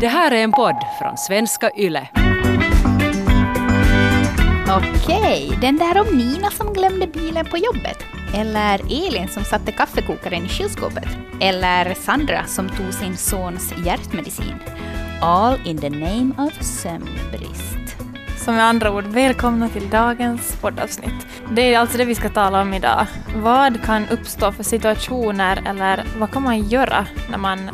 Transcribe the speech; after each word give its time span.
Det 0.00 0.08
här 0.08 0.30
är 0.30 0.44
en 0.44 0.52
podd 0.52 0.76
från 0.98 1.16
svenska 1.16 1.70
YLE. 1.76 2.08
Okej, 4.68 5.58
den 5.60 5.76
där 5.76 6.00
om 6.00 6.18
Nina 6.18 6.50
som 6.50 6.72
glömde 6.72 7.06
bilen 7.06 7.46
på 7.46 7.58
jobbet. 7.58 8.04
Eller 8.34 8.80
Elin 8.80 9.28
som 9.28 9.44
satte 9.44 9.72
kaffekokaren 9.72 10.44
i 10.44 10.48
kylskåpet. 10.48 11.08
Eller 11.40 11.94
Sandra 11.94 12.44
som 12.46 12.68
tog 12.68 12.94
sin 12.94 13.16
sons 13.16 13.74
hjärtmedicin. 13.86 14.54
All 15.20 15.58
in 15.64 15.78
the 15.78 15.90
name 15.90 16.32
of 16.38 16.62
sömnbrist. 16.62 17.96
Så 18.36 18.52
med 18.52 18.64
andra 18.64 18.92
ord, 18.92 19.04
välkomna 19.04 19.68
till 19.68 19.90
dagens 19.90 20.56
poddavsnitt. 20.60 21.26
Det 21.50 21.74
är 21.74 21.78
alltså 21.78 21.98
det 21.98 22.04
vi 22.04 22.14
ska 22.14 22.28
tala 22.28 22.62
om 22.62 22.74
idag. 22.74 23.06
Vad 23.36 23.84
kan 23.84 24.08
uppstå 24.08 24.52
för 24.52 24.62
situationer 24.62 25.62
eller 25.66 26.04
vad 26.18 26.30
kan 26.30 26.42
man 26.42 26.68
göra 26.68 27.06
när 27.30 27.38
man 27.38 27.70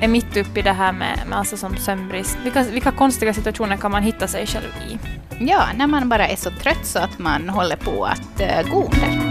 är 0.00 0.08
mitt 0.08 0.36
uppe 0.36 0.60
i 0.60 0.62
det 0.62 0.72
här 0.72 0.92
med, 0.92 1.18
med 1.28 1.38
alltså 1.38 1.56
som 1.56 1.76
sömnbrist? 1.76 2.38
Vilka, 2.44 2.62
vilka 2.62 2.92
konstiga 2.92 3.34
situationer 3.34 3.76
kan 3.76 3.90
man 3.90 4.02
hitta 4.02 4.28
sig 4.28 4.46
själv 4.46 4.74
i? 4.88 4.98
Ja, 5.40 5.66
när 5.74 5.86
man 5.86 6.08
bara 6.08 6.28
är 6.28 6.36
så 6.36 6.50
trött 6.50 6.86
så 6.86 6.98
att 6.98 7.18
man 7.18 7.48
håller 7.48 7.76
på 7.76 8.04
att 8.04 8.40
uh, 8.40 8.70
gå 8.70 8.84
under. 8.84 9.30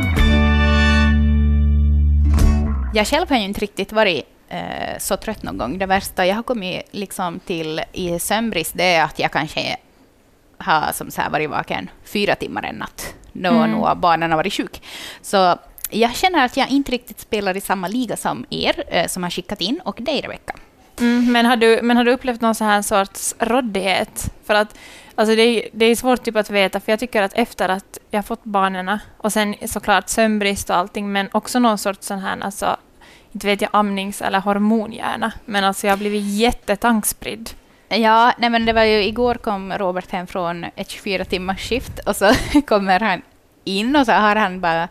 Jag 2.94 3.08
själv 3.08 3.30
har 3.30 3.38
ju 3.38 3.44
inte 3.44 3.60
riktigt 3.60 3.92
varit 3.92 4.26
uh, 4.54 4.98
så 5.00 5.18
trött 5.18 5.44
någon 5.44 5.58
gång. 5.58 5.78
Det 5.78 5.86
värsta 5.86 6.26
jag 6.26 6.36
har 6.36 6.44
kommit 6.44 6.82
liksom 6.92 7.40
till 7.40 7.82
i 7.94 8.20
sömnbrist 8.20 8.72
det 8.76 8.94
är 8.94 9.04
att 9.04 9.20
jag 9.20 9.32
kanske 9.32 9.78
har 10.58 10.92
som 10.94 11.12
så 11.12 11.22
här 11.22 11.30
varit 11.30 11.50
vaken 11.50 11.90
fyra 12.04 12.36
timmar 12.36 12.64
en 12.64 12.76
natt 12.76 13.14
då 13.34 13.50
mm. 13.50 13.72
nog 13.72 13.98
barnen 13.98 14.32
har 14.32 14.38
varit 14.38 14.54
sjuk. 14.54 14.82
Så 15.22 15.58
jag 15.90 16.16
känner 16.16 16.46
att 16.46 16.58
jag 16.58 16.70
inte 16.70 16.92
riktigt 16.92 17.20
spelar 17.20 17.58
i 17.58 17.62
samma 17.62 17.88
liga 17.88 18.18
som 18.18 18.46
er 18.50 18.84
eh, 18.88 19.08
som 19.08 19.24
har 19.24 19.30
skickat 19.30 19.62
in 19.62 19.82
och 19.86 19.98
dig, 20.00 20.22
Rebecka. 20.22 20.56
Mm, 21.02 21.32
men, 21.32 21.46
har 21.46 21.56
du, 21.56 21.80
men 21.84 21.98
har 21.98 22.04
du 22.04 22.12
upplevt 22.12 22.42
någon 22.42 22.56
så 22.56 22.64
här 22.64 22.82
sorts 22.82 23.36
råddighet? 23.40 24.34
För 24.46 24.54
att 24.54 24.78
alltså 25.16 25.36
det, 25.36 25.42
är, 25.42 25.70
det 25.74 25.86
är 25.86 25.96
svårt 25.96 26.24
typ 26.24 26.36
att 26.36 26.50
veta, 26.50 26.80
för 26.80 26.92
jag 26.92 27.00
tycker 27.00 27.22
att 27.22 27.34
efter 27.34 27.70
att 27.70 27.98
jag 28.12 28.26
fått 28.26 28.44
barnen 28.44 29.00
och 29.18 29.34
sen 29.34 29.56
såklart 29.66 30.10
sömnbrist 30.10 30.70
och 30.70 30.76
allting, 30.76 31.12
men 31.12 31.30
också 31.32 31.60
någon 31.60 31.78
sorts 31.78 32.08
sån 32.08 32.20
här, 32.20 32.38
alltså, 32.42 32.78
inte 33.32 33.48
vet 33.48 33.62
jag, 33.62 33.70
amnings 33.74 34.22
eller 34.22 34.40
hormonhjärna, 34.40 35.32
men 35.46 35.64
alltså 35.64 35.88
jag 35.88 35.92
har 35.92 35.98
blivit 35.98 36.24
jättetankspridd. 36.24 37.50
Ja, 37.90 38.34
nej 38.38 38.50
men 38.50 38.66
det 38.66 38.74
var 38.74 38.84
ju 38.84 39.04
igår 39.04 39.36
kom 39.36 39.74
Robert 39.74 40.12
hem 40.12 40.28
från 40.28 40.66
ett 40.76 40.90
24 40.90 41.26
timmars 41.26 41.70
skift 41.70 42.00
och 42.06 42.16
så 42.16 42.32
kommer 42.68 43.00
han 43.00 43.22
in 43.64 43.96
och 43.96 44.06
så 44.06 44.12
har 44.12 44.36
han 44.36 44.62
bara 44.62 44.88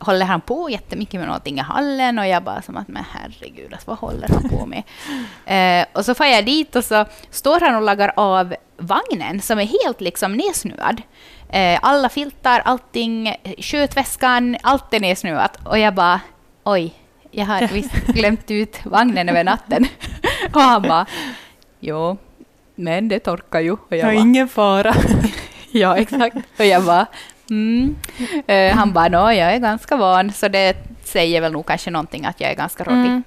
håller 0.00 0.26
han 0.26 0.40
på 0.40 0.70
jättemycket 0.70 1.20
med 1.20 1.26
någonting 1.26 1.58
i 1.58 1.60
hallen 1.60 2.18
och 2.18 2.26
jag 2.26 2.42
bara 2.42 2.62
som 2.62 2.76
att 2.76 2.88
men 2.88 3.04
herregud, 3.12 3.72
alltså, 3.72 3.90
vad 3.90 3.98
håller 3.98 4.28
han 4.28 4.48
på 4.48 4.66
med? 4.66 4.82
eh, 5.82 5.86
och 5.92 6.04
så 6.04 6.14
får 6.14 6.26
jag 6.26 6.44
dit 6.44 6.76
och 6.76 6.84
så 6.84 7.04
står 7.30 7.60
han 7.60 7.74
och 7.74 7.82
lagar 7.82 8.12
av 8.16 8.54
vagnen 8.76 9.40
som 9.40 9.58
är 9.58 9.66
helt 9.84 10.00
liksom 10.00 10.32
nedsnuvad. 10.32 11.02
Eh, 11.48 11.78
alla 11.82 12.08
filtar, 12.08 12.62
allting, 12.64 13.36
skötväskan, 13.58 14.56
allt 14.62 14.94
är 14.94 15.00
nedsnuvat 15.00 15.58
och 15.64 15.78
jag 15.78 15.94
bara 15.94 16.20
oj, 16.64 16.94
jag 17.30 17.46
har 17.46 17.68
visst 17.68 17.94
glömt 18.06 18.50
ut 18.50 18.80
vagnen 18.84 19.28
över 19.28 19.44
natten. 19.44 19.86
och 20.54 20.60
han 20.60 20.82
bara 20.82 21.06
jo, 21.80 22.16
men 22.74 23.08
det 23.08 23.18
torkar 23.18 23.60
ju. 23.60 23.72
Och 23.72 23.80
jag 23.88 23.98
ja, 23.98 24.04
bara, 24.04 24.14
ingen 24.14 24.48
fara. 24.48 24.94
ja, 25.70 25.96
exakt. 25.96 26.36
Och 26.58 26.64
jag 26.64 26.84
bara, 26.84 27.06
mm. 27.50 27.96
Uh, 28.48 28.76
han 28.76 28.92
bara, 28.92 29.08
no, 29.08 29.32
jag 29.32 29.54
är 29.54 29.58
ganska 29.58 29.96
van, 29.96 30.32
så 30.32 30.48
det 30.48 30.76
säger 31.04 31.40
väl 31.40 31.52
nog 31.52 31.66
kanske 31.66 31.90
någonting 31.90 32.24
att 32.24 32.40
jag 32.40 32.50
är 32.50 32.54
ganska 32.54 32.84
rådig. 32.84 32.98
Mm. 32.98 33.22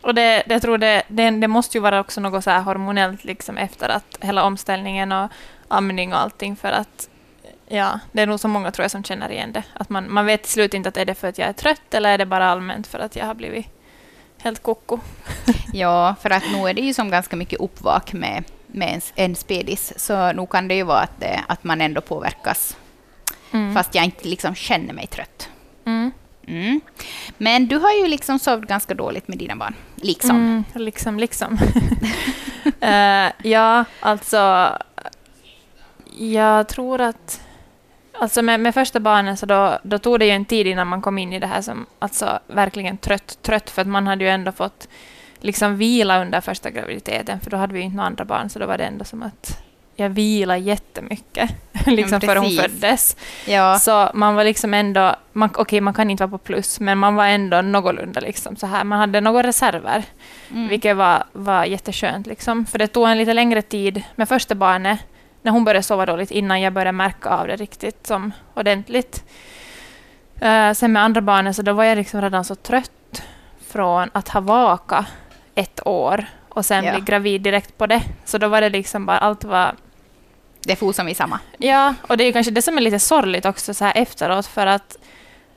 Och 0.00 0.14
det, 0.14 0.42
det, 0.46 0.54
jag 0.54 0.62
tror 0.62 0.78
det, 0.78 1.02
det, 1.08 1.30
det, 1.30 1.48
måste 1.48 1.76
ju 1.76 1.82
vara 1.82 2.00
också 2.00 2.20
något 2.20 2.44
så 2.44 2.50
här 2.50 2.60
hormonellt 2.60 3.24
liksom 3.24 3.58
efter 3.58 3.88
att 3.88 4.18
hela 4.20 4.44
omställningen 4.44 5.12
och 5.12 5.30
amning 5.68 6.12
och 6.12 6.20
allting 6.20 6.56
för 6.56 6.68
att 6.68 7.08
ja, 7.68 8.00
det 8.12 8.22
är 8.22 8.26
nog 8.26 8.40
så 8.40 8.48
många 8.48 8.70
tror 8.70 8.84
jag 8.84 8.90
som 8.90 9.04
känner 9.04 9.30
igen 9.30 9.52
det. 9.52 9.62
Att 9.74 9.90
man, 9.90 10.12
man 10.12 10.26
vet 10.26 10.42
till 10.42 10.52
slut 10.52 10.74
inte 10.74 10.88
att 10.88 10.96
är 10.96 11.04
det 11.04 11.14
för 11.14 11.28
att 11.28 11.38
jag 11.38 11.48
är 11.48 11.52
trött 11.52 11.94
eller 11.94 12.10
är 12.10 12.18
det 12.18 12.26
bara 12.26 12.46
allmänt 12.46 12.86
för 12.86 12.98
att 12.98 13.16
jag 13.16 13.26
har 13.26 13.34
blivit 13.34 13.66
helt 14.38 14.62
koko. 14.62 14.98
ja, 15.72 16.14
för 16.20 16.30
att 16.30 16.42
nu 16.52 16.68
är 16.68 16.74
det 16.74 16.82
ju 16.82 16.94
som 16.94 17.10
ganska 17.10 17.36
mycket 17.36 17.60
uppvak 17.60 18.12
med 18.12 18.44
med 18.74 18.94
en, 18.94 19.00
en 19.14 19.34
spedis, 19.34 19.92
så 19.96 20.32
nog 20.32 20.50
kan 20.50 20.68
det 20.68 20.74
ju 20.74 20.82
vara 20.82 21.00
att, 21.00 21.20
det, 21.20 21.44
att 21.48 21.64
man 21.64 21.80
ändå 21.80 22.00
påverkas, 22.00 22.76
mm. 23.54 23.74
fast 23.74 23.94
jag 23.94 24.04
inte 24.04 24.28
liksom 24.28 24.54
känner 24.54 24.94
mig 24.94 25.06
trött. 25.06 25.48
Mm. 25.84 26.10
Mm. 26.46 26.80
Men 27.38 27.66
du 27.66 27.76
har 27.76 27.92
ju 27.92 28.08
liksom 28.08 28.38
sovit 28.38 28.68
ganska 28.68 28.94
dåligt 28.94 29.28
med 29.28 29.38
dina 29.38 29.56
barn. 29.56 29.74
Liksom. 29.94 30.36
Mm, 30.36 30.64
liksom, 30.74 31.18
liksom. 31.18 31.58
uh, 32.82 33.30
ja, 33.50 33.84
alltså... 34.00 34.72
Jag 36.18 36.68
tror 36.68 37.00
att... 37.00 37.40
Alltså 38.18 38.42
med, 38.42 38.60
med 38.60 38.74
första 38.74 39.00
barnen 39.00 39.36
så 39.36 39.46
då, 39.46 39.78
då 39.82 39.98
tog 39.98 40.18
det 40.18 40.24
ju 40.26 40.30
en 40.30 40.44
tid 40.44 40.66
innan 40.66 40.86
man 40.86 41.02
kom 41.02 41.18
in 41.18 41.32
i 41.32 41.38
det 41.38 41.46
här 41.46 41.62
som 41.62 41.86
alltså 41.98 42.38
verkligen 42.46 42.96
trött, 42.96 43.38
trött 43.42 43.70
för 43.70 43.82
att 43.82 43.88
man 43.88 44.06
hade 44.06 44.24
ju 44.24 44.30
ändå 44.30 44.52
fått 44.52 44.88
liksom 45.40 45.76
vila 45.76 46.22
under 46.22 46.40
första 46.40 46.70
graviditeten, 46.70 47.40
för 47.40 47.50
då 47.50 47.56
hade 47.56 47.74
vi 47.74 47.80
inte 47.80 47.96
några 47.96 48.06
andra 48.06 48.24
barn, 48.24 48.48
så 48.50 48.58
då 48.58 48.66
var 48.66 48.78
det 48.78 48.84
ändå 48.84 49.04
som 49.04 49.22
att 49.22 49.62
jag 49.96 50.08
vilade 50.08 50.60
jättemycket 50.60 51.50
liksom 51.86 52.20
före 52.20 52.38
hon 52.38 52.50
föddes. 52.50 53.16
Ja. 53.46 53.78
Så 53.78 54.10
man 54.14 54.34
var 54.34 54.44
liksom 54.44 54.74
ändå, 54.74 55.16
man, 55.32 55.48
okej 55.50 55.62
okay, 55.62 55.80
man 55.80 55.94
kan 55.94 56.10
inte 56.10 56.26
vara 56.26 56.30
på 56.30 56.38
plus, 56.38 56.80
men 56.80 56.98
man 56.98 57.14
var 57.14 57.26
ändå 57.26 57.62
någorlunda 57.62 58.20
liksom 58.20 58.56
så 58.56 58.66
här. 58.66 58.84
Man 58.84 58.98
hade 58.98 59.20
några 59.20 59.42
reserver, 59.42 60.04
mm. 60.50 60.68
vilket 60.68 60.96
var, 60.96 61.24
var 61.32 61.64
jätteskönt 61.64 62.26
liksom. 62.26 62.66
För 62.66 62.78
det 62.78 62.86
tog 62.86 63.08
en 63.08 63.18
lite 63.18 63.34
längre 63.34 63.62
tid 63.62 64.02
med 64.14 64.28
första 64.28 64.54
barnet, 64.54 64.98
när 65.42 65.52
hon 65.52 65.64
började 65.64 65.82
sova 65.82 66.06
dåligt, 66.06 66.30
innan 66.30 66.60
jag 66.60 66.72
började 66.72 66.92
märka 66.92 67.28
av 67.28 67.46
det 67.46 67.56
riktigt 67.56 68.06
som 68.06 68.32
ordentligt. 68.54 69.24
Uh, 70.42 70.72
sen 70.72 70.92
med 70.92 71.02
andra 71.02 71.20
barnet 71.20 71.56
så 71.56 71.62
då 71.62 71.72
var 71.72 71.84
jag 71.84 71.96
liksom 71.96 72.22
redan 72.22 72.44
så 72.44 72.54
trött 72.54 73.22
från 73.68 74.10
att 74.12 74.28
ha 74.28 74.40
vakat 74.40 75.06
ett 75.54 75.86
år 75.86 76.26
och 76.54 76.64
sen 76.64 76.84
ja. 76.84 76.92
bli 76.92 77.00
gravid 77.00 77.40
direkt 77.40 77.78
på 77.78 77.86
det. 77.86 78.02
Så 78.24 78.38
då 78.38 78.48
var 78.48 78.60
det 78.60 78.68
liksom 78.68 79.06
bara, 79.06 79.18
allt 79.18 79.44
var... 79.44 79.74
Det 80.66 80.76
for 80.76 80.92
som 80.92 81.08
i 81.08 81.14
samma. 81.14 81.40
Ja, 81.58 81.94
och 82.08 82.16
det 82.16 82.24
är 82.24 82.32
kanske 82.32 82.52
det 82.52 82.62
som 82.62 82.76
är 82.76 82.80
lite 82.80 82.98
sorgligt 82.98 83.44
också 83.46 83.74
så 83.74 83.84
här 83.84 83.92
efteråt 83.96 84.46
för 84.46 84.66
att 84.66 84.96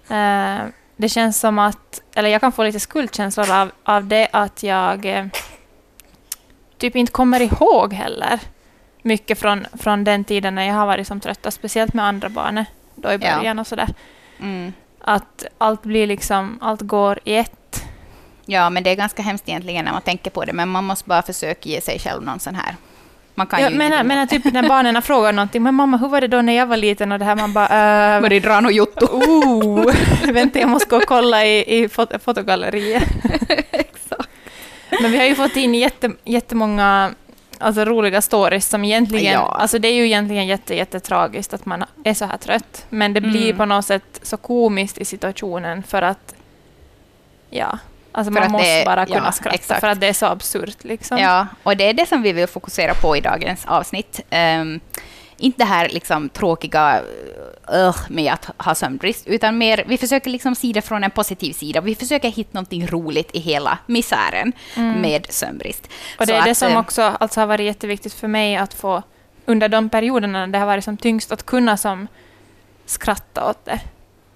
eh, 0.09 0.57
det 0.97 1.09
känns 1.09 1.39
som 1.39 1.59
att, 1.59 2.01
eller 2.15 2.29
jag 2.29 2.41
kan 2.41 2.51
få 2.51 2.63
lite 2.63 2.79
skuldkänslor 2.79 3.51
av, 3.51 3.71
av 3.83 4.07
det 4.07 4.27
att 4.31 4.63
jag 4.63 5.05
eh, 5.05 5.25
typ 6.77 6.95
inte 6.95 7.11
kommer 7.11 7.41
ihåg 7.41 7.93
heller 7.93 8.39
mycket 9.01 9.39
från, 9.39 9.67
från 9.73 10.03
den 10.03 10.23
tiden 10.23 10.55
när 10.55 10.63
jag 10.63 10.73
har 10.75 10.85
varit 10.85 11.07
som 11.07 11.19
tröttast, 11.19 11.57
speciellt 11.57 11.93
med 11.93 12.05
andra 12.05 12.29
barnet 12.29 12.67
då 12.95 13.11
i 13.11 13.17
början 13.17 13.57
ja. 13.57 13.61
och 13.61 13.67
sådär. 13.67 13.89
Mm. 14.39 14.73
Att 15.01 15.45
allt 15.57 15.83
blir 15.83 16.07
liksom, 16.07 16.59
allt 16.61 16.81
går 16.81 17.19
i 17.23 17.35
ett 17.35 17.83
Ja, 18.49 18.69
men 18.69 18.83
det 18.83 18.89
är 18.89 18.95
ganska 18.95 19.21
hemskt 19.21 19.49
egentligen 19.49 19.85
när 19.85 19.91
man 19.91 20.01
tänker 20.01 20.31
på 20.31 20.45
det, 20.45 20.53
men 20.53 20.69
man 20.69 20.83
måste 20.83 21.09
bara 21.09 21.21
försöka 21.21 21.69
ge 21.69 21.81
sig 21.81 21.99
själv 21.99 22.23
någon 22.23 22.39
sån 22.39 22.55
här 22.55 22.75
man 23.37 23.47
kan 23.47 23.61
ja, 23.61 23.69
ju 23.69 23.77
men, 23.77 24.07
men 24.07 24.27
typ 24.27 24.43
när 24.43 24.69
barnen 24.69 25.01
frågar 25.01 25.33
någonting, 25.33 25.63
men 25.63 25.75
mamma, 25.75 25.97
hur 25.97 26.07
var 26.07 26.21
det 26.21 26.27
då 26.27 26.41
när 26.41 26.53
jag 26.53 26.65
var 26.65 26.77
liten 26.77 27.11
och 27.11 27.19
det 27.19 27.25
här, 27.25 27.35
man 27.35 27.53
bara... 27.53 28.15
Äh, 28.15 28.21
var 28.21 28.29
det 28.29 28.39
dra 28.39 28.59
något 28.59 28.73
jotto? 28.73 29.07
Oh, 29.27 29.93
vänta, 30.33 30.59
jag 30.59 30.69
måste 30.69 30.89
gå 30.89 30.97
och 30.97 31.05
kolla 31.05 31.45
i, 31.45 31.83
i 31.83 31.89
fot 31.89 32.11
fotogalleriet. 32.23 33.03
Exakt. 33.71 34.29
Men 35.01 35.11
vi 35.11 35.17
har 35.17 35.25
ju 35.25 35.35
fått 35.35 35.55
in 35.55 35.75
jätte, 35.75 36.11
jättemånga 36.23 37.11
alltså, 37.57 37.85
roliga 37.85 38.21
stories 38.21 38.69
som 38.69 38.83
egentligen... 38.83 39.33
Ja. 39.33 39.57
Alltså 39.59 39.79
det 39.79 39.87
är 39.87 39.93
ju 39.93 40.05
egentligen 40.05 40.47
jätte, 40.47 40.75
jättetragiskt 40.75 41.53
att 41.53 41.65
man 41.65 41.85
är 42.03 42.13
så 42.13 42.25
här 42.25 42.37
trött, 42.37 42.85
men 42.89 43.13
det 43.13 43.21
blir 43.21 43.45
mm. 43.45 43.57
på 43.57 43.65
något 43.65 43.85
sätt 43.85 44.19
så 44.21 44.37
komiskt 44.37 44.97
i 44.97 45.05
situationen 45.05 45.83
för 45.83 46.01
att... 46.01 46.35
Ja, 47.49 47.79
Alltså 48.17 48.33
man 48.33 48.51
måste 48.51 48.79
det, 48.79 48.85
bara 48.85 49.05
kunna 49.05 49.25
ja, 49.25 49.31
skratta 49.31 49.55
exakt. 49.55 49.79
för 49.79 49.87
att 49.87 49.99
det 49.99 50.07
är 50.07 50.13
så 50.13 50.25
absurt. 50.25 50.83
Liksom. 50.83 51.17
Ja, 51.17 51.47
och 51.63 51.77
det 51.77 51.89
är 51.89 51.93
det 51.93 52.05
som 52.05 52.21
vi 52.21 52.31
vill 52.31 52.47
fokusera 52.47 52.93
på 52.93 53.17
i 53.17 53.21
dagens 53.21 53.65
avsnitt. 53.65 54.21
Um, 54.31 54.79
inte 55.37 55.57
det 55.57 55.65
här 55.65 55.89
liksom 55.89 56.29
tråkiga 56.29 57.01
uh, 57.73 57.95
med 58.09 58.33
att 58.33 58.49
ha 58.57 58.75
sömnbrist, 58.75 59.27
utan 59.27 59.57
mer, 59.57 59.83
vi 59.87 59.97
försöker 59.97 60.29
liksom 60.29 60.55
se 60.55 60.71
det 60.73 60.81
från 60.81 61.03
en 61.03 61.11
positiv 61.11 61.53
sida. 61.53 61.81
Vi 61.81 61.95
försöker 61.95 62.29
hitta 62.29 62.49
någonting 62.53 62.87
roligt 62.87 63.29
i 63.33 63.39
hela 63.39 63.77
misären 63.85 64.53
mm. 64.75 65.01
med 65.01 65.27
sömnbrist. 65.29 65.87
Och 66.19 66.25
det 66.25 66.33
är 66.33 66.45
det 66.45 66.55
som 66.55 66.71
ehm, 66.71 66.77
också 66.77 67.01
alltså 67.01 67.39
har 67.39 67.47
varit 67.47 67.65
jätteviktigt 67.65 68.13
för 68.13 68.27
mig 68.27 68.55
att 68.55 68.73
få, 68.73 69.03
under 69.45 69.69
de 69.69 69.89
perioderna 69.89 70.47
det 70.47 70.57
har 70.57 70.65
varit 70.65 70.83
som 70.83 70.97
tyngst, 70.97 71.31
att 71.31 71.45
kunna 71.45 71.77
som 71.77 72.07
skratta 72.85 73.49
åt 73.49 73.65
det. 73.65 73.79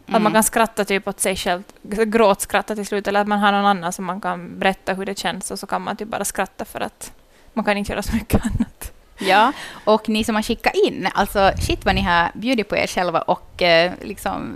Mm. 0.07 0.15
Att 0.15 0.21
man 0.21 0.31
mm. 0.31 0.33
kan 0.33 0.44
skratta 0.44 0.86
typ 0.86 1.07
åt 1.07 1.19
sig 1.19 1.36
själv, 1.36 1.63
gråtskratta 1.83 2.75
till 2.75 2.86
slut, 2.86 3.07
eller 3.07 3.21
att 3.21 3.27
man 3.27 3.39
har 3.39 3.51
någon 3.51 3.65
annan 3.65 3.94
som 3.94 4.06
man 4.06 4.21
kan 4.21 4.59
berätta 4.59 4.94
hur 4.94 5.06
det 5.06 5.19
känns 5.19 5.51
och 5.51 5.59
så 5.59 5.68
kan 5.68 5.81
man 5.81 5.95
typ 5.95 6.07
bara 6.07 6.25
skratta 6.25 6.65
för 6.65 6.80
att 6.80 7.12
man 7.53 7.65
kan 7.65 7.77
inte 7.77 7.92
göra 7.92 8.03
så 8.03 8.15
mycket 8.15 8.42
annat. 8.45 8.92
Ja, 9.19 9.53
och 9.83 10.09
ni 10.09 10.24
som 10.24 10.36
har 10.36 10.42
skickat 10.42 10.74
in, 10.75 11.07
alltså 11.13 11.51
shit 11.57 11.86
vad 11.86 11.95
ni 11.95 12.01
har 12.01 12.31
bjudit 12.33 12.69
på 12.69 12.77
er 12.77 12.88
själva 12.88 13.21
och 13.21 13.62
eh, 13.62 13.92
liksom 14.01 14.56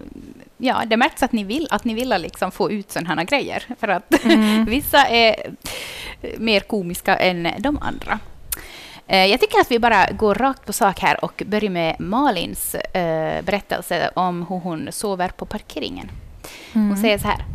ja, 0.58 0.84
det 0.86 0.98
märks 0.98 1.24
att 1.24 1.32
ni 1.32 1.44
vill, 1.44 1.68
att 1.72 1.86
ni 1.86 1.94
vill 1.94 2.10
liksom 2.10 2.52
få 2.52 2.72
ut 2.72 2.92
sådana 2.92 3.16
här 3.16 3.24
grejer. 3.24 3.64
För 3.80 3.88
att 3.88 4.24
mm. 4.24 4.66
vissa 4.70 5.06
är 5.08 5.36
mer 6.38 6.60
komiska 6.60 7.16
än 7.18 7.50
de 7.60 7.78
andra. 7.82 8.20
Eh, 9.08 9.26
Jag 9.26 9.40
tycker 9.40 9.60
att 9.60 9.72
vi 9.72 9.80
bara 9.80 10.06
går 10.12 10.36
rakt 10.36 10.66
på 10.66 10.74
sak 10.74 11.00
här 11.00 11.26
och 11.26 11.44
börjar 11.46 11.70
med 11.70 11.96
Malins 12.00 12.76
eh, 12.76 13.42
berättelse 13.42 14.10
om 14.14 14.46
hur 14.50 14.60
hon 14.60 14.88
sover 14.92 15.30
på 15.30 15.46
parkeringen. 15.46 16.12
Hon 16.74 16.98
säger 16.98 17.18
så 17.18 17.28
här. 17.28 17.46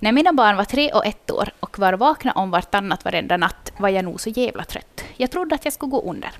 När 0.00 0.12
mina 0.12 0.32
barn 0.32 0.56
var 0.56 0.64
tre 0.64 0.90
och 0.92 1.06
ett 1.06 1.30
år 1.30 1.48
och 1.60 1.78
var 1.78 1.92
vakna 1.92 2.32
om 2.32 2.50
vartannat 2.50 3.04
varenda 3.04 3.36
natt 3.36 3.72
var 3.78 3.88
jag 3.88 4.04
nog 4.04 4.20
så 4.20 4.30
jävla 4.30 4.64
trött. 4.64 5.04
Jag 5.16 5.30
trodde 5.30 5.54
att 5.54 5.64
jag 5.64 5.74
skulle 5.74 5.90
gå 5.90 6.00
under. 6.10 6.30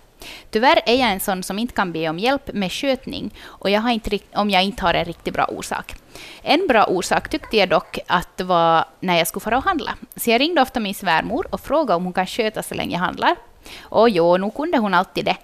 Tyvärr 0.51 0.81
är 0.87 0.95
jag 0.95 1.11
en 1.13 1.21
sån 1.21 1.43
som 1.43 1.59
inte 1.59 1.75
kan 1.75 1.93
be 1.93 2.09
om 2.09 2.19
hjälp 2.19 2.51
med 2.55 2.73
skötning 2.73 3.35
och 3.45 3.71
jag 3.71 3.81
har 3.81 3.91
inte, 3.91 4.19
om 4.35 4.51
jag 4.51 4.65
inte 4.65 4.83
har 4.83 4.95
en 4.95 5.05
riktigt 5.05 5.35
bra 5.35 5.45
orsak. 5.45 5.95
En 6.43 6.67
bra 6.69 6.85
orsak 6.85 7.29
tyckte 7.29 7.57
jag 7.57 7.69
dock 7.69 7.99
att 8.07 8.41
var 8.41 8.85
när 9.01 9.19
jag 9.19 9.27
skulle 9.27 9.41
fara 9.41 9.57
och 9.59 9.65
handla. 9.65 9.95
Så 10.17 10.31
jag 10.31 10.41
ringde 10.41 10.63
ofta 10.63 10.81
min 10.81 10.95
svärmor 10.95 11.47
och 11.51 11.61
frågade 11.61 11.97
om 11.97 12.05
hon 12.05 12.13
kan 12.13 12.27
sköta 12.27 12.63
så 12.63 12.75
länge 12.75 12.93
jag 12.93 13.01
handlar. 13.01 13.37
Och 13.83 14.11
jo, 14.11 14.37
nog 14.37 14.55
kunde 14.55 14.79
hon 14.79 14.95
alltid 14.95 15.25
det. 15.25 15.37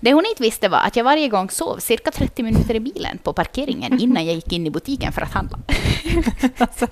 Det 0.00 0.12
hon 0.12 0.26
inte 0.26 0.42
visste 0.42 0.68
var 0.68 0.78
att 0.78 0.96
jag 0.96 1.04
varje 1.04 1.28
gång 1.28 1.50
sov 1.50 1.78
cirka 1.78 2.10
30 2.10 2.42
minuter 2.42 2.74
i 2.74 2.80
bilen 2.80 3.18
på 3.18 3.32
parkeringen 3.32 4.00
innan 4.00 4.26
jag 4.26 4.34
gick 4.34 4.52
in 4.52 4.66
i 4.66 4.70
butiken 4.70 5.12
för 5.12 5.22
att 5.22 5.32
handla. 5.32 5.58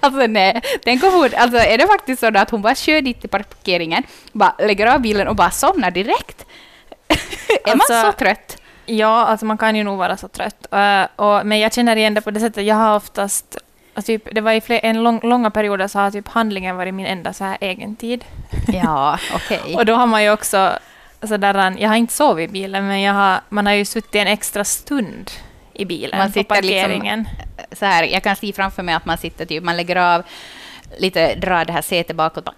Alltså 0.00 0.26
nej, 0.26 0.62
tänk 0.84 1.04
om 1.04 1.12
hon, 1.12 1.28
alltså 1.36 1.58
är 1.58 1.78
det 1.78 1.86
faktiskt 1.86 2.20
så 2.20 2.38
att 2.38 2.50
hon 2.50 2.62
bara 2.62 2.74
kör 2.74 3.00
dit 3.00 3.20
till 3.20 3.30
parkeringen, 3.30 4.02
bara 4.32 4.54
lägger 4.58 4.86
av 4.86 5.00
bilen 5.00 5.28
och 5.28 5.36
bara 5.36 5.50
somnar 5.50 5.90
direkt? 5.90 6.46
är 7.64 7.76
man 7.76 7.80
Alltså- 7.80 8.02
så 8.02 8.12
trött? 8.12 8.56
Ja, 8.86 9.26
alltså 9.26 9.46
man 9.46 9.58
kan 9.58 9.76
ju 9.76 9.84
nog 9.84 9.98
vara 9.98 10.16
så 10.16 10.28
trött. 10.28 10.66
Eh, 10.72 11.02
och, 11.16 11.46
men 11.46 11.58
jag 11.60 11.72
känner 11.74 11.96
igen 11.96 12.14
det 12.14 12.20
på 12.20 12.30
det 12.30 12.40
sättet, 12.40 12.64
jag 12.64 12.74
har 12.74 12.96
oftast, 12.96 13.56
alltså 13.94 14.06
typ, 14.06 14.28
det 14.34 14.40
var 14.40 14.52
i 14.52 14.60
fler, 14.60 14.80
en 14.82 15.02
lång, 15.02 15.20
långa 15.22 15.50
perioder 15.50 15.88
så 15.88 15.98
har 15.98 16.10
typ 16.10 16.28
handlingen 16.28 16.76
varit 16.76 16.94
min 16.94 17.06
enda 17.06 17.32
så 17.32 17.44
här 17.44 17.56
egen 17.60 17.96
tid. 17.96 18.24
Ja, 18.72 19.18
okej. 19.34 19.74
Och 19.76 19.86
då 19.86 19.94
har 19.94 20.06
man 20.06 20.22
ju 20.22 20.30
också 20.32 20.78
sådär, 21.22 21.74
jag 21.78 21.88
har 21.88 21.96
inte 21.96 22.12
sovit 22.14 22.50
i 22.50 22.52
bilen, 22.52 22.86
men 22.86 23.00
jag 23.00 23.14
har, 23.14 23.40
man 23.48 23.66
har 23.66 23.72
ju 23.74 23.84
suttit 23.84 24.14
en 24.14 24.26
extra 24.26 24.64
stund 24.64 25.30
i 25.74 25.84
bilen 25.84 26.18
Man 26.18 26.26
på 26.28 26.32
sitter 26.32 26.54
liksom- 26.62 26.70
parkeringen. 26.82 27.28
Så 27.72 27.84
här, 27.84 28.02
jag 28.04 28.22
kan 28.22 28.36
se 28.36 28.52
framför 28.52 28.82
mig 28.82 28.94
att 28.94 29.04
man 29.06 29.18
sitter 29.18 29.44
typ, 29.46 29.64
man 29.64 29.76
lägger 29.76 29.96
av, 29.96 30.22
lite 30.98 31.34
drar 31.34 31.64
det 31.64 31.72
här 31.72 31.82
sätet 31.82 32.16
bakåt 32.16 32.44
bara, 32.44 32.54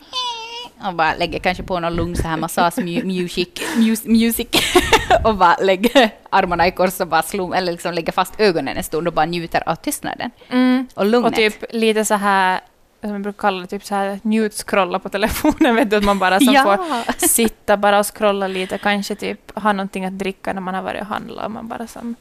och 0.88 0.94
bara 0.94 1.14
lägger 1.14 1.38
kanske 1.38 1.62
på 1.62 1.80
någon 1.80 1.94
lugn 1.94 2.16
så 2.16 2.28
här 2.28 2.36
massage 2.36 2.78
mu- 2.78 3.04
music, 3.04 3.48
mus, 3.76 4.04
music 4.04 4.46
och 5.24 5.34
bara 5.34 5.56
lägger 5.60 6.10
armarna 6.30 6.66
i 6.66 6.70
kors 6.70 7.00
och 7.00 7.06
bara 7.06 7.22
slum, 7.22 7.52
eller 7.52 7.72
liksom 7.72 7.94
lägger 7.94 8.12
fast 8.12 8.40
ögonen 8.40 8.76
en 8.76 8.84
stund 8.84 9.06
och 9.08 9.14
bara 9.14 9.26
njuter 9.26 9.62
av 9.68 9.74
tystnaden 9.74 10.30
Mm. 10.50 10.88
och 10.94 11.06
lugnet. 11.06 11.30
Och 11.32 11.36
typ 11.36 11.64
lite 11.70 12.04
så 12.04 12.14
här, 12.14 12.60
som 13.00 13.10
jag 13.12 13.20
brukar 13.20 13.38
kalla 13.40 13.60
det, 13.60 13.66
typ 13.66 13.84
så 13.84 13.94
här 13.94 14.20
njut-scrolla 14.22 14.98
på 14.98 15.08
telefonen, 15.08 15.74
vet 15.76 15.90
du, 15.90 15.96
att 15.96 16.04
man 16.04 16.18
bara 16.18 16.40
som 16.40 16.54
Ja. 16.54 16.62
får 16.64 17.26
sitta 17.28 17.76
bara 17.76 17.98
och 17.98 18.14
scrolla 18.16 18.46
lite, 18.46 18.78
kanske 18.78 19.14
typ 19.14 19.58
ha 19.58 19.72
någonting 19.72 20.04
att 20.04 20.18
dricka 20.18 20.52
när 20.52 20.60
man 20.60 20.74
har 20.74 20.82
varit 20.82 21.00
och 21.00 21.06
handlat 21.06 21.44
och 21.44 21.50
man 21.50 21.68
bara 21.68 21.86
som 21.86 22.14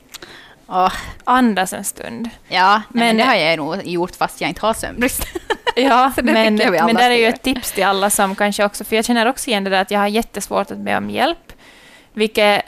Åh, 0.67 0.93
andas 1.23 1.73
en 1.73 1.83
stund. 1.83 2.29
ja, 2.47 2.81
men, 2.89 3.07
Men- 3.07 3.17
det 3.17 3.23
har 3.23 3.35
jag 3.35 3.57
nog 3.57 3.85
gjort 3.87 4.15
fast 4.15 4.41
jag 4.41 4.49
inte 4.49 4.61
har 4.61 4.73
sömnbrist. 4.73 5.27
Ja, 5.75 6.11
men, 6.23 6.55
men 6.55 6.95
där 6.95 7.11
är 7.11 7.15
ju 7.15 7.25
ett 7.25 7.41
tips 7.41 7.71
till 7.71 7.83
alla 7.83 8.09
som 8.09 8.35
kanske 8.35 8.65
också, 8.65 8.83
för 8.83 8.95
jag 8.95 9.05
känner 9.05 9.25
också 9.25 9.49
igen 9.49 9.63
det 9.63 9.69
där 9.69 9.81
att 9.81 9.91
jag 9.91 9.99
har 9.99 10.07
jättesvårt 10.07 10.71
att 10.71 10.77
be 10.77 10.97
om 10.97 11.09
hjälp, 11.09 11.53
vilket, 12.13 12.61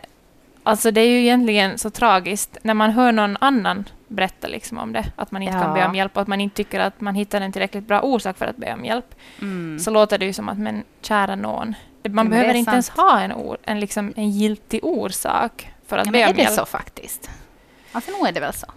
alltså 0.66 0.92
det 0.92 1.02
är 1.02 1.08
ju 1.10 1.20
egentligen 1.20 1.78
så 1.78 1.90
tragiskt 1.90 2.58
när 2.64 2.74
man 2.74 2.92
hör 2.92 3.12
någon 3.12 3.38
annan 3.42 3.86
berätta 4.08 4.48
liksom 4.48 4.78
om 4.78 4.94
det, 4.94 5.06
att 5.16 5.32
man 5.32 5.42
inte 5.42 5.60
kan 5.60 5.74
be 5.74 5.80
Ja. 5.80 5.88
om 5.88 5.96
hjälp 5.96 6.16
och 6.16 6.22
att 6.22 6.28
man 6.28 6.42
inte 6.42 6.56
tycker 6.56 6.80
att 6.80 7.02
man 7.02 7.16
hittar 7.16 7.42
en 7.42 7.52
tillräckligt 7.52 7.88
bra 7.88 8.02
orsak 8.02 8.38
för 8.38 8.46
att 8.46 8.58
be 8.58 8.74
om 8.74 8.86
hjälp. 8.86 9.16
Mm. 9.42 9.80
så 9.80 9.92
låter 9.92 10.18
det 10.18 10.26
ju 10.26 10.34
som 10.34 10.50
att 10.50 10.58
men 10.58 10.84
kära 11.02 11.36
någon. 11.36 11.74
Man 12.10 12.30
behöver 12.30 12.54
inte 12.54 12.72
ens 12.72 12.86
sant. 12.86 12.98
ha 13.00 13.20
en, 13.20 13.34
or, 13.34 13.58
en, 13.64 13.80
liksom, 13.80 14.14
en 14.16 14.30
giltig 14.32 14.80
orsak 14.86 15.70
för 15.88 15.98
att 15.98 16.06
Ja, 16.06 16.12
be 16.12 16.18
men 16.18 16.28
är 16.28 16.30
om 16.32 16.36
det 16.36 16.42
hjälp. 16.42 16.54
så 16.56 16.66
faktiskt? 16.66 17.30
Alltså 17.92 18.12
nog 18.12 18.28
är 18.28 18.32
det 18.32 18.40
väl 18.40 18.54
så. 18.54 18.68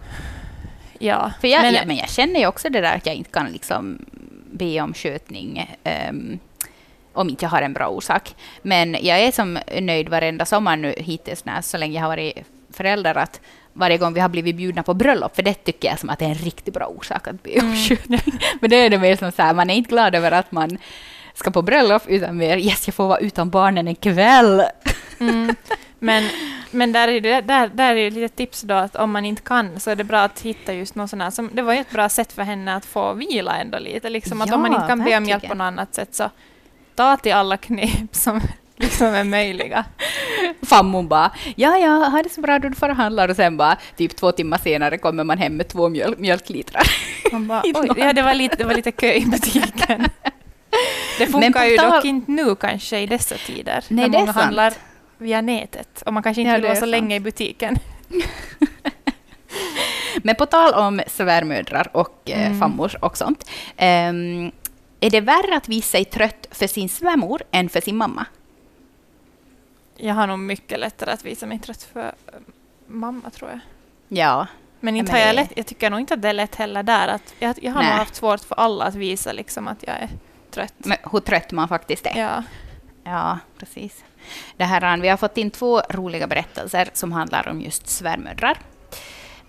Ja. 0.99 1.31
För 1.41 1.47
jag, 1.47 1.61
men, 1.61 1.73
men, 1.73 1.81
ja, 1.81 1.87
men 1.87 1.95
jag 1.97 2.09
känner 2.09 2.39
ju 2.39 2.47
också 2.47 2.69
det 2.69 2.81
där 2.81 2.95
att 2.95 3.05
jag 3.05 3.15
inte 3.15 3.31
kan 3.31 3.45
liksom 3.51 4.05
be 4.51 4.81
om 4.81 4.93
skötning 4.93 5.75
ehm, 5.83 6.39
om 7.13 7.29
inte 7.29 7.45
jag 7.45 7.49
har 7.49 7.61
en 7.61 7.73
bra 7.73 7.87
orsak. 7.87 8.35
Men 8.61 8.97
jag 9.01 9.19
är 9.19 9.31
som 9.31 9.59
nöjd 9.81 10.09
varenda 10.09 10.45
sommar 10.45 10.77
nu 10.77 10.93
hittills 10.97 11.45
när, 11.45 11.61
så 11.61 11.77
länge 11.77 11.93
jag 11.93 12.01
har 12.01 12.09
varit 12.09 12.37
förälder 12.73 13.17
att 13.17 13.41
varje 13.73 13.97
gång 13.97 14.13
vi 14.13 14.19
har 14.19 14.29
blivit 14.29 14.55
bjudna 14.55 14.83
på 14.83 14.93
bröllop, 14.93 15.35
för 15.35 15.43
det 15.43 15.53
tycker 15.53 15.87
jag 15.87 15.99
som 15.99 16.09
att 16.09 16.19
det 16.19 16.25
är 16.25 16.29
en 16.29 16.35
riktigt 16.35 16.73
bra 16.73 16.85
orsak 16.85 17.27
att 17.27 17.43
be 17.43 17.59
om 17.59 17.75
Mm. 18.09 18.19
Men 18.61 18.69
det 18.69 18.75
är 18.75 18.89
det 18.89 18.97
mer 18.97 19.15
som 19.15 19.31
så 19.31 19.41
här, 19.41 19.53
man 19.53 19.69
är 19.69 19.75
inte 19.75 19.89
glad 19.89 20.15
över 20.15 20.31
att 20.31 20.51
man 20.51 20.77
ska 21.33 21.51
på 21.51 21.61
bröllop, 21.61 22.03
utan 22.07 22.37
mer 22.37 22.57
yes, 22.57 22.87
jag 22.87 22.95
får 22.95 23.07
vara 23.07 23.19
utan 23.19 23.49
barnen 23.49 23.87
en 23.87 23.95
kväll. 23.95 24.63
mm, 25.19 25.55
men, 25.99 26.29
men 26.71 26.91
där 26.91 27.07
är 27.07 27.21
det 27.21 27.41
där, 27.41 27.67
där 27.67 27.95
är 27.95 28.11
litet 28.11 28.35
tips 28.35 28.61
då 28.61 28.73
att 28.73 28.95
om 28.95 29.11
man 29.11 29.25
inte 29.25 29.41
kan 29.41 29.79
så 29.79 29.89
är 29.89 29.95
det 29.95 30.03
bra 30.03 30.19
att 30.19 30.41
hitta 30.41 30.73
just 30.73 30.95
någon 30.95 31.07
sån 31.07 31.21
här, 31.21 31.31
som, 31.31 31.49
det 31.53 31.61
var 31.61 31.73
ju 31.73 31.79
ett 31.79 31.91
bra 31.91 32.09
sätt 32.09 32.31
för 32.33 32.43
henne 32.43 32.75
att 32.75 32.85
få 32.85 33.13
vila 33.13 33.57
ändå 33.57 33.79
lite, 33.79 34.09
liksom 34.09 34.41
att 34.41 34.53
om 34.53 34.61
man 34.61 34.71
Ja, 34.71 34.77
inte 34.77 34.87
kan 34.87 35.03
be 35.03 35.17
om 35.17 35.25
hjälp 35.25 35.47
på 35.47 35.55
något 35.55 35.65
annat 35.65 35.95
sätt 35.95 36.15
så 36.15 36.29
ta 36.99 37.17
till 37.17 37.33
alla 37.33 37.57
knep 37.57 38.09
som 38.15 38.41
liksom 38.77 39.07
är 39.07 39.23
möjliga. 39.23 39.85
Fammon 40.69 41.07
bara, 41.07 41.31
ja, 41.55 41.77
ja, 41.77 41.89
ha 41.89 42.23
det 42.23 42.29
så 42.29 42.41
bra 42.41 42.59
då 42.59 42.69
du 42.69 42.75
får 42.75 42.89
och 42.89 42.95
handlar 42.95 43.29
och 43.29 43.35
sen 43.35 43.57
bara 43.57 43.77
typ 43.97 44.15
två 44.15 44.31
timmar 44.31 44.57
senare 44.57 44.97
kommer 44.97 45.23
man 45.23 45.37
hem 45.37 45.55
med 45.57 45.67
två 45.67 45.89
mjöl 45.89 46.15
mjölklitrar. 46.17 46.83
Man 47.31 47.47
bara, 47.47 47.61
oj, 47.65 47.89
ja, 47.97 48.13
det 48.13 48.21
var 48.21 48.33
lite, 48.33 48.55
det 48.55 48.63
var 48.63 48.73
lite 48.73 48.91
kö 48.91 49.13
i 49.13 49.25
butiken. 49.25 50.05
Det 51.17 51.27
funkar 51.27 51.65
ju 51.65 51.77
dock 51.77 52.05
inte 52.05 52.31
nu 52.31 52.55
kanske 52.55 52.99
i 52.99 53.05
dessa 53.05 53.35
tider. 53.35 53.83
Nej, 53.87 54.05
när 54.05 54.09
det 54.09 54.17
är 54.17 54.19
många 54.19 54.33
sant. 54.33 54.43
handlar 54.45 54.73
via 55.17 55.41
nätet. 55.41 56.03
Och 56.05 56.13
man 56.13 56.23
kanske 56.23 56.41
inte 56.41 56.49
Ja, 56.49 56.55
vill 56.55 56.63
vara 56.63 56.71
är 56.71 56.75
så 56.75 56.79
sant. 56.79 56.91
länge 56.91 57.15
i 57.15 57.19
butiken. 57.19 57.75
Men 60.23 60.35
på 60.35 60.45
tal 60.45 60.73
om 60.73 61.01
svärmödrar 61.07 61.87
och 61.93 62.29
eh, 62.29 62.45
Mm. 62.47 62.59
fammor 62.59 62.91
och 63.01 63.17
sånt. 63.17 63.49
ehm, 63.77 64.51
är 64.99 65.09
det 65.09 65.21
värre 65.21 65.57
att 65.57 65.69
visa 65.69 65.87
sig 65.87 66.05
trött 66.05 66.47
för 66.51 66.67
sin 66.67 66.89
svärmor 66.89 67.41
än 67.51 67.69
för 67.69 67.81
sin 67.81 67.97
mamma? 67.97 68.25
Jag 69.97 70.13
har 70.13 70.27
nog 70.27 70.39
mycket 70.39 70.79
lättare 70.79 71.11
att 71.11 71.25
visa 71.25 71.45
mig 71.45 71.59
trött 71.59 71.83
för 71.83 72.05
eh, 72.05 72.33
mamma, 72.87 73.29
tror 73.29 73.49
jag. 73.49 73.59
Ja. 74.07 74.47
Men 74.79 74.95
inte 74.95 75.11
men 75.11 75.21
jag 75.21 75.35
lätt, 75.35 75.51
jag 75.55 75.65
tycker 75.65 75.89
nog 75.89 75.99
inte 75.99 76.13
att 76.13 76.21
det 76.21 76.29
är 76.29 76.33
lätt 76.33 76.55
heller 76.55 76.83
där. 76.83 77.07
Att 77.07 77.33
jag, 77.39 77.55
jag 77.61 77.71
har 77.71 77.81
Nej. 77.81 77.89
nog 77.89 77.99
haft 77.99 78.15
svårt 78.15 78.39
för 78.39 78.55
alla 78.55 78.85
att 78.85 78.95
visa 78.95 79.31
liksom 79.31 79.67
att 79.67 79.83
jag 79.87 79.95
är 79.95 80.09
trött. 80.51 80.73
Men 80.77 80.97
hur 81.11 81.19
trött 81.19 81.51
man 81.51 81.67
faktiskt 81.67 82.05
är. 82.05 82.19
Ja. 82.19 82.43
Ja, 83.03 83.39
precis. 83.57 84.03
Det 84.57 84.63
här, 84.63 84.97
vi 84.97 85.07
har 85.07 85.17
fått 85.17 85.37
in 85.37 85.51
två 85.51 85.81
roliga 85.89 86.27
berättelser 86.27 86.89
som 86.93 87.11
handlar 87.11 87.47
om 87.47 87.61
just 87.61 87.87
svärmödrar. 87.87 88.57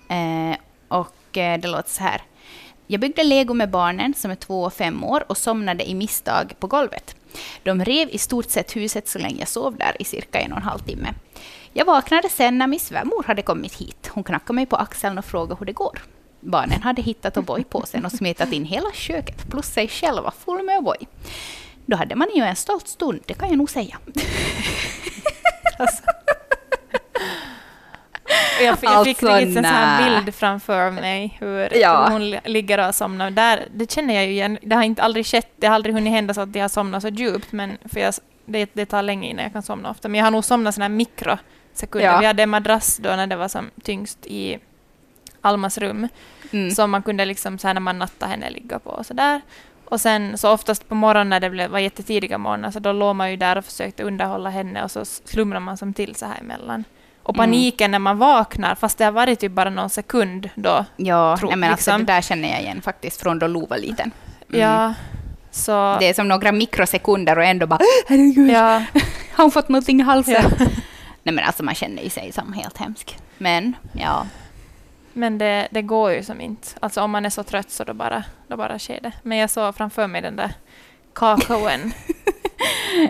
Eh, 0.09 0.57
och 0.89 1.39
eh, 1.39 1.61
det 1.61 1.69
låter 1.69 1.91
så 1.91 2.03
här. 2.03 2.23
Jag 2.91 3.01
byggde 3.01 3.25
lego 3.25 3.55
med 3.55 3.71
barnen 3.71 4.15
som 4.15 4.31
är 4.31 4.35
två 4.35 4.63
och 4.63 4.73
fem 4.73 5.05
år 5.05 5.25
och 5.27 5.37
somnade 5.37 5.91
i 5.91 5.95
misstag 5.95 6.55
på 6.59 6.67
golvet. 6.67 7.17
De 7.63 7.85
rev 7.85 8.09
i 8.09 8.19
stort 8.19 8.51
sett 8.51 8.77
huset 8.77 9.09
så 9.09 9.19
länge 9.19 9.39
jag 9.39 9.49
sov 9.49 9.77
där 9.77 9.97
i 9.99 10.05
cirka 10.05 10.39
en 10.41 10.53
och 10.53 10.59
en 10.59 10.65
halv 10.65 10.79
timme. 10.79 11.09
Jag 11.73 11.85
vaknade 11.85 12.29
sen 12.29 12.59
när 12.59 12.67
min 12.67 12.81
svärmor 12.81 13.25
hade 13.27 13.43
kommit 13.43 13.75
hit. 13.75 14.11
Hon 14.13 14.25
knackade 14.25 14.53
mig 14.53 14.67
på 14.67 14.77
axeln 14.77 15.19
och 15.19 15.25
frågade 15.25 15.57
hur 15.59 15.67
det 15.67 15.73
går. 15.73 16.03
Barnen 16.41 16.83
hade 16.83 17.03
hittat 17.03 17.37
O'boy-påsen 17.37 18.05
och 18.05 18.13
smetat 18.13 18.53
in 18.53 18.65
hela 18.65 18.93
köket 18.93 19.51
plus 19.51 19.67
sig 19.67 19.89
själva 19.89 20.31
full 20.31 20.65
med 20.65 20.79
O'boy. 20.79 21.07
Då 21.87 21.97
hade 21.97 22.15
man 22.15 22.29
ju 22.35 22.43
en 22.43 22.57
stolt 22.57 22.89
stund, 22.89 23.21
det 23.27 23.35
kan 23.35 23.49
jag 23.49 23.59
nog 23.59 23.71
säga. 23.71 23.99
Alltså. 25.79 26.03
Jag, 28.65 28.79
fick 28.79 28.89
Alltså, 28.91 29.05
riktigt 29.05 29.29
en 29.29 29.55
sån 29.55 29.65
här 29.65 30.21
bild 30.23 30.35
framför 30.35 30.91
mig 30.91 31.37
hur 31.41 31.77
Ja. 31.77 32.09
hon 32.11 32.31
li- 32.31 32.41
ligger 32.45 32.89
och 32.89 32.95
somnar. 32.95 33.31
Där, 33.31 33.69
det 33.75 33.91
känner 33.91 34.15
jag 34.15 34.25
ju 34.27 34.31
igen. 34.31 34.59
Det 34.63 34.77
har 34.77 34.83
inte 34.83 35.03
aldrig 35.03 35.27
skett, 35.27 35.49
det 35.57 35.67
har 35.67 35.75
aldrig 35.75 35.95
hunnit 35.95 36.13
hända 36.13 36.35
så 36.35 36.41
att 36.41 36.55
jag 36.55 36.63
har 36.65 36.69
somnat 36.69 37.03
så 37.03 37.09
djupt, 37.09 37.53
men 37.53 37.79
för 37.93 38.01
jag, 38.01 38.15
det, 38.45 38.71
det 38.73 38.87
tar 38.87 39.03
länge 39.03 39.29
innan 39.29 39.43
jag 39.45 39.53
kan 39.53 39.63
somna 39.63 39.91
ofta. 39.91 40.09
Men 40.09 40.19
jag 40.19 40.27
har 40.27 40.31
nog 40.31 40.45
somnat 40.45 40.75
såna 40.75 40.85
här 40.85 40.91
mikrosekunder. 40.91 42.07
Ja. 42.13 42.19
Vi 42.21 42.27
hade 42.27 42.43
en 42.43 42.51
madrass 42.51 42.97
då 42.97 43.09
när 43.09 43.27
det 43.27 43.37
var 43.37 43.49
som 43.49 43.71
tyngst 43.83 44.27
i 44.27 44.59
Almas 45.41 45.79
rum, 45.79 46.09
Mm. 46.53 46.71
som 46.71 46.91
man 46.91 47.03
kunde 47.03 47.25
liksom 47.25 47.59
så 47.59 47.67
här 47.67 47.75
när 47.75 47.81
man 47.81 47.99
nattade 47.99 48.31
henne 48.33 48.51
ligga 48.51 48.79
på 48.79 48.91
och 48.91 49.07
sådär. 49.07 49.41
Och 49.85 50.01
sen 50.01 50.39
så 50.39 50.51
oftast 50.53 50.89
på 50.89 50.95
morgonen 50.95 51.29
när 51.29 51.41
det 51.41 51.51
blev, 51.51 51.71
var 51.71 51.79
jättetidiga 51.79 52.39
morgnar 52.39 52.71
så 52.71 52.79
då 52.79 52.93
låg 52.93 53.17
man 53.17 53.31
ju 53.31 53.37
där 53.37 53.59
och 53.59 53.65
försökte 53.65 54.03
underhålla 54.03 54.51
henne 54.51 54.85
och 54.85 54.91
så 54.91 55.05
slumrade 55.05 55.65
man 55.65 55.77
som 55.77 55.95
till 55.95 56.15
så 56.15 56.27
här 56.27 56.39
emellan. 56.41 56.85
Och 57.31 57.37
Mm. 57.37 57.47
paniken 57.47 57.91
när 57.91 57.99
man 57.99 58.19
vaknar, 58.19 58.75
fast 58.75 58.99
det 58.99 59.05
har 59.05 59.13
varit 59.13 59.41
typ 59.41 59.53
bara 59.53 59.71
någon 59.71 59.91
sekund 59.91 60.51
då. 60.55 60.85
Ja, 60.97 61.37
Tro- 61.41 61.49
nej, 61.49 61.57
men 61.57 61.71
alltså, 61.71 61.91
liksom. 61.91 62.07
det 62.07 62.13
där 62.13 62.21
känner 62.21 62.49
jag 62.51 62.61
igen 62.61 62.83
faktiskt 62.83 63.21
från 63.23 63.39
då 63.39 63.47
Lo 63.47 63.67
var 63.67 63.79
liten. 63.79 64.11
Mm. 64.49 64.61
Ja, 64.61 64.95
så... 65.51 65.97
Det 65.99 66.09
är 66.09 66.15
som 66.15 66.29
några 66.29 66.53
mikrosekunder 66.53 67.39
och 67.39 67.45
ändå 67.45 67.67
bara 67.67 67.81
herregud, 68.09 68.51
ja, 68.51 68.83
har 69.35 69.45
hon 69.45 69.51
fått 69.51 69.69
någonting 69.69 70.01
i 70.01 70.03
halsen? 70.03 70.35
ja. 70.35 70.43
Nej 71.23 71.35
men 71.35 71.45
alltså 71.45 71.63
man 71.65 71.75
känner 71.75 72.03
ju 72.03 72.11
sig 72.11 72.33
som 72.33 72.53
helt 72.53 72.79
hemsk. 72.79 73.19
Men 73.39 73.77
ja, 73.93 74.27
Men 75.13 75.39
det, 75.39 75.69
det 75.71 75.83
går 75.83 76.13
ju 76.13 76.23
som 76.23 76.41
inte. 76.41 76.69
Alltså 76.81 77.03
om 77.03 77.11
man 77.11 77.27
är 77.27 77.31
så 77.31 77.43
trött 77.43 77.71
så 77.71 77.85
då 77.85 77.95
bara, 77.95 78.25
då 78.49 78.57
bara 78.57 78.79
sker 78.79 79.01
det. 79.03 79.13
Men 79.23 79.39
jag 79.39 79.51
såg 79.51 79.75
framför 79.77 80.07
mig 80.07 80.23
den 80.23 80.37
där 80.37 80.53
kakaon. 81.15 81.93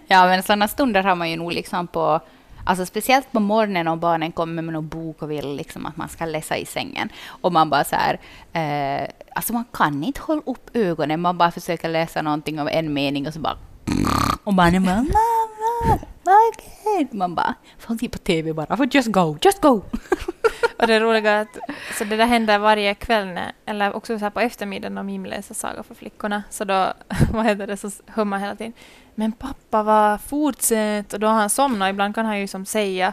Ja, 0.06 0.26
men 0.26 0.42
sådana 0.42 0.68
stunder 0.68 1.02
har 1.02 1.14
man 1.14 1.30
ju 1.30 1.36
nog 1.36 1.52
liksom 1.52 1.86
på... 1.86 2.20
Alltså 2.64 2.86
speciellt 2.86 3.32
på 3.32 3.40
morgonen 3.40 3.88
om 3.88 4.00
barnen 4.00 4.32
kommer 4.32 4.62
med 4.62 4.74
någon 4.74 4.88
bok 4.88 5.22
och 5.22 5.30
vill 5.30 5.56
liksom 5.56 5.86
att 5.86 5.96
man 5.96 6.08
ska 6.08 6.24
läsa 6.24 6.56
i 6.56 6.66
sängen. 6.66 7.08
Och 7.28 7.52
man 7.52 7.70
bara 7.70 7.84
så 7.84 7.96
här... 7.96 8.20
Eh, 8.52 9.08
alltså 9.34 9.52
man 9.52 9.64
kan 9.72 10.04
inte 10.04 10.20
hålla 10.20 10.42
upp 10.46 10.70
ögonen. 10.76 11.20
Man 11.20 11.38
bara 11.38 11.50
försöker 11.50 11.88
läsa 11.88 12.22
någonting 12.22 12.60
av 12.60 12.68
en 12.68 12.92
mening 12.92 13.26
och 13.26 13.34
så 13.34 13.40
bara... 13.40 13.56
Och 14.44 14.54
barnen 14.54 14.84
bara... 14.84 14.96
Mamma! 14.96 15.98
Okej. 16.24 17.08
Man 17.12 17.34
bara... 17.34 17.54
Får 17.78 17.96
se 17.96 18.08
på 18.08 18.18
TV 18.18 18.52
bara. 18.52 18.76
För 18.76 18.88
just 18.92 19.12
go, 19.12 19.38
just 19.42 19.62
go! 19.62 19.82
Och 20.78 20.86
det 20.86 21.00
roliga 21.00 21.30
är 21.32 21.42
att 21.42 21.58
så 21.98 22.04
det 22.04 22.16
där 22.16 22.26
händer 22.26 22.58
varje 22.58 22.94
kväll, 22.94 23.26
när, 23.26 23.52
eller 23.66 23.96
också 23.96 24.18
så 24.18 24.30
på 24.30 24.40
eftermiddagen 24.40 24.98
om 24.98 25.10
Jim 25.10 25.26
läser 25.26 25.54
Saga 25.54 25.82
för 25.82 25.94
flickorna. 25.94 26.42
Så 26.50 26.64
då, 26.64 26.92
vad 27.32 27.46
heter 27.46 27.66
det, 27.66 27.76
så 27.76 27.90
hör 28.06 28.24
man 28.24 28.40
hela 28.40 28.54
tiden 28.54 28.72
Men 29.14 29.32
pappa, 29.32 29.82
vad 29.82 30.20
fortsätt! 30.20 31.12
Och 31.12 31.20
då 31.20 31.26
har 31.26 31.34
han 31.34 31.50
somnat. 31.50 31.90
Ibland 31.90 32.14
kan 32.14 32.26
han 32.26 32.40
ju 32.40 32.46
som 32.46 32.66
säga, 32.66 33.12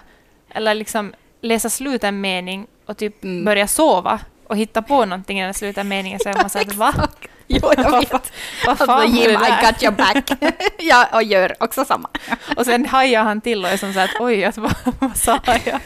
eller 0.49 0.73
liksom 0.73 1.13
läsa 1.41 1.69
slut 1.69 2.03
en 2.03 2.21
mening 2.21 2.67
och 2.85 2.97
typ 2.97 3.23
Mm. 3.23 3.45
börja 3.45 3.67
sova 3.67 4.19
och 4.47 4.57
hitta 4.57 4.81
på 4.81 5.05
någonting 5.05 5.39
när 5.41 5.53
slutar 5.53 5.83
meningen 5.83 6.19
så 6.19 6.29
är 6.29 6.33
man 6.33 6.49
såhär 6.49 6.65
va? 6.73 6.93
Jo, 7.47 7.71
jag 7.77 7.91
vet. 7.99 8.11
Vad 8.11 8.21
Alltså, 8.67 8.85
fan 8.85 9.11
Jim, 9.15 9.31
I 9.31 9.65
got 9.65 9.83
your 9.83 9.91
back. 9.95 10.31
ja, 10.79 11.07
och 11.13 11.23
gör 11.23 11.55
också 11.59 11.85
samma. 11.85 12.09
Och 12.57 12.65
sen 12.65 12.85
hajar 12.85 13.23
han 13.23 13.41
till 13.41 13.65
och 13.65 13.71
är 13.71 13.77
som 13.77 13.93
såhär 13.93 14.09
oj, 14.19 14.45
att, 14.45 14.57
vad, 14.57 14.73
vad 14.99 15.17
sa 15.17 15.39
jag? 15.65 15.79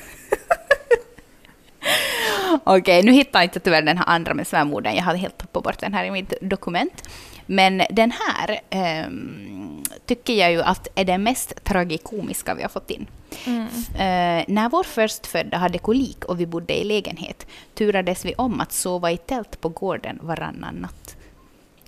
Okej, 2.63 3.03
nu 3.03 3.11
hittar 3.11 3.39
jag 3.39 3.45
inte 3.45 3.59
tyvärr 3.59 3.81
den 3.81 3.97
här 3.97 4.09
andra 4.09 4.33
med 4.33 4.47
svärmodern. 4.47 4.95
Jag 4.95 5.03
hade 5.03 5.17
helt 5.17 5.37
tappat 5.37 5.63
bort 5.63 5.79
den 5.79 5.93
här 5.93 6.05
i 6.05 6.11
mitt 6.11 6.33
dokument. 6.41 7.03
Men 7.45 7.81
den 7.89 8.11
här 8.11 8.59
ehm, 8.69 9.83
tycker 10.05 10.33
jag 10.33 10.51
ju 10.51 10.61
att 10.61 10.87
är 10.95 11.05
den 11.05 11.23
mest 11.23 11.63
tragikomiska 11.63 12.55
vi 12.55 12.61
har 12.61 12.69
fått 12.69 12.89
in. 12.89 13.07
Mm. 13.45 13.67
Eh, 13.93 14.45
när 14.47 14.69
vår 14.69 14.83
förstfödda 14.83 15.57
hade 15.57 15.77
kolik 15.77 16.25
och 16.25 16.39
vi 16.39 16.45
bodde 16.45 16.79
i 16.79 16.83
lägenhet 16.83 17.47
turades 17.73 18.25
vi 18.25 18.33
om 18.35 18.61
att 18.61 18.71
sova 18.71 19.11
i 19.11 19.17
tält 19.17 19.61
på 19.61 19.69
gården 19.69 20.19
varannan 20.21 20.75
natt. 20.75 21.15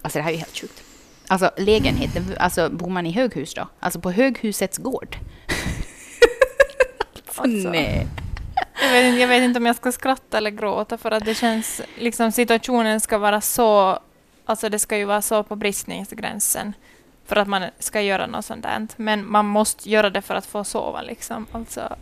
Alltså 0.01 0.19
det 0.19 0.23
här 0.23 0.29
är 0.29 0.33
ju 0.33 0.39
helt 0.39 0.57
sjukt. 0.57 0.83
Alltså 1.27 1.51
lägenheten, 1.57 2.35
alltså 2.39 2.69
bor 2.69 2.89
man 2.89 3.05
i 3.05 3.11
höghus 3.11 3.53
då? 3.53 3.67
Alltså 3.79 3.99
på 3.99 4.11
höghusets 4.11 4.77
gård? 4.77 5.17
Alltså. 7.35 7.69
Nej. 7.69 8.07
Jag 8.83 8.91
vet, 8.91 9.05
inte, 9.05 9.21
jag 9.21 9.27
vet 9.27 9.43
inte 9.43 9.59
om 9.59 9.65
jag 9.65 9.75
ska 9.75 9.91
skratta 9.91 10.37
eller 10.37 10.51
gråta 10.51 10.97
för 10.97 11.11
att 11.11 11.25
det 11.25 11.35
känns, 11.35 11.81
liksom 11.97 12.31
situationen 12.31 12.99
ska 12.99 13.17
vara 13.17 13.41
så, 13.41 13.99
alltså 14.45 14.69
det 14.69 14.79
ska 14.79 14.97
ju 14.97 15.05
vara 15.05 15.21
så 15.21 15.43
på 15.43 15.55
bristningsgränsen 15.55 16.73
för 17.25 17.35
att 17.35 17.47
man 17.47 17.63
ska 17.79 18.01
göra 18.01 18.27
något 18.27 18.45
sånt 18.45 18.63
där. 18.63 18.87
Men 18.95 19.31
man 19.31 19.45
måste 19.45 19.89
göra 19.89 20.09
det 20.09 20.21
för 20.21 20.35
att 20.35 20.45
få 20.45 20.63
sova 20.63 21.01
liksom. 21.01 21.45
Alltså, 21.51 21.95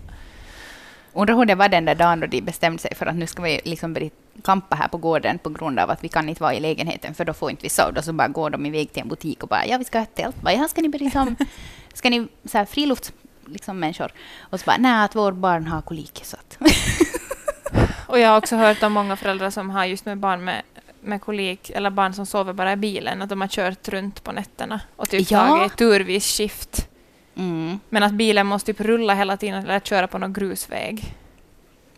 Undrar 1.14 1.36
hur 1.36 1.46
det 1.46 1.56
var 1.56 1.70
den 1.70 1.86
där 1.86 1.96
dagen 1.96 2.20
då 2.20 2.28
de 2.28 2.42
bestämde 2.42 2.80
sig 2.80 2.96
för 2.96 3.06
att 3.06 3.16
nu 3.16 3.28
ska 3.28 3.42
vi 3.42 3.62
liksom 3.64 4.10
kampa 4.44 4.76
här 4.76 4.88
på 4.88 4.98
gården 4.98 5.40
på 5.40 5.50
grund 5.50 5.80
av 5.80 5.90
att 5.90 6.04
vi 6.04 6.10
kan 6.10 6.30
inte 6.30 6.44
vara 6.44 6.54
i 6.54 6.60
lägenheten 6.60 7.14
för 7.14 7.26
då 7.26 7.34
får 7.34 7.52
inte 7.52 7.64
vi 7.64 7.70
sova. 7.70 7.92
Då 7.92 8.02
så 8.02 8.14
bara 8.14 8.28
går 8.28 8.50
de 8.50 8.66
iväg 8.66 8.94
till 8.94 9.02
en 9.02 9.08
butik 9.08 9.44
och 9.44 9.50
bara 9.50 9.66
ja 9.66 9.78
vi 9.78 9.86
ska 9.86 9.98
ha 9.98 10.04
ett 10.04 10.16
tält. 10.16 10.36
Ja, 10.46 10.68
ska 10.68 10.82
ni 10.82 10.90
börja 10.90 11.12
som, 11.12 11.36
ska 11.94 12.10
ni 12.10 12.28
så 12.46 12.58
här 12.58 12.66
frilufts 12.66 13.14
liksom 13.52 13.80
människor? 13.80 14.12
Och 14.40 14.60
så 14.60 14.66
bara 14.66 14.78
nej 14.78 15.06
att 15.06 15.16
vår 15.16 15.32
barn 15.32 15.68
har 15.68 15.82
kolik 15.82 16.22
så 16.24 16.38
att. 16.38 16.58
och 18.08 18.20
jag 18.20 18.30
har 18.30 18.38
också 18.38 18.56
hört 18.56 18.84
om 18.84 18.94
många 18.94 19.16
föräldrar 19.16 19.50
som 19.50 19.70
har 19.70 19.86
just 19.86 20.06
med 20.06 20.18
barn 20.18 20.44
med, 20.44 20.62
med 21.02 21.22
kolik 21.22 21.70
eller 21.70 21.90
barn 21.90 22.14
som 22.14 22.26
sover 22.26 22.54
bara 22.54 22.74
i 22.74 22.76
bilen, 22.76 23.22
att 23.22 23.30
de 23.30 23.42
har 23.42 23.48
kört 23.48 23.88
runt 23.90 24.24
på 24.24 24.32
nätterna 24.32 24.82
och 24.96 25.10
typ 25.10 25.32
Ja. 25.32 25.48
tagit 25.48 25.78
turvis 25.78 26.38
skift. 26.38 26.88
Mm. 27.36 27.80
Men 27.90 28.04
att 28.04 28.14
bilen 28.14 28.48
måste 28.48 28.74
typ 28.74 28.82
rulla 28.86 29.14
hela 29.14 29.38
tiden 29.38 29.64
eller 29.64 29.80
köra 29.80 30.08
på 30.08 30.18
någon 30.18 30.34
grusväg. 30.34 31.16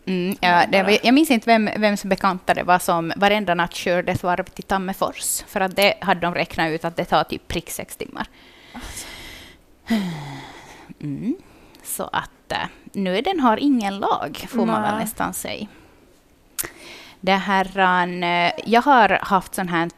Mm, 0.06 0.36
ja, 0.40 0.64
det, 0.72 0.82
var- 0.82 0.98
jag 1.02 1.14
minns 1.14 1.30
inte 1.30 1.46
vem, 1.50 1.70
vems 1.78 2.04
bekanta 2.04 2.54
det 2.54 2.62
var 2.62 2.78
som 2.78 3.12
varenda 3.16 3.54
natt 3.54 3.74
kördes 3.74 4.22
varv 4.22 4.44
till 4.44 4.64
Tammerfors. 4.64 5.42
För 5.46 5.60
att 5.60 5.76
det 5.76 5.94
hade 6.00 6.20
de 6.20 6.34
räknat 6.34 6.70
ut 6.70 6.84
att 6.84 6.96
det 6.96 7.04
tar 7.04 7.24
typ 7.24 7.48
prick 7.48 7.70
sex 7.70 7.96
timmar. 7.96 8.26
Mm. 11.04 11.36
Så 11.82 12.08
att 12.12 12.52
äh, 12.52 12.58
nöden 12.92 13.40
har 13.40 13.56
ingen 13.56 13.98
lag, 13.98 14.46
får 14.48 14.66
man 14.66 14.82
väl 14.82 14.94
Nej. 14.94 15.04
nästan 15.04 15.34
säga. 15.34 15.66
Det 17.20 17.32
här, 17.32 17.78
äh, 18.22 18.52
jag 18.66 18.82
har 18.82 19.18
haft 19.22 19.54
sånt 19.54 19.70
här, 19.70 19.90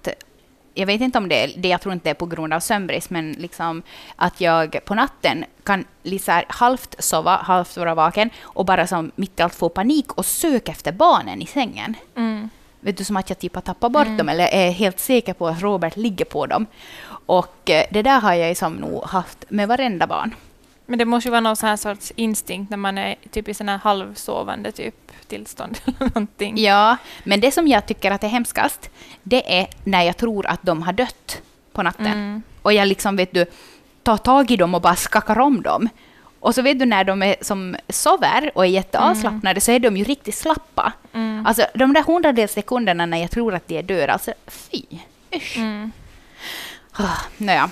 jag 0.75 0.87
vet 0.87 1.01
inte 1.01 1.19
om 1.19 1.29
det 1.29 1.47
det 1.57 1.69
jag 1.69 1.81
tror 1.81 1.93
inte 1.93 2.05
det 2.05 2.11
är 2.11 2.15
på 2.15 2.27
grund 2.27 2.53
av 2.53 2.61
sömnbrist, 2.61 3.11
men 3.11 3.33
liksom 3.33 3.83
att 4.17 4.41
jag 4.41 4.85
på 4.85 4.95
natten 4.95 5.45
kan 5.65 5.85
liksom 6.03 6.43
halvt 6.49 6.95
sova, 6.99 7.37
halvt 7.37 7.77
vara 7.77 7.95
vaken 7.95 8.31
och 8.43 8.65
bara 8.65 8.87
som 8.87 9.11
mitt 9.17 9.41
i 9.41 9.43
allt 9.43 9.55
få 9.55 9.69
panik 9.69 10.13
och 10.13 10.27
söka 10.27 10.73
efter 10.73 10.93
barnen 10.93 11.43
i 11.43 11.47
sängen. 11.47 11.95
Mm. 12.17 12.51
Vet 12.81 12.97
du, 12.97 13.05
som 13.05 13.17
att 13.17 13.29
jag 13.29 13.39
typ 13.39 13.55
har 13.55 13.63
tappat 13.63 13.93
bort 13.93 14.19
dem 14.19 14.29
eller 14.29 14.49
är 14.53 14.71
helt 14.71 15.01
säker 15.01 15.33
på 15.35 15.49
att 15.49 15.63
Robert 15.63 15.97
ligger 15.97 16.25
på 16.25 16.47
dem. 16.47 16.67
Och 17.27 17.71
eh, 17.71 17.85
det 17.91 18.03
där 18.03 18.21
har 18.21 18.35
jag 18.35 18.57
som 18.57 18.75
nog 18.75 19.05
haft 19.05 19.45
med 19.49 19.69
varenda 19.69 20.07
barn. 20.07 20.35
Men 20.87 20.99
det 20.99 21.05
måste 21.05 21.29
ju 21.29 21.31
vara 21.31 21.41
någon 21.41 21.57
sån 21.57 21.69
här 21.69 21.77
sorts 21.77 22.13
instinkt 22.17 22.71
när 22.71 22.77
man 22.77 22.99
är 22.99 23.15
typ 23.31 23.49
i 23.49 23.55
sån 23.55 23.69
här 23.69 23.79
halvsovande 23.79 24.73
typ 24.73 24.95
tillstånd 25.29 25.79
eller 25.85 26.01
någonting. 26.01 26.59
Ja, 26.59 26.97
men 27.25 27.41
det 27.41 27.51
som 27.51 27.69
jag 27.69 27.87
tycker 27.87 28.11
att 28.11 28.25
är 28.25 28.29
hemskast, 28.29 28.91
det 29.23 29.61
är 29.61 29.67
när 29.85 30.03
jag 30.03 30.17
tror 30.17 30.47
att 30.47 30.63
de 30.63 30.83
har 30.83 30.93
dött 30.93 31.43
på 31.73 31.83
natten. 31.83 32.07
Mm. 32.07 32.43
Och 32.63 32.73
jag 32.73 32.89
liksom, 32.89 33.17
vet 33.17 33.35
du, 33.35 33.47
tar 34.03 34.17
tag 34.17 34.51
i 34.51 34.57
dem 34.57 34.75
och 34.75 34.81
bara 34.83 34.97
skakar 34.97 35.39
om 35.39 35.63
dem. 35.63 35.89
Och 36.41 36.55
så 36.55 36.63
vet 36.63 36.79
du 36.79 36.85
när 36.85 37.05
de 37.05 37.23
är 37.23 37.37
som 37.41 37.77
sover 37.89 38.51
och 38.55 38.65
är 38.65 38.69
jätteavslappnade 38.69 39.61
så 39.61 39.73
är 39.73 39.79
de 39.79 39.97
ju 39.97 40.05
riktigt 40.05 40.35
slappa. 40.35 40.93
Mm. 41.13 41.47
Alltså 41.47 41.67
de 41.75 41.93
där 41.93 42.03
hundradels 42.03 42.53
sekunderna 42.53 43.07
när 43.07 43.19
jag 43.19 43.31
tror 43.31 43.55
att 43.55 43.69
de 43.69 43.79
är 43.79 43.83
döda, 43.83 44.13
alltså 44.13 44.33
fy. 44.47 44.83
Usch. 45.37 45.57
Mm. 45.57 45.93
Ah, 46.93 47.19
Nåja. 47.37 47.71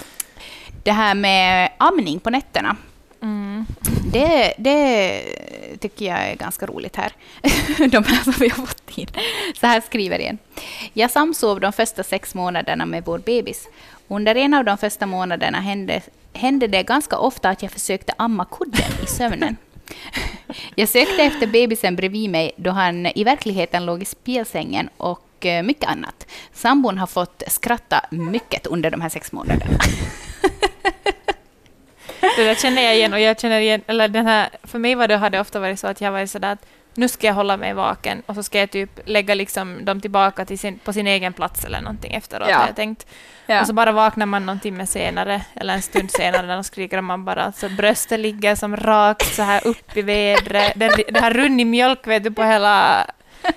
Det 0.83 0.93
här 0.93 1.15
med 1.15 1.71
amning 1.79 2.21
på 2.21 2.31
nätterna, 2.31 2.77
Mm. 3.25 3.67
det, 4.13 4.55
det 4.59 5.23
tycker 5.81 6.07
jag 6.07 6.19
är 6.19 6.35
ganska 6.35 6.67
roligt 6.67 6.97
här. 6.97 7.13
De 7.89 8.05
här 8.05 8.25
som 8.25 8.33
vi 8.41 8.49
har 8.49 8.67
fått 8.67 8.99
in. 8.99 9.09
Så 9.61 9.67
här 9.67 9.81
skriver 9.81 10.19
en. 10.19 10.39
Jag 10.93 11.11
samsov 11.11 11.61
de 11.61 11.73
första 11.73 12.03
sex 12.03 12.35
månaderna 12.35 12.87
med 12.87 13.05
vår 13.05 13.19
bebis. 13.19 13.69
Under 14.09 14.35
en 14.35 14.55
av 14.55 14.65
de 14.65 14.79
första 14.79 15.07
månaderna 15.07 15.61
hände, 15.61 16.03
hände 16.33 16.67
det 16.67 16.83
ganska 16.83 17.19
ofta 17.19 17.49
att 17.49 17.63
jag 17.63 17.73
försökte 17.73 18.13
amma 18.17 18.45
kudden 18.45 18.93
i 19.03 19.07
sömnen. 19.07 19.57
Jag 20.75 20.89
sökte 20.89 21.23
efter 21.23 21.47
bebisen 21.47 21.97
bredvid 21.97 22.31
mig 22.31 22.53
då 22.57 22.71
han 22.71 23.07
i 23.07 23.25
verkligheten 23.25 23.87
låg 23.87 24.03
i 24.03 24.05
spjälsängen 24.05 24.89
och 24.97 25.47
eh, 25.47 25.63
mycket 25.63 25.89
annat. 25.89 26.27
Sambon 26.53 26.99
har 26.99 27.07
fått 27.07 27.43
skratta 27.47 28.07
mycket 28.11 28.67
under 28.67 28.91
de 28.91 29.01
här 29.01 29.09
sex 29.09 29.33
månaderna. 29.33 29.79
Det 32.37 32.45
där 32.45 32.55
känner 32.55 32.83
jag 32.83 32.97
igen 32.97 33.13
och 33.13 33.21
jag 33.21 33.41
känner 33.41 33.61
igen, 33.61 33.83
eller 33.87 34.09
den 34.09 34.27
här, 34.27 34.49
för 34.65 34.79
mig 34.79 34.95
var 34.95 35.09
det, 35.09 35.17
har 35.17 35.31
det 35.31 35.41
ofta 35.41 35.61
varit 35.61 35.81
så 35.81 35.87
att 35.87 36.01
jag 36.01 36.13
varit 36.13 36.31
sådär 36.31 36.53
att 36.53 36.67
nu 36.97 37.09
ska 37.09 37.27
jag 37.27 37.35
hålla 37.35 37.57
mig 37.57 37.75
vaken 37.75 38.23
och 38.27 38.35
så 38.35 38.43
ska 38.43 38.59
jag 38.59 38.71
typ 38.71 38.91
lägga 39.05 39.35
liksom 39.35 39.85
dem 39.85 40.01
tillbaka 40.01 40.45
till 40.45 40.59
sin, 40.59 40.79
på 40.79 40.93
sin 40.93 41.07
egen 41.07 41.33
plats 41.33 41.65
eller 41.65 41.81
någonting 41.81 42.15
efteråt 42.15 42.49
Ja. 42.51 42.67
jag 42.67 42.77
tänkt. 42.77 43.07
Och 43.61 43.67
så 43.67 43.73
bara 43.73 43.93
vaknar 43.93 44.27
man 44.27 44.47
någon 44.47 44.61
timme 44.61 44.87
senare 44.87 45.43
eller 45.55 45.75
en 45.75 45.83
stund 45.83 46.11
senare 46.11 46.47
när 46.47 46.55
de 46.55 46.65
skriker 46.65 46.99
och 46.99 47.05
man 47.05 47.25
bara 47.25 47.43
alltså 47.45 47.69
bröstet 47.69 48.21
ligger 48.21 48.55
som 48.55 48.77
rakt 48.77 49.35
så 49.35 49.43
här 49.43 49.67
upp 49.67 49.97
i 49.97 50.03
vädret. 50.03 50.73
Det, 50.77 51.05
det 51.09 51.21
har 51.21 51.31
runnit 51.31 51.67
mjölk 51.67 52.07
vet 52.07 52.25
du 52.25 52.31
på 52.31 52.43
hela 52.43 53.07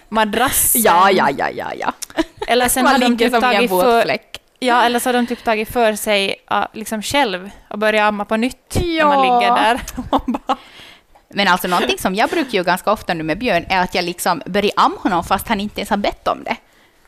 madrassen. 0.10 0.82
Ja, 0.82 1.12
ja, 1.12 1.30
ja, 1.38 1.50
ja, 1.50 1.72
ja. 1.80 1.94
Eller 2.48 2.68
sen 2.70 2.84
Man 2.84 2.94
har 2.94 3.00
de 3.10 3.18
typ 3.18 3.42
tagit 3.42 3.70
för. 3.70 4.18
Ja, 4.60 4.84
eller 4.84 5.00
så 5.00 5.10
har 5.10 5.14
de 5.14 5.28
typ 5.28 5.44
tagit 5.44 5.70
för 5.74 5.94
sig 5.96 6.36
ja, 6.50 6.68
liksom 6.74 7.02
själv 7.02 7.50
och 7.70 7.80
börjat 7.80 8.04
amma 8.08 8.26
på 8.26 8.38
nytt 8.38 8.76
när 8.76 9.06
man 9.06 9.28
Ja. 9.28 9.40
ligger 9.40 9.56
där. 9.56 9.82
Men 11.30 11.48
alltså 11.48 11.68
någonting 11.68 11.98
som 11.98 12.16
jag 12.16 12.30
brukar 12.30 12.52
göra 12.52 12.64
ganska 12.66 12.92
ofta 12.92 13.14
nu 13.14 13.24
med 13.24 13.38
Björn 13.40 13.66
är 13.70 13.82
att 13.82 13.96
jag 13.96 14.06
liksom 14.06 14.42
börjar 14.46 14.72
amma 14.76 14.98
honom 14.98 15.24
fast 15.24 15.48
han 15.48 15.60
inte 15.60 15.80
ens 15.82 15.90
har 15.90 15.98
bett 15.98 16.28
om 16.28 16.44
det. 16.44 16.56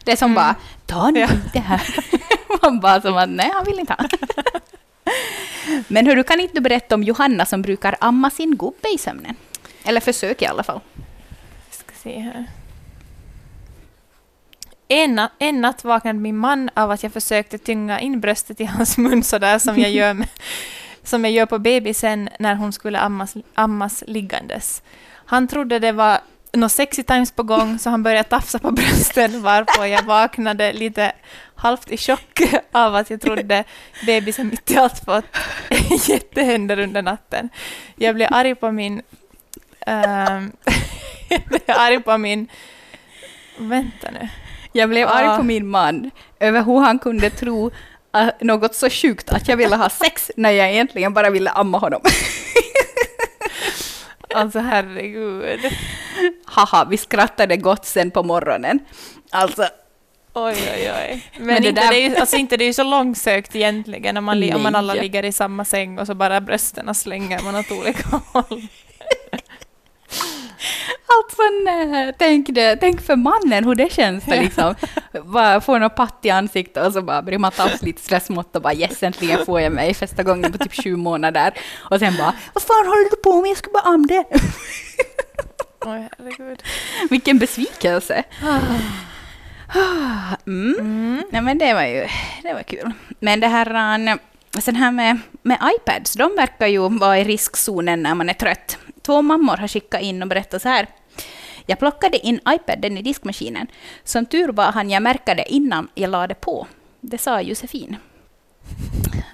Det 0.03 0.11
är 0.11 0.15
som 0.15 0.35
bara, 0.35 0.55
ta 0.85 1.09
nu 1.11 1.19
Ja. 1.19 1.27
det 1.53 1.59
här. 1.59 1.81
Man 2.61 2.79
bara 2.79 3.01
som 3.01 3.17
att, 3.17 3.29
nej 3.29 3.51
han 3.53 3.65
vill 3.65 3.79
inte 3.79 3.93
ha. 3.93 4.05
Men 5.87 6.05
hur 6.07 6.15
du 6.15 6.23
kan 6.23 6.39
inte 6.39 6.61
berätta 6.61 6.95
om 6.95 7.03
Johanna 7.03 7.45
som 7.45 7.61
brukar 7.61 7.95
amma 8.01 8.29
sin 8.29 8.57
gubbe 8.57 8.89
i 8.95 8.97
sömnen? 8.97 9.35
Eller 9.83 10.01
försök 10.01 10.41
i 10.41 10.45
alla 10.45 10.63
fall. 10.63 10.79
ska 11.71 11.91
se 12.03 12.19
här. 12.19 12.45
En, 14.91 15.19
na- 15.19 15.29
en 15.39 15.61
natt 15.61 15.83
vaknade 15.83 16.19
min 16.19 16.37
man 16.37 16.69
av 16.73 16.91
att 16.91 17.03
jag 17.03 17.13
försökte 17.13 17.57
tynga 17.57 17.99
in 17.99 18.19
bröstet 18.19 18.61
i 18.61 18.65
hans 18.65 18.97
mun 18.97 19.23
så 19.23 19.37
där 19.37 19.59
som 19.59 19.79
jag 19.79 19.91
gör, 19.91 20.13
med, 20.13 20.27
som 21.03 21.25
jag 21.25 21.33
gör 21.33 21.45
på 21.45 21.59
bebisen 21.59 22.29
när 22.39 22.55
hon 22.55 22.73
skulle 22.73 22.99
ammas, 22.99 23.35
ammas 23.53 24.03
liggandes. 24.07 24.81
Han 25.25 25.47
trodde 25.47 25.79
det 25.79 25.91
var 25.91 26.19
något 26.53 26.71
sexy 26.71 27.03
times 27.03 27.31
på 27.31 27.43
gång, 27.43 27.79
så 27.79 27.89
han 27.89 28.03
började 28.03 28.29
tafsa 28.29 28.59
på 28.59 28.71
brösten, 28.71 29.41
varpå 29.41 29.85
jag 29.85 30.03
vaknade 30.03 30.73
lite 30.73 31.11
halvt 31.55 31.91
i 31.91 31.97
chock 31.97 32.41
av 32.71 32.95
att 32.95 33.09
jag 33.09 33.21
trodde 33.21 33.63
bebisen 34.05 34.47
mitt 34.47 34.71
i 34.71 34.77
allt 34.77 35.05
fått 35.05 35.25
jättehänder 36.09 36.79
under 36.79 37.01
natten. 37.01 37.49
Jag 37.95 38.15
blev 38.15 38.33
arg 38.33 38.55
på 38.55 38.71
min... 38.71 39.01
Um, 39.87 40.51
jag 41.29 41.41
blev 41.45 41.61
arg 41.67 41.99
på 41.99 42.17
min... 42.17 42.47
Vänta 43.57 44.11
nu. 44.11 44.29
Jag 44.79 44.89
blev 44.89 45.07
arg 45.07 45.37
på 45.37 45.43
min 45.43 45.67
man 45.67 46.11
över 46.39 46.63
hur 46.63 46.79
han 46.79 46.99
kunde 46.99 47.29
tro 47.29 47.71
äh, 48.15 48.27
något 48.41 48.75
så 48.75 48.89
sjukt 48.89 49.29
att 49.29 49.47
jag 49.47 49.57
ville 49.57 49.75
ha 49.75 49.89
sex 49.89 50.31
när 50.37 50.51
jag 50.51 50.71
egentligen 50.71 51.13
bara 51.13 51.29
ville 51.29 51.49
amma 51.49 51.77
honom. 51.77 52.01
Alltså 54.35 54.59
herregud. 54.59 55.59
Haha, 56.45 56.85
vi 56.89 56.97
skrattade 56.97 57.57
gott 57.57 57.85
sen 57.85 58.11
på 58.11 58.23
morgonen. 58.23 58.79
Alltså, 59.29 59.67
Oj, 60.33 60.55
oj, 60.75 60.91
oj. 61.01 61.23
Men, 61.37 61.45
Men 61.47 61.61
det 61.61 61.69
inte, 61.69 61.81
där- 61.81 61.91
det 61.91 61.97
är 61.97 62.09
ju, 62.09 62.15
alltså 62.15 62.35
inte 62.35 62.57
det 62.57 62.63
är 62.63 62.67
ju 62.67 62.73
så 62.73 62.83
långsökt 62.83 63.55
egentligen 63.55 64.17
om 64.17 64.23
man, 64.23 64.53
om 64.53 64.63
man 64.63 64.75
alla 64.75 64.93
ligger 64.93 65.25
i 65.25 65.31
samma 65.31 65.65
säng 65.65 65.99
och 65.99 66.07
så 66.07 66.13
bara 66.15 66.41
brösten 66.41 66.95
slänger 66.95 67.41
man 67.43 67.55
åt 67.55 67.71
olika 67.71 68.21
håll. 68.31 68.67
Alltså 71.17 71.41
nej, 71.65 72.13
tänk, 72.19 72.47
det, 72.49 72.75
tänk 72.75 73.01
för 73.01 73.15
mannen 73.15 73.65
hur 73.65 73.75
det 73.75 73.91
känns 73.93 74.25
det 74.25 74.41
liksom. 74.41 74.75
Bara 75.25 75.61
få 75.61 75.77
något 75.77 75.95
patt 75.95 76.19
i 76.23 76.29
ansiktet 76.29 76.87
och 76.87 76.93
så 76.93 77.01
bara 77.01 77.21
blir 77.21 77.37
man 77.37 77.51
ta 77.51 77.69
lite 77.81 78.01
stressmått 78.01 78.55
och 78.55 78.61
bara 78.61 78.73
yes, 78.73 79.03
äntligen 79.03 79.45
får 79.45 79.61
jag 79.61 79.71
mig 79.73 79.93
första 79.93 80.23
gången 80.23 80.51
på 80.51 80.57
typ 80.57 80.83
sju 80.83 80.95
månader. 80.95 81.53
Och 81.77 81.99
sen 81.99 82.17
bara, 82.17 82.33
vad 82.53 82.63
fan 82.63 82.87
håller 82.87 83.09
du 83.09 83.15
på 83.15 83.41
med? 83.41 83.49
Jag 83.49 83.57
ska 83.57 83.71
bara 83.71 83.83
amma 83.83 84.07
det. 84.07 84.23
Oj, 85.85 86.09
herregud. 86.17 86.63
Vilken 87.09 87.39
besvikelse. 87.39 88.23
Mm. 90.47 90.75
Mm. 90.79 91.23
Nej 91.31 91.41
men 91.41 91.57
det 91.57 91.73
var 91.73 91.83
ju 91.83 92.07
det 92.43 92.53
var 92.53 92.63
kul. 92.63 92.91
Men 93.19 93.39
det 93.39 93.47
här, 93.47 93.73
an- 93.73 94.19
sen 94.61 94.75
här 94.75 94.91
med, 94.91 95.19
med 95.41 95.57
iPads, 95.75 96.13
de 96.13 96.35
verkar 96.35 96.67
ju 96.67 96.89
vara 96.89 97.19
i 97.19 97.23
riskzonen 97.23 98.03
när 98.03 98.15
man 98.15 98.29
är 98.29 98.33
trött. 98.33 98.77
Två 99.05 99.21
mammor 99.21 99.57
har 99.57 99.67
skickat 99.67 100.01
in 100.01 100.21
och 100.21 100.27
berättat 100.27 100.61
så 100.61 100.69
här. 100.69 100.87
Jag 101.65 101.79
plockade 101.79 102.17
in 102.17 102.39
iPaden 102.49 102.97
i 102.97 103.01
diskmaskinen. 103.01 103.67
Som 104.03 104.25
tur 104.25 104.51
var 104.51 104.71
hann 104.71 104.89
jag 104.89 105.03
märka 105.03 105.35
det 105.35 105.53
innan 105.53 105.87
jag 105.95 106.09
lade 106.09 106.35
på. 106.35 106.67
Det 107.01 107.17
sa 107.17 107.41
Josefin. 107.41 107.97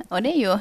Och 0.09 0.23
det 0.23 0.29
är 0.29 0.39
ju... 0.39 0.57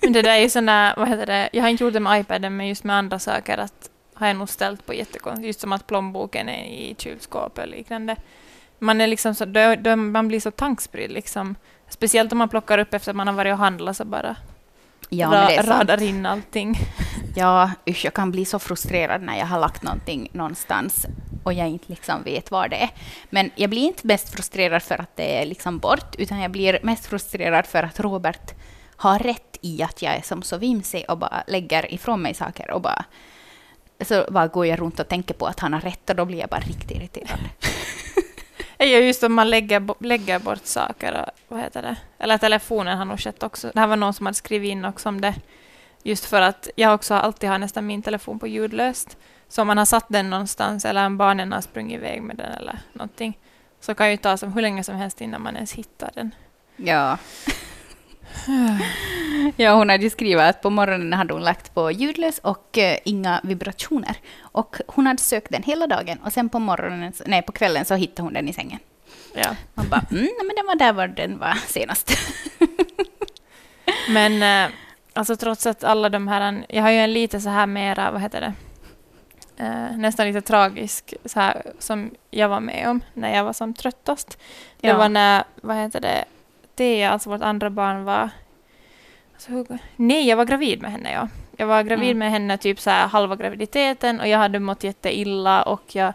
Det 0.12 0.22
där 0.22 0.30
är 0.30 0.38
ju 0.38 0.48
sådana, 0.48 0.94
vad 0.96 1.08
heter 1.08 1.26
det, 1.26 1.48
jag 1.52 1.62
har 1.62 1.68
inte 1.68 1.84
gjort 1.84 1.92
det 1.92 2.00
med 2.00 2.20
iPaden 2.20 2.56
men 2.56 2.68
just 2.68 2.84
med 2.84 2.96
andra 2.96 3.18
saker 3.18 3.58
att 3.58 3.90
har 4.14 4.26
jag 4.26 4.36
nog 4.36 4.48
ställt 4.48 4.86
på 4.86 4.94
jättekonstigt, 4.94 5.46
just 5.46 5.60
som 5.60 5.72
att 5.72 5.86
plånboken 5.86 6.48
är 6.48 6.64
i 6.64 6.94
kylskåpet 6.98 7.64
och 7.64 7.70
liknande. 7.70 8.16
Man 8.78 9.00
är 9.00 9.06
liksom 9.06 9.34
så, 9.34 9.44
då, 9.44 9.74
då, 9.74 9.96
man 9.96 10.28
blir 10.28 10.40
så 10.40 10.50
tankspridd 10.50 11.10
liksom. 11.10 11.54
Speciellt 11.88 12.32
om 12.32 12.38
man 12.38 12.48
plockar 12.48 12.78
upp 12.78 12.94
efter 12.94 13.10
att 13.10 13.16
man 13.16 13.26
har 13.26 13.34
varit 13.34 13.52
och 13.52 13.58
handlat 13.58 13.96
så 13.96 14.04
bara 14.04 14.36
Ja, 15.08 15.28
ra, 15.28 15.62
radar 15.62 16.02
in 16.02 16.26
allting. 16.26 16.74
Ja, 17.34 17.70
usch, 17.90 18.04
jag 18.04 18.14
kan 18.14 18.30
bli 18.30 18.44
så 18.44 18.58
frustrerad 18.58 19.22
när 19.22 19.38
jag 19.38 19.46
har 19.46 19.60
lagt 19.60 19.82
någonting 19.82 20.28
någonstans 20.32 21.06
och 21.44 21.52
jag 21.52 21.68
inte 21.68 21.84
liksom 21.88 22.22
vet 22.22 22.50
var 22.50 22.68
det 22.68 22.76
är. 22.76 22.90
Men 23.30 23.50
jag 23.54 23.70
blir 23.70 23.82
inte 23.82 24.06
mest 24.06 24.34
frustrerad 24.34 24.82
för 24.82 25.00
att 25.00 25.16
det 25.16 25.42
är 25.42 25.46
liksom 25.46 25.78
bort, 25.78 26.14
utan 26.18 26.40
jag 26.40 26.50
blir 26.50 26.78
mest 26.82 27.06
frustrerad 27.06 27.66
för 27.66 27.82
att 27.82 28.00
Robert 28.00 28.54
har 28.96 29.18
rätt 29.18 29.58
i 29.60 29.82
att 29.82 30.02
jag 30.02 30.16
är 30.16 30.22
som 30.22 30.42
så 30.42 30.58
vimsig 30.58 31.04
och 31.08 31.18
bara 31.18 31.42
lägger 31.46 31.94
ifrån 31.94 32.22
mig 32.22 32.34
saker 32.34 32.70
och 32.70 32.80
bara 32.80 33.04
så 34.00 34.24
bara 34.30 34.46
går 34.46 34.66
jag 34.66 34.80
runt 34.80 35.00
och 35.00 35.08
tänker 35.08 35.34
på 35.34 35.46
att 35.46 35.60
han 35.60 35.72
har 35.72 35.80
rätt 35.80 36.10
och 36.10 36.16
då 36.16 36.24
blir 36.24 36.38
jag 36.38 36.48
bara 36.48 36.60
riktigt 36.60 36.90
irriterad. 36.90 37.38
Ja, 38.78 38.86
just 38.86 39.22
om 39.22 39.34
man 39.34 39.50
lägger, 39.50 40.04
lägger 40.04 40.38
bort 40.38 40.66
saker, 40.66 41.20
och, 41.20 41.26
vad 41.48 41.60
heter 41.60 41.82
det? 41.82 41.96
Eller 42.18 42.38
telefonen 42.38 42.98
har 42.98 43.04
nog 43.04 43.20
skett 43.20 43.42
också. 43.42 43.70
Det 43.74 43.80
här 43.80 43.86
var 43.86 43.96
någon 43.96 44.14
som 44.14 44.26
hade 44.26 44.36
skrivit 44.36 44.70
in 44.70 44.84
också 44.84 45.08
om 45.08 45.20
det. 45.20 45.34
Just 46.02 46.24
för 46.24 46.42
att 46.42 46.68
jag 46.76 46.94
också 46.94 47.14
alltid 47.14 47.50
har 47.50 47.58
nästan 47.58 47.86
min 47.86 48.02
telefon 48.02 48.38
på 48.38 48.46
ljudlöst. 48.46 49.16
Så 49.48 49.62
om 49.62 49.66
man 49.66 49.78
har 49.78 49.84
satt 49.84 50.06
den 50.08 50.30
någonstans 50.30 50.84
eller 50.84 51.06
om 51.06 51.16
barnen 51.16 51.52
har 51.52 51.60
sprungit 51.60 51.98
iväg 51.98 52.22
med 52.22 52.36
den 52.36 52.52
eller 52.52 52.78
någonting 52.92 53.38
så 53.80 53.94
kan 53.94 54.10
ju 54.10 54.16
ta 54.16 54.36
som 54.36 54.52
hur 54.52 54.62
länge 54.62 54.84
som 54.84 54.96
helst 54.96 55.20
innan 55.20 55.42
man 55.42 55.54
ens 55.54 55.72
hittar 55.72 56.10
den. 56.14 56.34
Ja. 56.76 57.18
ja, 59.56 59.74
hon 59.74 59.88
hade 59.88 60.04
ju 60.04 60.10
skrivit 60.10 60.42
att 60.42 60.62
på 60.62 60.70
morgonen 60.70 61.12
hade 61.12 61.32
hon 61.32 61.42
lagt 61.42 61.74
på 61.74 61.90
ljudlös 61.90 62.38
och 62.38 62.78
eh, 62.78 62.98
inga 63.04 63.40
vibrationer. 63.42 64.16
Och 64.40 64.76
hon 64.86 65.06
hade 65.06 65.20
sökt 65.20 65.52
den 65.52 65.62
hela 65.62 65.86
dagen 65.86 66.18
och 66.24 66.32
sen 66.32 66.48
på 66.48 66.58
morgonen, 66.58 67.12
nej 67.26 67.42
på 67.42 67.52
kvällen 67.52 67.84
så 67.84 67.94
hittade 67.94 68.22
hon 68.22 68.32
den 68.32 68.48
i 68.48 68.52
sängen. 68.52 68.78
Ja. 69.34 69.56
Man 69.74 69.88
bara, 69.88 70.04
mm, 70.10 70.28
men 70.38 70.56
den 70.56 70.66
var 70.66 70.76
där 70.76 70.92
var 70.92 71.08
den 71.08 71.38
var 71.38 71.54
senast. 71.66 72.18
Men 74.08 74.42
eh, 74.42 74.72
alltså 75.12 75.36
trots 75.36 75.66
att 75.66 75.84
alla 75.84 76.08
de 76.08 76.28
här, 76.28 76.64
jag 76.68 76.82
har 76.82 76.90
ju 76.90 76.98
en 76.98 77.12
lite 77.12 77.40
så 77.40 77.48
här 77.48 77.66
mera, 77.66 78.10
vad 78.10 78.20
heter 78.20 78.40
det, 78.40 78.52
eh, 79.64 79.96
nästan 79.96 80.26
lite 80.26 80.40
tragisk 80.40 81.14
så 81.24 81.40
här, 81.40 81.62
som 81.78 82.10
jag 82.30 82.48
var 82.48 82.60
med 82.60 82.88
om 82.88 83.00
när 83.14 83.36
jag 83.36 83.44
var 83.44 83.52
som 83.52 83.74
tröttast. 83.74 84.38
Det 84.80 84.88
Ja. 84.88 84.96
var 84.96 85.08
när, 85.08 85.44
vad 85.62 85.76
heter 85.76 86.00
det, 86.00 86.24
Thea, 86.76 87.10
alltså 87.10 87.30
vårt 87.30 87.42
andra 87.42 87.70
barn 87.70 88.04
var, 88.04 88.30
alltså, 89.34 89.52
hur, 89.52 89.78
nej 89.96 90.28
jag 90.28 90.36
var 90.36 90.44
gravid 90.44 90.82
med 90.82 90.90
henne 90.92 91.12
ja. 91.12 91.28
Jag 91.56 91.66
var 91.66 91.82
gravid 91.82 92.06
Mm. 92.10 92.18
med 92.18 92.30
henne 92.30 92.58
typ 92.58 92.80
så 92.80 92.90
här 92.90 93.06
halva 93.08 93.36
graviditeten 93.36 94.20
och 94.20 94.28
jag 94.28 94.38
hade 94.38 94.58
mått 94.58 94.84
jätteilla 94.84 95.62
och 95.62 95.82
jag 95.94 96.12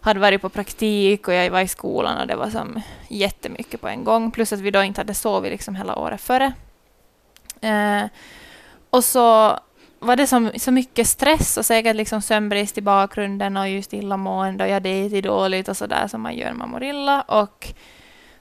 hade 0.00 0.20
varit 0.20 0.40
på 0.42 0.48
praktik 0.48 1.28
och 1.28 1.34
jag 1.34 1.50
var 1.50 1.60
i 1.60 1.68
skolan 1.68 2.18
och 2.20 2.26
det 2.26 2.36
var 2.36 2.50
som 2.50 2.80
jättemycket 3.08 3.80
på 3.80 3.88
en 3.88 4.04
gång. 4.04 4.30
Plus 4.30 4.52
att 4.52 4.60
vi 4.60 4.70
då 4.70 4.82
inte 4.82 5.00
hade 5.00 5.14
sovit 5.14 5.52
liksom 5.52 5.74
hela 5.76 5.96
året 5.98 6.20
före. 6.20 6.52
Eh, 7.60 8.04
och 8.90 9.04
så 9.04 9.58
var 9.98 10.16
det 10.16 10.26
som, 10.26 10.50
så 10.56 10.70
mycket 10.70 11.06
stress 11.06 11.56
och 11.56 11.66
säkert 11.66 11.96
liksom 11.96 12.22
sömnbrist 12.22 12.78
i 12.78 12.80
bakgrunden 12.82 13.56
och 13.56 13.68
just 13.68 13.92
illamående 13.94 14.64
och 14.64 14.70
jag 14.70 14.74
hade 14.74 14.90
ätit 14.90 15.24
dåligt 15.24 15.68
och 15.68 15.76
sådär 15.76 16.08
som 16.08 16.20
man 16.20 16.34
gör 16.34 16.46
när 16.46 16.54
man 16.54 16.70
mår 16.70 16.82
illa. 16.84 17.20
Och 17.22 17.68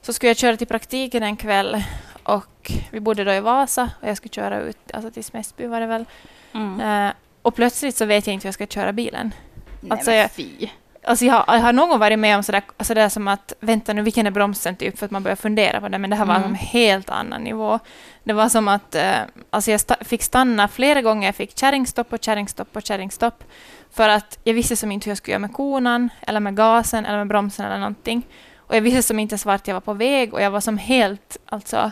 så 0.01 0.13
skulle 0.13 0.29
jag 0.29 0.37
köra 0.37 0.57
till 0.57 0.67
praktiken 0.67 1.23
en 1.23 1.37
kväll 1.37 1.83
och 2.23 2.71
vi 2.91 2.99
bodde 2.99 3.23
då 3.23 3.31
i 3.33 3.39
Vasa 3.39 3.89
och 4.01 4.07
jag 4.07 4.17
skulle 4.17 4.33
köra 4.33 4.59
ut 4.59 4.77
alltså 4.93 5.11
till 5.11 5.23
Smäsby 5.23 5.67
var 5.67 5.79
det 5.79 5.87
väl. 5.87 6.05
Mm. 6.53 7.07
Eh, 7.07 7.13
och 7.41 7.55
plötsligt 7.55 7.95
så 7.95 8.05
vet 8.05 8.27
jag 8.27 8.33
inte 8.33 8.43
hur 8.43 8.47
jag 8.47 8.53
ska 8.53 8.67
köra 8.67 8.93
bilen. 8.93 9.33
Nej, 9.81 9.91
alltså, 9.91 10.11
jag- 10.11 10.31
fy. 10.31 10.69
Alltså 11.03 11.25
jag, 11.25 11.33
har- 11.33 11.55
jag 11.55 11.61
har 11.61 11.73
någon 11.73 11.89
gång 11.89 11.99
varit 11.99 12.19
med 12.19 12.35
om 12.37 12.43
sådär, 12.43 12.61
sådär 12.79 13.09
som 13.09 13.27
att 13.27 13.53
vänta 13.59 13.93
nu, 13.93 14.01
vilken 14.01 14.27
är 14.27 14.31
bromsen 14.31 14.75
typ, 14.75 14.97
för 14.97 15.05
att 15.05 15.11
man 15.11 15.23
börjar 15.23 15.35
fundera 15.35 15.81
på 15.81 15.87
det, 15.89 15.97
men 15.97 16.09
det 16.09 16.15
här 16.15 16.25
var 16.25 16.35
Mm. 16.35 16.49
en 16.49 16.55
helt 16.55 17.09
annan 17.09 17.41
nivå. 17.43 17.79
Det 18.23 18.33
var 18.33 18.49
som 18.49 18.67
att 18.67 18.95
eh, 18.95 19.15
alltså 19.49 19.71
jag 19.71 19.79
sta 19.79 19.95
fick 20.01 20.23
stanna 20.23 20.67
flera 20.67 21.01
gånger, 21.01 21.27
jag 21.27 21.35
fick 21.35 21.57
kärringstopp 21.59 22.13
och 22.13 22.23
kärringstopp 22.23 22.75
och 22.75 22.85
kärringstopp, 22.85 23.43
för 23.91 24.09
att 24.09 24.39
jag 24.43 24.53
visste 24.53 24.75
som 24.75 24.91
inte 24.91 25.05
hur 25.05 25.11
jag 25.11 25.17
skulle 25.17 25.31
göra 25.33 25.39
med 25.39 25.53
konan, 25.53 26.09
eller 26.21 26.39
med 26.39 26.55
gasen, 26.55 27.05
eller 27.05 27.17
med 27.17 27.27
bromsen 27.27 27.65
eller 27.65 27.77
någonting. 27.77 28.27
Och 28.57 28.75
jag 28.75 28.81
visste 28.81 29.03
som 29.03 29.19
inte 29.19 29.33
ens 29.33 29.45
vart 29.45 29.67
jag 29.67 29.73
var 29.75 29.81
på 29.81 29.93
väg, 29.93 30.33
och 30.33 30.41
jag 30.41 30.51
var 30.51 30.61
som 30.61 30.77
helt, 30.77 31.37
alltså, 31.45 31.91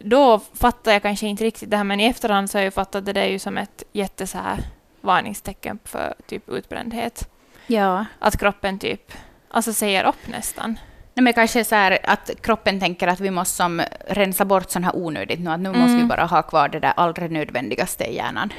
då 0.00 0.40
fattade 0.54 0.92
jag 0.92 1.02
kanske 1.02 1.26
inte 1.26 1.44
riktigt 1.44 1.70
det 1.70 1.76
här, 1.76 1.84
men 1.84 2.00
i 2.00 2.04
efterhand 2.04 2.50
så 2.50 2.58
har 2.58 2.62
jag 2.64 2.74
fattat 2.74 2.94
att 3.08 3.14
det 3.14 3.20
är 3.20 3.28
ju 3.28 3.38
som 3.38 3.58
ett 3.58 3.82
jätte 3.92 4.26
så 4.26 4.38
här 4.38 4.58
varningstecken 5.00 5.78
för 5.84 6.14
typ 6.26 6.48
utbrändhet 6.48 7.28
Ja. 7.68 8.04
att 8.18 8.36
kroppen 8.38 8.78
typ 8.78 9.12
alltså 9.50 9.72
säger 9.72 10.04
upp 10.04 10.26
nästan. 10.28 10.78
Nej, 11.14 11.22
men 11.24 11.32
kanske 11.32 11.64
så 11.64 11.74
här 11.74 11.98
att 12.04 12.30
kroppen 12.42 12.80
tänker 12.80 13.08
att 13.08 13.20
vi 13.20 13.30
måste 13.30 13.56
som 13.56 13.82
rensa 14.08 14.44
bort 14.44 14.70
sånt 14.70 14.84
här 14.84 14.96
onödigt 14.96 15.40
nu, 15.40 15.50
att 15.50 15.60
nu 15.60 15.68
måste 15.68 15.86
vi 15.86 15.92
Mm. 15.94 16.08
bara 16.08 16.24
ha 16.26 16.42
kvar 16.42 16.68
det 16.68 16.80
där 16.80 16.92
allra 16.96 17.26
nödvändigaste 17.26 18.04
i 18.04 18.16
hjärnan. 18.16 18.52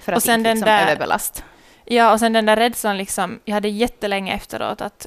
För 0.00 0.12
Och 0.12 0.16
att 0.16 0.24
sen 0.24 0.40
inte 0.40 0.50
den 0.50 0.56
liksom 0.56 0.66
där- 0.72 0.82
överbelast. 0.86 1.44
Ja, 1.84 2.12
och 2.12 2.18
sen 2.20 2.32
den 2.32 2.46
där 2.46 2.56
rädslan 2.56 2.96
liksom, 2.98 3.40
jag 3.44 3.54
hade 3.54 3.68
jättelänge 3.68 4.34
efteråt 4.34 4.80
att 4.80 5.06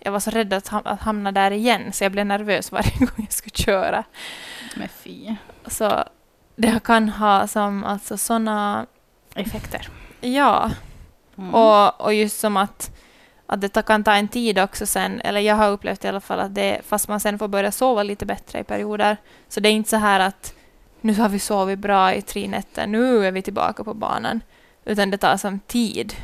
jag 0.00 0.12
var 0.12 0.20
så 0.20 0.30
rädd 0.30 0.52
att, 0.52 0.68
ham- 0.68 0.82
att 0.88 1.00
hamna 1.00 1.32
där 1.32 1.50
igen, 1.50 1.92
så 1.92 2.04
jag 2.04 2.12
blev 2.12 2.26
nervös 2.26 2.72
varje 2.72 2.90
gång 2.98 3.08
jag 3.16 3.32
skulle 3.32 3.54
köra. 3.64 4.04
Men 4.76 4.88
fy. 4.88 5.34
Så 5.66 6.04
det 6.56 6.80
kan 6.84 7.08
ha 7.08 7.46
som 7.46 7.84
alltså 7.84 8.16
såna, 8.18 8.86
Effekter. 9.34 9.88
ja, 10.20 10.70
Mm. 11.42 11.54
och, 11.54 12.00
och 12.00 12.14
just 12.14 12.40
som 12.40 12.56
att, 12.56 12.90
att 13.46 13.60
det 13.60 13.68
ta- 13.68 13.82
kan 13.82 14.04
ta 14.04 14.12
en 14.14 14.28
tid 14.28 14.58
också 14.58 14.86
sen, 14.86 15.20
eller 15.20 15.40
jag 15.40 15.54
har 15.54 15.70
upplevt 15.70 16.04
i 16.04 16.08
alla 16.08 16.20
fall 16.20 16.40
att 16.40 16.54
det, 16.54 16.80
fast 16.88 17.08
man 17.08 17.20
sen 17.20 17.38
får 17.38 17.48
börja 17.48 17.72
sova 17.72 18.02
lite 18.02 18.26
bättre 18.26 18.58
i 18.60 18.64
perioder, 18.64 19.16
så 19.48 19.60
det 19.60 19.68
är 19.68 19.72
inte 19.72 19.90
så 19.90 19.96
här 19.96 20.20
att 20.20 20.54
nu 21.00 21.14
har 21.14 21.28
vi 21.28 21.38
sovit 21.38 21.78
bra 21.78 22.14
i 22.14 22.22
tre 22.22 22.48
nätter, 22.48 22.86
nu 22.86 23.26
är 23.26 23.32
vi 23.32 23.42
tillbaka 23.42 23.84
på 23.84 23.94
banan, 23.94 24.40
utan 24.84 25.10
det 25.10 25.18
tar 25.18 25.36
som 25.36 25.60
tid 25.60 26.14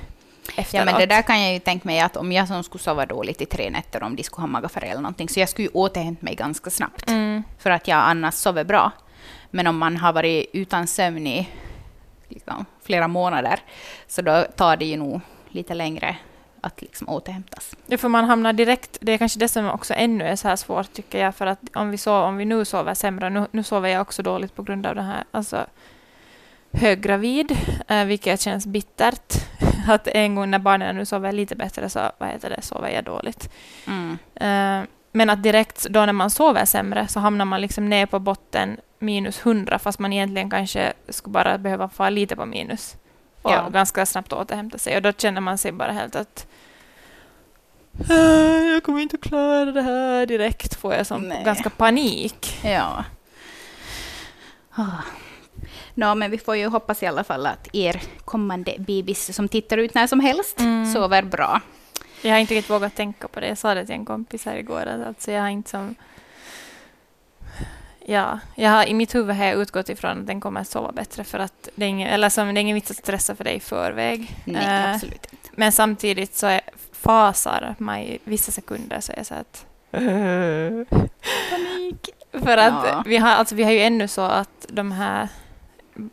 Ja, 0.57 0.63
efteråt. 0.63 0.85
men 0.87 0.95
det 1.01 1.07
där 1.07 1.23
kan 1.23 1.43
jag 1.43 1.53
ju 1.53 1.59
tänka 1.59 1.89
mig 1.89 2.01
att 2.01 2.17
om 2.17 2.33
jag 2.33 2.49
som 2.49 2.65
skulle 2.65 2.83
sova 2.83 3.07
dåligt 3.07 3.41
i 3.41 3.47
tre 3.47 3.71
nätter, 3.71 4.03
om 4.03 4.17
de 4.17 4.23
skulle 4.23 4.43
ha 4.43 4.47
magafärg 4.47 4.89
eller 4.89 5.01
någonting, 5.01 5.29
så 5.29 5.41
jag 5.41 5.49
skulle 5.49 5.65
ju 5.69 5.73
återhämta 5.75 6.25
mig 6.25 6.35
ganska 6.35 6.71
snabbt. 6.71 7.09
Mm. 7.09 7.43
För 7.59 7.71
att 7.71 7.89
jag 7.89 7.99
annars 7.99 8.35
sover 8.35 8.65
bra. 8.65 8.91
Men 9.51 9.67
om 9.67 9.79
man 9.79 9.97
har 9.97 10.13
varit 10.13 10.51
utan 10.53 10.87
sömn 10.87 11.27
i 11.27 11.49
liksom, 12.39 12.65
flera 12.83 13.09
månader, 13.09 13.61
så 14.07 14.23
då 14.23 14.45
tar 14.57 14.77
det 14.77 14.85
ju 14.85 14.97
nog 14.97 15.21
lite 15.49 15.75
längre 15.75 16.17
att 16.61 16.81
liksom 16.81 17.09
återhämtas. 17.09 17.77
Ja, 17.87 17.99
för 17.99 18.09
man 18.09 18.25
hamnar 18.25 18.53
direkt, 18.53 18.99
det 19.01 19.13
är 19.13 19.19
kanske 19.19 19.39
det 19.39 19.49
som 19.49 19.71
också 19.71 19.95
ännu 19.95 20.25
är 20.25 20.37
så 20.37 20.49
här 20.49 20.57
svårt 20.57 20.93
tycker 20.93 21.19
jag, 21.25 21.35
för 21.35 21.47
att 21.47 21.61
om 21.75 21.91
vi, 21.91 21.99
sov, 21.99 22.25
om 22.25 22.37
vi 22.37 22.45
nu 22.45 22.65
sover 22.65 22.95
sämre, 22.95 23.31
nu, 23.31 23.47
nu 23.51 23.63
sover 23.63 23.89
jag 23.89 24.03
också 24.03 24.23
dåligt 24.23 24.55
på 24.55 24.63
grund 24.63 24.87
av 24.87 24.95
det 24.95 25.03
här, 25.03 25.25
alltså 25.31 25.67
höggravid, 26.73 27.59
eh, 27.89 28.05
vilket 28.05 28.41
känns 28.41 28.67
bittert. 28.67 29.35
Att 29.89 30.09
en 30.09 30.35
gång 30.35 30.51
när 30.51 30.59
barnen 30.59 30.97
nu 30.97 31.07
sover 31.07 31.33
lite 31.33 31.57
bättre 31.57 31.89
så 31.89 32.01
vad 32.19 32.29
heter 32.29 32.51
det, 32.51 32.63
sover 32.63 32.89
jag 32.89 33.05
dåligt. 33.05 33.51
Mm. 33.87 34.19
Eh, 34.35 34.89
men 35.13 35.31
att 35.31 35.43
direkt 35.43 35.87
då 35.91 36.07
när 36.07 36.13
man 36.13 36.31
sover 36.31 36.65
sämre 36.65 37.09
så 37.09 37.21
hamnar 37.21 37.45
man 37.45 37.61
liksom 37.61 37.89
ner 37.89 38.07
på 38.07 38.19
botten 38.19 38.77
minus 38.99 39.41
100 39.47 39.79
fast 39.79 39.99
man 39.99 40.13
egentligen 40.13 40.51
kanske 40.51 40.93
skulle 41.09 41.33
bara 41.33 41.59
behöva 41.59 41.89
få 41.89 42.09
lite 42.09 42.37
på 42.37 42.47
minus 42.47 42.97
och 43.43 43.51
Ja. 43.53 43.69
ganska 43.69 44.07
snabbt 44.07 44.33
återhämta 44.33 44.79
sig. 44.79 44.97
Och 44.97 45.03
då 45.03 45.13
känner 45.13 45.41
man 45.41 45.59
sig 45.59 45.73
bara 45.73 45.93
helt 45.93 46.17
att 46.17 46.47
"Ah, 48.11 48.15
jag 48.59 48.83
kommer 48.83 49.01
inte 49.01 49.17
klara 49.17 49.65
det 49.73 49.83
här 49.83 50.27
direkt. 50.27 50.75
Får 50.75 50.95
jag 50.95 51.07
som 51.07 51.23
Nej. 51.23 51.45
ganska 51.45 51.71
panik. 51.71 52.61
Ja. 52.65 53.05
Ah. 54.75 54.85
Nå, 55.95 56.15
men 56.15 56.31
vi 56.31 56.39
får 56.39 56.57
ju 56.57 56.67
hoppas 56.67 57.03
i 57.03 57.07
alla 57.07 57.25
fall 57.25 57.47
att 57.47 57.69
er 57.73 58.03
kommande 58.25 58.75
bebis 58.79 59.35
som 59.37 59.49
tittar 59.49 59.77
ut 59.79 59.95
när 59.95 60.07
som 60.07 60.21
helst 60.21 60.61
Mm. 60.61 60.93
sover 60.93 61.23
bra. 61.23 61.61
Jag 62.23 62.31
har 62.33 62.39
inte 62.39 62.55
riktigt 62.55 62.71
vågat 62.71 62.95
tänka 62.95 63.29
på 63.29 63.41
det. 63.41 63.49
Jag 63.49 63.59
sa 63.59 63.75
det 63.75 63.87
till 63.87 63.95
en 63.95 64.05
kompis 64.05 64.45
här 64.47 64.57
igår. 64.57 64.87
Alltså 65.07 65.33
jag 65.33 65.43
har 65.43 65.49
inte 65.49 65.71
som... 65.71 65.95
Ja, 68.07 68.39
jag 68.55 68.71
har, 68.71 68.85
i 68.85 68.95
mitt 68.95 69.15
huvud 69.15 69.37
har 69.37 69.45
jag 69.45 69.55
utgått 69.55 69.89
ifrån 69.89 70.21
att 70.21 70.27
den 70.27 70.41
kommer 70.41 70.61
att 70.61 70.69
sova 70.69 70.93
bättre 70.93 71.25
för 71.25 71.39
att 71.39 71.69
det 71.75 71.85
är 71.85 71.89
ingen, 71.89 72.09
eller 72.09 72.29
som, 72.29 72.55
det 72.55 72.61
är 72.61 72.63
ingen 72.63 72.75
vits 72.75 72.91
att 72.91 72.97
stressa 72.97 73.35
för 73.35 73.45
dig 73.45 73.55
i 73.57 73.61
förväg. 73.61 74.37
Nej, 74.45 74.65
Eh, 74.87 74.95
absolut 74.95 75.27
inte. 75.33 75.49
Men 75.53 75.73
samtidigt 75.73 76.37
så 76.37 76.47
är, 76.47 76.61
fasar 76.93 77.75
mig 77.79 78.15
i 78.15 78.19
vissa 78.31 78.53
sekunder 78.53 79.01
så 79.01 79.13
är 79.13 79.17
jag 79.17 79.27
så 79.27 79.35
att... 79.35 79.67
Panik! 81.51 82.09
För 82.33 82.57
att 82.57 82.85
Ja. 82.87 83.03
vi, 83.07 83.17
har, 83.17 83.29
alltså, 83.31 83.55
vi 83.55 83.65
har 83.65 83.71
ju 83.71 83.81
ännu 83.81 84.09
så 84.09 84.21
att 84.23 84.67
de 84.69 84.93
här 84.93 85.29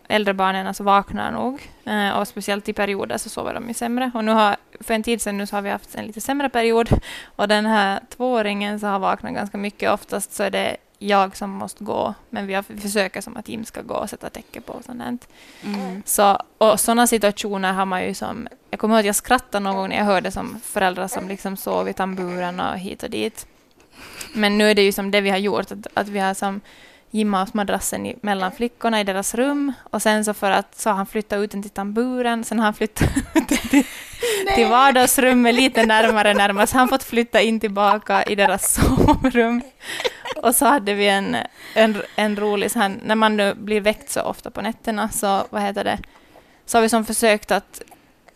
äldre 0.08 0.34
barnen 0.34 0.67
alltså 0.67 0.84
vaknar 0.84 1.32
nog. 1.32 1.71
Eh, 1.86 2.10
och 2.10 2.28
speciellt 2.28 2.69
i 2.69 2.74
perioder 2.74 3.17
så 3.17 3.30
sover 3.30 3.54
de 3.54 3.67
ju 3.67 3.74
sämre. 3.74 4.12
Och 4.13 4.26
nu 4.26 4.32
har, 4.32 4.56
för 4.80 4.93
en 4.93 5.04
tid 5.04 5.21
sedan 5.21 5.38
nu 5.38 5.48
så 5.48 5.56
har 5.56 5.62
vi 5.62 5.69
haft 5.69 5.95
en 5.95 6.06
lite 6.06 6.21
sämre 6.21 6.50
period. 6.50 6.89
Och 7.36 7.48
den 7.48 7.65
här 7.65 8.00
tvååringen 8.17 8.80
så 8.80 8.88
har 8.88 9.00
vaknat 9.00 9.34
ganska 9.34 9.58
mycket. 9.58 9.91
Oftast 9.91 10.34
så 10.34 10.43
är 10.43 10.52
det 10.52 10.78
jag 11.00 11.38
som 11.38 11.50
måste 11.50 11.84
gå. 11.84 12.13
Men 12.30 12.48
vi, 12.48 12.54
har, 12.54 12.65
vi 12.67 12.82
försöker 12.82 13.21
som 13.21 13.38
att 13.38 13.50
Jim 13.50 13.65
ska 13.65 13.82
gå 13.82 13.95
och 13.95 14.10
sätta 14.10 14.30
täcke 14.30 14.62
på 14.62 14.74
och 14.74 14.86
sånt. 14.86 15.28
Mm. 15.63 16.04
Så, 16.06 16.39
och 16.58 16.80
sådana 16.80 17.08
situationer 17.08 17.74
har 17.74 17.86
man 17.86 18.04
ju 18.06 18.13
som... 18.13 18.48
Jag 18.69 18.80
kommer 18.80 18.95
ihåg 18.95 19.00
att 19.00 19.06
jag 19.06 19.15
skrattade 19.15 19.63
någon 19.63 19.76
gång 19.76 19.89
när 19.89 19.98
jag 19.98 20.06
hörde 20.06 20.32
som 20.32 20.60
föräldrar 20.63 21.08
som 21.08 21.28
liksom 21.28 21.58
sov 21.58 21.89
i 21.89 21.93
tamburen 21.93 22.60
och 22.60 22.78
hit 22.78 23.04
och 23.04 23.10
dit. 23.10 23.48
Men 24.34 24.58
nu 24.58 24.69
är 24.69 24.76
det 24.76 24.82
ju 24.82 24.91
som 24.91 25.12
det 25.12 25.21
vi 25.21 25.30
har 25.30 25.38
gjort, 25.38 25.71
att, 25.71 25.88
att 25.93 26.08
vi 26.08 26.19
har 26.19 26.34
som 26.34 26.62
Jim 27.15 27.34
har 27.34 27.39
haft 27.39 27.54
madrassen 27.54 28.06
i, 28.06 28.15
mellan 28.21 28.51
flickorna 28.51 29.01
i 29.01 29.04
deras 29.04 29.36
rum 29.36 29.73
och 29.84 30.01
sen 30.01 30.25
så 30.25 30.34
för 30.34 30.51
att 30.51 30.75
så 30.80 30.89
har 30.89 30.97
han 30.97 31.06
flyttat 31.06 31.39
ut 31.39 31.51
den 31.51 31.62
till 31.62 31.71
tamburen, 31.71 32.43
sen 32.43 32.60
har 32.60 32.65
han 32.65 32.73
flyttat 32.73 33.10
ut 33.36 33.47
den 33.47 33.58
till, 33.58 33.84
till 34.56 34.67
vardagsrummet 34.67 35.56
lite 35.56 35.86
närmare 35.86 36.34
närmare, 36.34 36.67
så 36.67 36.78
han 36.78 36.88
fått 36.88 37.04
flytta 37.04 37.41
in 37.41 37.60
tillbaka 37.60 38.23
i 38.23 38.36
deras 38.36 38.73
sovrum. 38.73 39.62
Och 40.36 40.56
så 40.56 40.65
hade 40.65 40.93
vi 40.93 41.08
en, 41.08 41.38
en, 41.73 42.01
en 42.15 42.36
rolig, 42.36 42.71
så 42.71 42.80
här, 42.80 42.95
när 43.04 43.15
man 43.15 43.38
nu 43.38 43.54
blir 43.54 43.82
väckt 43.82 44.10
så 44.10 44.21
ofta 44.21 44.51
på 44.51 44.62
nätterna, 44.62 45.10
så 45.10 45.43
vad 45.49 45.62
heter 45.62 45.84
det, 45.84 45.99
så 46.65 46.78
har 46.78 46.82
vi 46.82 46.89
som 46.89 47.06
försökt 47.06 47.51
att, 47.51 47.82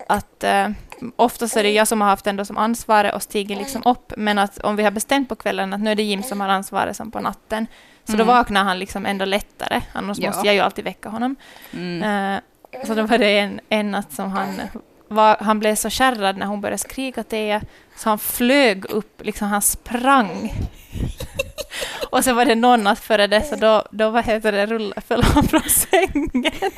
att 0.08 0.44
eh, 0.44 0.68
oftast 1.16 1.58
är 1.58 1.64
det 1.64 1.72
jag 1.72 1.88
som 1.88 2.02
har 2.02 2.10
haft 2.10 2.28
ändå 2.28 2.46
som 2.46 2.58
ansvaret 2.58 3.16
och 3.16 3.24
stiger 3.24 3.56
liksom 3.56 3.82
upp, 3.86 4.14
men 4.18 4.40
att 4.40 4.58
om 4.58 4.76
vi 4.76 4.84
har 4.84 4.92
bestämt 4.92 5.30
på 5.30 5.36
kvällen 5.36 5.74
att 5.74 5.82
nu 5.82 5.92
är 5.92 5.96
det 5.96 6.04
Jim 6.04 6.24
som 6.24 6.42
har 6.42 6.48
ansvaret 6.48 6.96
som 6.96 7.12
på 7.12 7.20
natten, 7.20 7.68
så 8.10 8.18
då 8.18 8.24
Mm. 8.24 8.36
vaknar 8.36 8.64
han 8.64 8.80
liksom 8.80 9.06
ändå 9.06 9.26
lättare, 9.26 9.82
annars 9.94 10.18
Ja. 10.20 10.30
måste 10.30 10.46
jag 10.48 10.56
ju 10.56 10.62
alltid 10.62 10.86
väcka 10.86 11.10
honom. 11.10 11.36
Mm. 11.74 12.34
Eh, 12.36 12.40
så 12.88 12.96
då 12.96 13.04
var 13.04 13.18
det 13.18 13.40
en, 13.40 13.60
en 13.70 13.92
natt 13.92 14.12
som 14.14 14.32
han 14.32 14.62
var, 15.08 15.38
han 15.40 15.60
blev 15.60 15.76
så 15.76 15.90
kärrad 15.90 16.38
när 16.38 16.46
hon 16.46 16.62
började 16.62 16.78
skrika 16.78 17.24
till 17.24 17.60
så 17.98 18.10
han 18.10 18.20
flög 18.20 18.86
upp, 18.86 19.22
liksom 19.26 19.48
han 19.48 19.62
sprang. 19.62 20.54
Och 22.12 22.24
så 22.24 22.34
var 22.34 22.46
det 22.46 22.56
någon 22.56 22.84
natt 22.84 23.00
före 23.00 23.28
det, 23.28 23.42
så 23.42 23.56
då, 23.56 23.84
då 23.92 24.10
vad 24.10 24.26
heter 24.26 24.52
det, 24.52 24.66
rullade, 24.66 25.02
föll 25.02 25.24
han 25.24 25.44
från 25.44 25.62
sängen. 25.62 26.52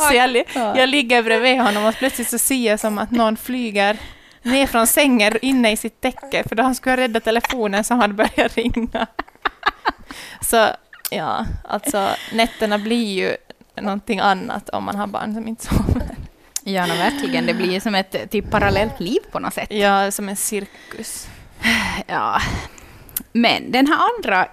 så 0.00 0.14
jag, 0.14 0.44
jag 0.54 0.88
ligger 0.88 1.22
bredvid 1.22 1.60
honom 1.60 1.84
och 1.84 1.94
plötsligt 1.94 2.28
så 2.30 2.38
ser 2.38 2.70
jag 2.70 2.80
som 2.80 2.98
att 2.98 3.10
någon 3.10 3.36
flyger 3.36 3.96
ner 4.46 4.66
från 4.66 4.86
sängen 4.86 5.32
inne 5.42 5.72
i 5.72 5.76
sitt 5.76 6.00
täcke, 6.00 6.44
för 6.48 6.56
då 6.56 6.62
han 6.62 6.74
skulle 6.74 6.96
rädda 6.96 7.20
telefonen 7.20 7.84
som 7.84 8.00
hade 8.00 8.14
börjat 8.14 8.56
ringa. 8.56 9.06
Så 10.40 10.68
ja, 11.10 11.46
alltså 11.68 12.08
nätterna 12.32 12.78
blir 12.78 13.14
ju 13.14 13.36
någonting 13.80 14.20
annat 14.20 14.68
om 14.68 14.84
man 14.84 14.96
har 14.96 15.06
barn 15.06 15.34
som 15.34 15.48
inte 15.48 15.64
sover. 15.64 16.16
Ja, 16.64 16.86
no, 16.86 16.94
verkligen. 16.94 17.46
Det 17.46 17.54
blir 17.54 17.72
ju 17.72 17.80
som 17.80 17.94
ett 17.94 18.30
typ 18.30 18.50
parallellt 18.50 19.00
liv 19.00 19.18
på 19.32 19.38
något 19.38 19.54
sätt. 19.54 19.72
Ja, 19.72 20.10
som 20.10 20.28
en 20.28 20.36
cirkus. 20.36 21.28
Ja. 22.06 22.40
Men 23.32 23.72
den 23.72 23.86
här 23.86 23.98
andra 24.16 24.48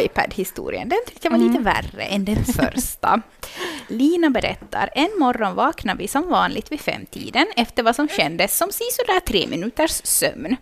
iPad-historien, 0.00 0.88
den 0.88 0.98
tyckte 1.06 1.26
jag 1.26 1.38
var 1.38 1.38
lite 1.38 1.62
värre 1.62 2.02
än 2.02 2.24
den 2.24 2.44
första. 2.44 3.22
Lina 3.88 4.30
berättar, 4.30 4.90
en 4.94 5.10
morgon 5.18 5.54
vaknade 5.54 5.98
vi 5.98 6.08
som 6.08 6.28
vanligt 6.28 6.72
vid 6.72 6.80
femtiden 6.80 7.46
efter 7.56 7.82
vad 7.82 7.96
som 7.96 8.08
kändes 8.08 8.56
som 8.56 8.68
sisådär 8.72 9.20
tre 9.20 9.46
minuters 9.46 10.00
sömn. 10.04 10.56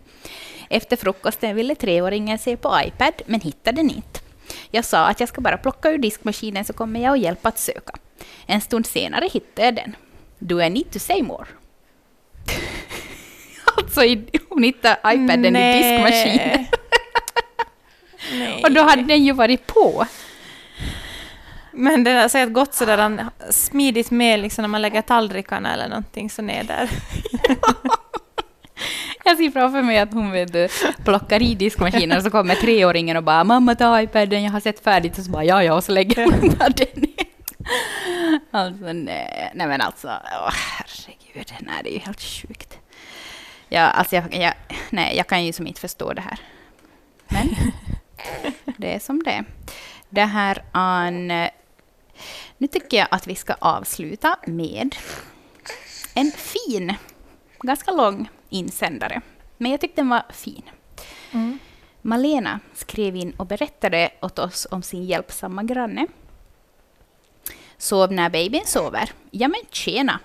Efter 0.69 0.97
frukosten 0.97 1.55
ville 1.55 1.75
treåringen 1.75 2.39
se 2.39 2.57
på 2.57 2.79
iPad, 2.85 3.13
men 3.25 3.41
hittade 3.41 3.77
den 3.77 3.89
inte. 3.89 4.19
Jag 4.71 4.85
sa 4.85 5.05
att 5.05 5.19
jag 5.19 5.29
ska 5.29 5.41
bara 5.41 5.57
plocka 5.57 5.89
ur 5.91 5.97
diskmaskinen 5.97 6.65
så 6.65 6.73
kommer 6.73 7.03
jag 7.03 7.11
och 7.11 7.17
hjälpa 7.17 7.49
att 7.49 7.59
söka. 7.59 7.93
En 8.45 8.61
stund 8.61 8.85
senare 8.85 9.29
hittade 9.33 9.65
jag 9.65 9.75
den. 9.75 9.95
Do 10.39 10.61
I 10.65 10.69
need 10.69 10.91
to 10.91 10.99
say 10.99 11.23
more? 11.23 11.45
alltså, 13.77 14.01
hon 14.49 14.63
hittade 14.63 14.95
iPaden 14.95 15.55
i 15.55 15.77
diskmaskinen. 15.77 16.65
Nej. 18.31 18.63
Och 18.63 18.71
då 18.71 18.81
hade 18.81 19.01
den 19.01 19.25
ju 19.25 19.31
varit 19.33 19.67
på. 19.67 20.05
Men 21.71 22.03
det 22.03 22.11
har 22.11 22.29
säkert 22.29 22.53
gått 22.53 22.73
sådär 22.73 22.97
han- 22.97 23.29
smidigt 23.49 24.11
med 24.11 24.39
liksom 24.39 24.61
när 24.61 24.69
man 24.69 24.81
lägger 24.81 25.01
tallrikarna 25.01 25.73
eller 25.73 25.87
någonting 25.87 26.29
så 26.29 26.41
ner 26.41 26.63
där. 26.63 26.89
Jag 29.25 29.37
ser 29.37 29.51
framför 29.51 29.81
mig 29.81 29.99
att 29.99 30.13
hon 30.13 30.31
vet, 30.31 30.53
du, 30.53 30.67
plockar 31.05 31.41
i 31.41 31.55
diskmaskinen 31.55 32.17
och 32.17 32.23
så 32.23 32.29
kommer 32.29 32.55
treåringen 32.55 33.17
och 33.17 33.23
bara 33.23 33.43
”mamma 33.43 33.75
ta 33.75 34.01
iPaden, 34.01 34.43
jag 34.43 34.51
har 34.51 34.59
sett 34.59 34.83
färdigt” 34.83 35.17
och 35.17 35.23
så 35.25 35.31
bara 35.31 35.43
”ja, 35.43 35.63
ja” 35.63 35.73
och 35.73 35.83
så 35.83 35.91
lägger 35.91 36.25
hon 36.25 36.55
bara 36.59 36.69
den. 36.69 37.05
Alltså 38.51 38.93
nej, 38.93 39.51
nej 39.55 39.67
men 39.67 39.81
alltså, 39.81 40.07
åh, 40.07 40.49
herregud, 40.53 41.53
nej 41.59 41.75
det 41.83 41.89
är 41.89 41.93
ju 41.93 41.99
helt 41.99 42.21
sjukt. 42.21 42.77
Ja, 43.69 43.81
alltså 43.81 44.15
jag, 44.15 44.35
jag, 44.35 44.53
nej, 44.89 45.17
jag 45.17 45.27
kan 45.27 45.45
ju 45.45 45.53
som 45.53 45.67
inte 45.67 45.81
förstå 45.81 46.13
det 46.13 46.21
här. 46.21 46.39
Men 47.27 47.49
det 48.77 48.93
är 48.93 48.99
som 48.99 49.23
det. 49.23 49.43
Det 50.09 50.25
här 50.25 50.63
an, 50.71 51.27
nu 52.57 52.67
tycker 52.71 52.97
jag 52.97 53.07
att 53.11 53.27
vi 53.27 53.35
ska 53.35 53.53
avsluta 53.53 54.37
med 54.45 54.95
en 56.13 56.31
fin, 56.31 56.93
ganska 57.59 57.91
lång 57.91 58.29
insändare. 58.49 59.21
Men 59.57 59.71
jag 59.71 59.81
tyckte 59.81 60.01
den 60.01 60.09
var 60.09 60.23
fin. 60.29 60.63
Mm. 61.31 61.59
Malena 62.01 62.59
skrev 62.73 63.15
in 63.15 63.31
och 63.37 63.45
berättade 63.45 64.09
åt 64.21 64.39
oss 64.39 64.67
om 64.71 64.83
sin 64.83 65.03
hjälpsamma 65.03 65.63
granne. 65.63 66.07
Sov 67.77 68.11
när 68.11 68.29
babyn 68.29 68.65
sover. 68.65 69.11
Ja 69.31 69.47
men 69.47 69.61
tjena! 69.71 70.19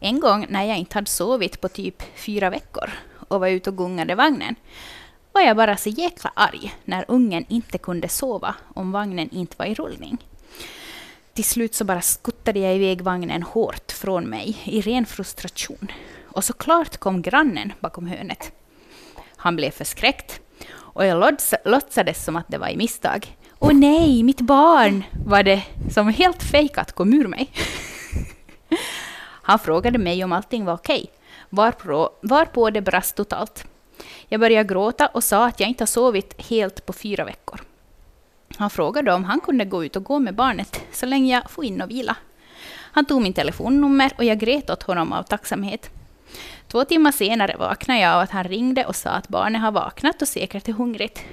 En 0.00 0.20
gång 0.20 0.46
när 0.48 0.64
jag 0.64 0.78
inte 0.78 0.94
hade 0.94 1.10
sovit 1.10 1.60
på 1.60 1.68
typ 1.68 2.02
fyra 2.16 2.50
veckor 2.50 2.90
och 3.28 3.40
var 3.40 3.48
ute 3.48 3.70
och 3.70 3.76
gungade 3.76 4.14
vagnen 4.14 4.54
var 5.38 5.44
jag 5.44 5.56
bara 5.56 5.76
så 5.76 5.88
jäkla 5.88 6.32
arg 6.34 6.74
när 6.84 7.04
ungen 7.08 7.44
inte 7.48 7.78
kunde 7.78 8.08
sova 8.08 8.54
om 8.74 8.92
vagnen 8.92 9.30
inte 9.30 9.54
var 9.58 9.66
i 9.66 9.74
rullning. 9.74 10.18
Till 11.34 11.44
slut 11.44 11.74
så 11.74 11.84
bara 11.84 12.00
skuttade 12.00 12.58
jag 12.58 12.76
iväg 12.76 13.00
vagnen 13.00 13.42
hårt 13.42 13.92
från 13.92 14.24
mig 14.24 14.56
i 14.64 14.80
ren 14.80 15.06
frustration. 15.06 15.92
Och 16.26 16.44
såklart 16.44 16.96
kom 16.96 17.22
grannen 17.22 17.72
bakom 17.80 18.06
hörnet. 18.06 18.52
Han 19.36 19.56
blev 19.56 19.70
förskräckt 19.70 20.40
och 20.76 21.06
jag 21.06 21.36
låtsades 21.64 22.24
som 22.24 22.36
att 22.36 22.48
det 22.48 22.58
var 22.58 22.68
i 22.68 22.76
misstag. 22.76 23.36
Åh 23.58 23.72
nej, 23.72 24.22
mitt 24.22 24.40
barn! 24.40 25.04
var 25.26 25.42
det 25.42 25.62
som 25.90 26.08
helt 26.08 26.42
fejkat 26.42 26.92
kom 26.92 27.14
ur 27.14 27.26
mig. 27.26 27.50
Han 29.42 29.58
frågade 29.58 29.98
mig 29.98 30.24
om 30.24 30.32
allting 30.32 30.64
var 30.64 30.74
okej, 30.74 31.10
varpå, 31.50 32.10
varpå 32.22 32.70
det 32.70 32.80
brast 32.80 33.16
totalt. 33.16 33.66
Jag 34.28 34.40
började 34.40 34.68
gråta 34.68 35.06
och 35.06 35.24
sa 35.24 35.46
att 35.46 35.60
jag 35.60 35.68
inte 35.68 35.82
har 35.82 35.86
sovit 35.86 36.48
helt 36.50 36.86
på 36.86 36.92
fyra 36.92 37.24
veckor. 37.24 37.60
Han 38.56 38.70
frågade 38.70 39.12
om 39.12 39.24
han 39.24 39.40
kunde 39.40 39.64
gå 39.64 39.84
ut 39.84 39.96
och 39.96 40.04
gå 40.04 40.18
med 40.18 40.34
barnet 40.34 40.80
så 40.92 41.06
länge 41.06 41.34
jag 41.34 41.50
får 41.50 41.64
in 41.64 41.82
och 41.82 41.90
vila. 41.90 42.16
Han 42.92 43.04
tog 43.04 43.22
min 43.22 43.32
telefonnummer 43.32 44.12
och 44.18 44.24
jag 44.24 44.38
grät 44.38 44.70
åt 44.70 44.82
honom 44.82 45.12
av 45.12 45.22
tacksamhet. 45.22 45.90
Två 46.68 46.84
timmar 46.84 47.12
senare 47.12 47.56
vaknade 47.56 48.00
jag 48.00 48.14
av 48.14 48.20
att 48.20 48.30
han 48.30 48.44
ringde 48.44 48.84
och 48.84 48.96
sa 48.96 49.10
att 49.10 49.28
barnet 49.28 49.62
har 49.62 49.72
vaknat 49.72 50.22
och 50.22 50.28
säkert 50.28 50.68
är 50.68 50.72
hungrigt. 50.72 51.24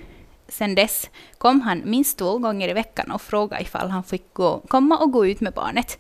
Sen 0.47 0.75
dess 0.75 1.09
kom 1.37 1.61
han 1.61 1.81
minst 1.85 2.17
två 2.17 2.37
gånger 2.37 2.69
i 2.69 2.73
veckan 2.73 3.11
och 3.11 3.21
frågade 3.21 3.61
ifall 3.61 3.89
han 3.89 4.03
fick 4.03 4.33
gå, 4.33 4.59
komma 4.67 4.97
och 4.97 5.11
gå 5.11 5.25
ut 5.25 5.41
med 5.41 5.53
barnet. 5.53 5.99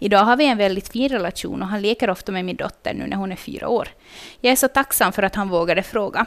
Idag 0.00 0.24
har 0.24 0.36
vi 0.36 0.46
en 0.46 0.58
väldigt 0.58 0.88
fin 0.92 1.08
relation 1.08 1.62
och 1.62 1.68
han 1.68 1.82
leker 1.82 2.10
ofta 2.10 2.32
med 2.32 2.44
min 2.44 2.56
dotter 2.56 2.94
nu 2.94 3.06
när 3.06 3.16
hon 3.16 3.32
är 3.32 3.36
fyra 3.36 3.68
år. 3.68 3.88
Jag 4.40 4.52
är 4.52 4.56
så 4.56 4.68
tacksam 4.68 5.12
för 5.12 5.22
att 5.22 5.34
han 5.34 5.48
vågade 5.48 5.82
fråga. 5.82 6.26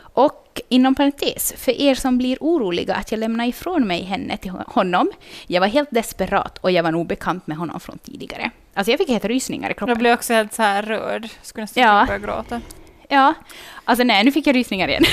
Och 0.00 0.60
inom 0.68 0.94
parentes, 0.94 1.54
för 1.56 1.80
er 1.80 1.94
som 1.94 2.18
blir 2.18 2.38
oroliga 2.40 2.94
att 2.94 3.10
jag 3.10 3.18
lämnar 3.18 3.46
ifrån 3.46 3.86
mig 3.86 4.02
henne 4.02 4.36
till 4.36 4.50
honom, 4.50 5.10
jag 5.46 5.60
var 5.60 5.68
helt 5.68 5.90
desperat 5.90 6.58
och 6.58 6.70
jag 6.70 6.82
var 6.82 6.92
nog 6.92 7.06
bekant 7.06 7.46
med 7.46 7.56
honom 7.56 7.80
från 7.80 7.98
tidigare. 7.98 8.50
Alltså 8.74 8.90
jag 8.90 8.98
fick 8.98 9.08
helt 9.08 9.24
rysningar 9.24 9.70
i 9.70 9.74
kroppen. 9.74 9.88
Jag 9.88 9.98
blev 9.98 10.14
också 10.14 10.32
helt 10.34 10.54
så 10.54 10.62
här 10.62 10.82
rörd. 10.82 11.28
Skulle 11.42 11.62
nästan 11.62 11.82
Ja. 11.82 12.00
ja. 12.00 12.06
börja 12.06 12.18
gråta. 12.18 12.60
Ja, 13.08 13.34
alltså 13.84 14.04
nej, 14.04 14.24
nu 14.24 14.32
fick 14.32 14.46
jag 14.46 14.56
rysningar 14.56 14.88
igen. 14.88 15.04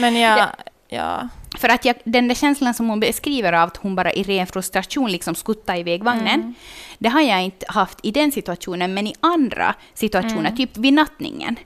Men 0.00 0.16
jag, 0.16 0.38
Ja. 0.38 0.48
ja. 0.88 1.28
För 1.56 1.68
att 1.68 1.84
jag, 1.84 1.96
den 2.04 2.28
där 2.28 2.34
känslan 2.34 2.74
som 2.74 2.88
hon 2.88 3.00
beskriver 3.00 3.52
av 3.52 3.68
att 3.68 3.76
hon 3.76 3.94
bara 3.96 4.12
i 4.12 4.22
ren 4.22 4.46
frustration 4.46 5.10
liksom 5.10 5.34
skuttar 5.34 5.76
iväg 5.76 6.02
vagnen, 6.04 6.40
Mm. 6.40 6.54
det 6.98 7.08
har 7.08 7.20
jag 7.20 7.42
inte 7.42 7.66
haft 7.68 7.98
i 8.02 8.10
den 8.10 8.32
situationen, 8.32 8.94
men 8.94 9.06
i 9.06 9.14
andra 9.20 9.74
situationer, 9.94 10.38
Mm. 10.40 10.56
typ 10.56 10.76
vid 10.76 10.92
nattningen, 10.92 11.56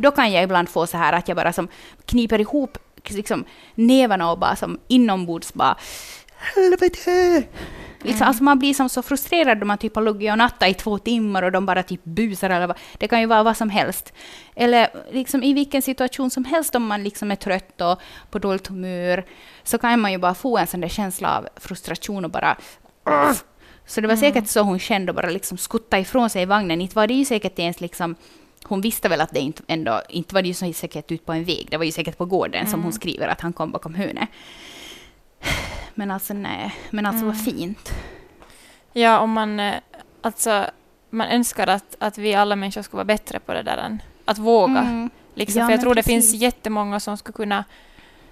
då 0.00 0.10
kan 0.10 0.32
jag 0.32 0.42
ibland 0.44 0.68
få 0.68 0.86
så 0.86 0.96
här 0.96 1.12
att 1.12 1.28
jag 1.28 1.36
bara 1.36 1.52
som 1.52 1.68
kniper 2.06 2.40
ihop 2.40 2.78
liksom, 3.08 3.44
nävarna 3.74 4.30
och 4.30 4.38
bara 4.38 4.56
som 4.56 4.78
inombords 4.88 5.52
bara 5.54 5.76
helvete! 6.54 7.42
Liksom, 8.04 8.26
alltså 8.26 8.44
man 8.44 8.58
blir 8.58 8.74
som 8.74 8.88
så 8.88 9.02
frustrerad 9.02 9.62
om 9.62 9.68
man 9.68 9.78
typ 9.78 9.94
har 9.94 10.02
legat 10.02 10.32
och 10.32 10.38
nattat 10.38 10.68
i 10.68 10.74
två 10.74 10.98
timmar 10.98 11.42
och 11.42 11.52
de 11.52 11.66
bara 11.66 11.82
typ 11.82 12.04
busar 12.04 12.50
eller 12.50 12.66
vad. 12.66 12.76
Det 12.98 13.08
kan 13.08 13.20
ju 13.20 13.26
vara 13.26 13.42
vad 13.42 13.56
som 13.56 13.70
helst. 13.70 14.12
Eller 14.56 14.88
liksom 15.12 15.42
i 15.42 15.52
vilken 15.52 15.82
situation 15.82 16.30
som 16.30 16.44
helst 16.44 16.74
om 16.74 16.86
man 16.86 17.02
liksom 17.02 17.30
är 17.30 17.36
trött 17.36 17.80
och 17.80 18.00
på 18.30 18.38
dåligt 18.38 18.66
humör 18.66 19.24
så 19.62 19.78
kan 19.78 20.00
man 20.00 20.12
ju 20.12 20.18
bara 20.18 20.34
få 20.34 20.58
en 20.58 20.66
sån 20.66 20.80
där 20.80 20.88
känsla 20.88 21.38
av 21.38 21.48
frustration 21.56 22.24
och 22.24 22.30
bara 22.30 22.56
"Ugh." 23.06 23.38
Så 23.86 24.00
det 24.00 24.08
var 24.08 24.16
säkert 24.16 24.48
så 24.48 24.60
hon 24.60 24.78
kände 24.78 25.12
och 25.12 25.16
bara 25.16 25.30
liksom 25.30 25.58
skutta 25.58 25.98
ifrån 25.98 26.30
sig 26.30 26.42
i 26.42 26.46
vagnen. 26.46 26.80
Inte 26.80 26.96
var 26.96 27.06
det 27.06 27.14
ju 27.14 27.24
säkert 27.24 27.58
ens 27.58 27.80
liksom 27.80 28.14
hon 28.64 28.80
visste 28.80 29.08
väl 29.08 29.20
att 29.20 29.32
det 29.32 29.40
inte, 29.40 29.62
ändå, 29.66 30.02
inte 30.08 30.34
var 30.34 30.42
det 30.42 30.48
ju 30.48 30.54
så 30.54 30.72
säkert 30.72 31.12
ut 31.12 31.26
på 31.26 31.32
en 31.32 31.44
väg, 31.44 31.68
det 31.70 31.76
var 31.76 31.84
ju 31.84 31.92
säkert 31.92 32.18
på 32.18 32.24
gården 32.24 32.66
som 32.66 32.82
hon 32.82 32.92
skriver 32.92 33.28
att 33.28 33.40
han 33.40 33.52
kom 33.52 33.70
bakom 33.70 33.94
hörnet. 33.94 34.28
Men 35.94 36.10
alltså 36.10 36.34
nej, 36.34 36.74
men 36.90 37.06
alltså 37.06 37.24
vad 37.26 37.40
fint. 37.44 37.92
ja, 38.92 39.18
om 39.18 39.32
man... 39.32 39.60
eh, 39.60 39.74
Alltså, 40.20 40.66
man 41.10 41.28
önskar 41.28 41.66
att, 41.66 41.96
att 41.98 42.18
vi 42.18 42.34
alla 42.34 42.56
människor 42.56 42.82
ska 42.82 42.96
vara 42.96 43.04
bättre 43.04 43.40
på 43.40 43.52
det 43.52 43.62
där 43.62 43.76
än 43.76 44.02
att 44.24 44.38
våga. 44.38 44.80
Mm. 44.80 45.10
Liksom, 45.34 45.60
Ja, 45.60 45.66
för 45.66 45.72
jag 45.72 45.80
tror 45.80 45.94
det 45.94 46.02
precis. 46.02 46.30
finns 46.30 46.42
jättemånga 46.42 47.00
som 47.00 47.16
skulle 47.16 47.32
kunna... 47.36 47.64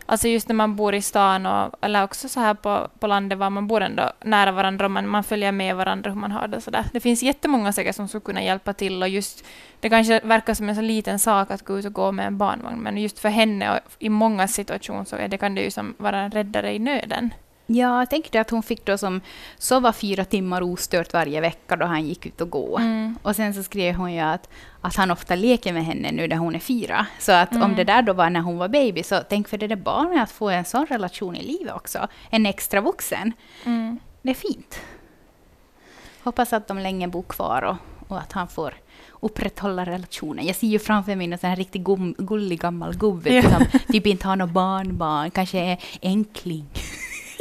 Alltså 0.07 0.29
just 0.29 0.48
när 0.48 0.55
man 0.55 0.77
bor 0.77 0.94
i 0.94 1.03
stan 1.03 1.46
och, 1.46 1.75
eller 1.81 2.05
också 2.05 2.29
så 2.29 2.40
här 2.40 2.55
på, 2.55 2.88
på 2.98 3.07
landet 3.07 3.38
var 3.38 3.51
man 3.51 3.66
bor 3.66 3.81
ändå 3.83 4.12
nära 4.25 4.53
varandra 4.53 4.85
och 4.85 4.90
man, 4.90 5.09
man 5.09 5.25
följer 5.25 5.53
med 5.53 5.77
varandra 5.77 6.11
hur 6.11 6.18
man 6.20 6.33
har 6.33 6.48
det. 6.48 6.61
Så 6.61 6.70
där. 6.70 6.85
Det 6.92 7.01
finns 7.01 7.22
jättemånga 7.22 7.72
säkert 7.72 7.96
som 7.96 8.09
skulle 8.09 8.20
kunna 8.22 8.42
hjälpa 8.42 8.72
till 8.72 9.03
och 9.03 9.09
just 9.09 9.44
det 9.81 9.88
kanske 9.88 10.20
verkar 10.25 10.55
som 10.55 10.68
en 10.68 10.77
så 10.77 10.83
liten 10.83 11.18
sak 11.18 11.51
att 11.51 11.64
gå 11.64 11.79
ut 11.79 11.85
och 11.87 11.92
gå 11.92 12.12
med 12.12 12.27
en 12.27 12.38
barnvagn 12.38 12.79
men 12.81 12.98
just 12.98 13.18
för 13.18 13.29
henne 13.29 13.70
och 13.70 13.79
i 13.98 14.09
många 14.09 14.48
situationer 14.48 15.05
så 15.05 15.16
är 15.16 15.29
det, 15.29 15.38
kan 15.38 15.55
det 15.55 15.62
ju 15.62 15.70
som 15.70 15.94
vara 15.98 16.18
en 16.20 16.31
räddare 16.31 16.75
i 16.75 16.79
nöden. 16.79 17.31
Ja, 17.74 17.98
jag 17.98 18.11
tänkte 18.11 18.40
att 18.40 18.50
hon 18.50 18.62
fick 18.62 18.85
då 18.85 18.98
som 18.98 19.20
sova 19.58 19.92
fyra 19.92 20.24
timmar 20.24 20.62
ostört 20.62 21.12
varje 21.12 21.40
vecka 21.40 21.76
då 21.76 21.87
han 21.87 22.06
gick 22.06 22.26
ut 22.26 22.40
och 22.40 22.50
gå. 22.50 22.78
Mm. 22.78 23.18
Och 23.22 23.37
sen 23.37 23.54
så 23.54 23.62
skrev 23.62 23.94
hon 23.94 24.12
ju 24.12 24.20
att, 24.20 24.48
att 24.80 24.96
han 24.96 25.11
ofta 25.11 25.35
leker 25.35 25.72
med 25.72 25.85
henne 25.85 26.12
nu 26.12 26.28
när 26.28 26.37
hon 26.37 26.54
är 26.54 26.58
fyra. 26.58 27.06
Så 27.18 27.32
att 27.32 27.52
om 27.52 27.62
Mm. 27.62 27.76
det 27.76 27.85
där 27.85 28.02
då 28.02 28.12
var 28.12 28.30
när 28.30 28.40
hon 28.40 28.58
var 28.58 28.68
baby, 28.68 29.02
så 29.02 29.20
tänk 29.28 29.48
för 29.48 29.58
det 29.58 29.66
där 29.66 29.76
barnet 29.76 30.22
att 30.22 30.30
få 30.30 30.48
en 30.48 30.64
sån 30.64 30.87
relation 30.87 31.37
i 31.37 31.42
livet 31.42 31.74
också. 31.74 32.08
En 32.30 32.46
extra 32.46 32.80
vuxen. 32.80 33.32
Mm. 33.64 33.98
Det 34.22 34.30
är 34.30 34.35
fint. 34.35 34.80
Hoppas 36.22 36.52
att 36.52 36.68
de 36.68 36.78
länge 36.78 37.08
bor 37.08 37.22
kvar 37.22 37.62
och, 37.62 37.76
och 38.08 38.18
att 38.18 38.32
han 38.32 38.48
får 38.48 38.74
upprätthålla 39.20 39.85
relationen. 39.85 40.46
Jag 40.46 40.56
ser 40.56 40.66
ju 40.66 40.78
framför 40.78 41.16
mig 41.16 41.38
en 41.42 41.56
riktigt 41.56 41.85
gullig 42.18 42.61
gammal 42.61 42.96
gubbe 42.96 43.42
som 43.42 43.80
typ 43.92 44.06
inte 44.06 44.28
har 44.28 44.37
något 44.37 44.50
barnbarn, 44.50 45.30
kanske 45.30 45.58
är 45.58 45.78
enkling. 46.02 46.66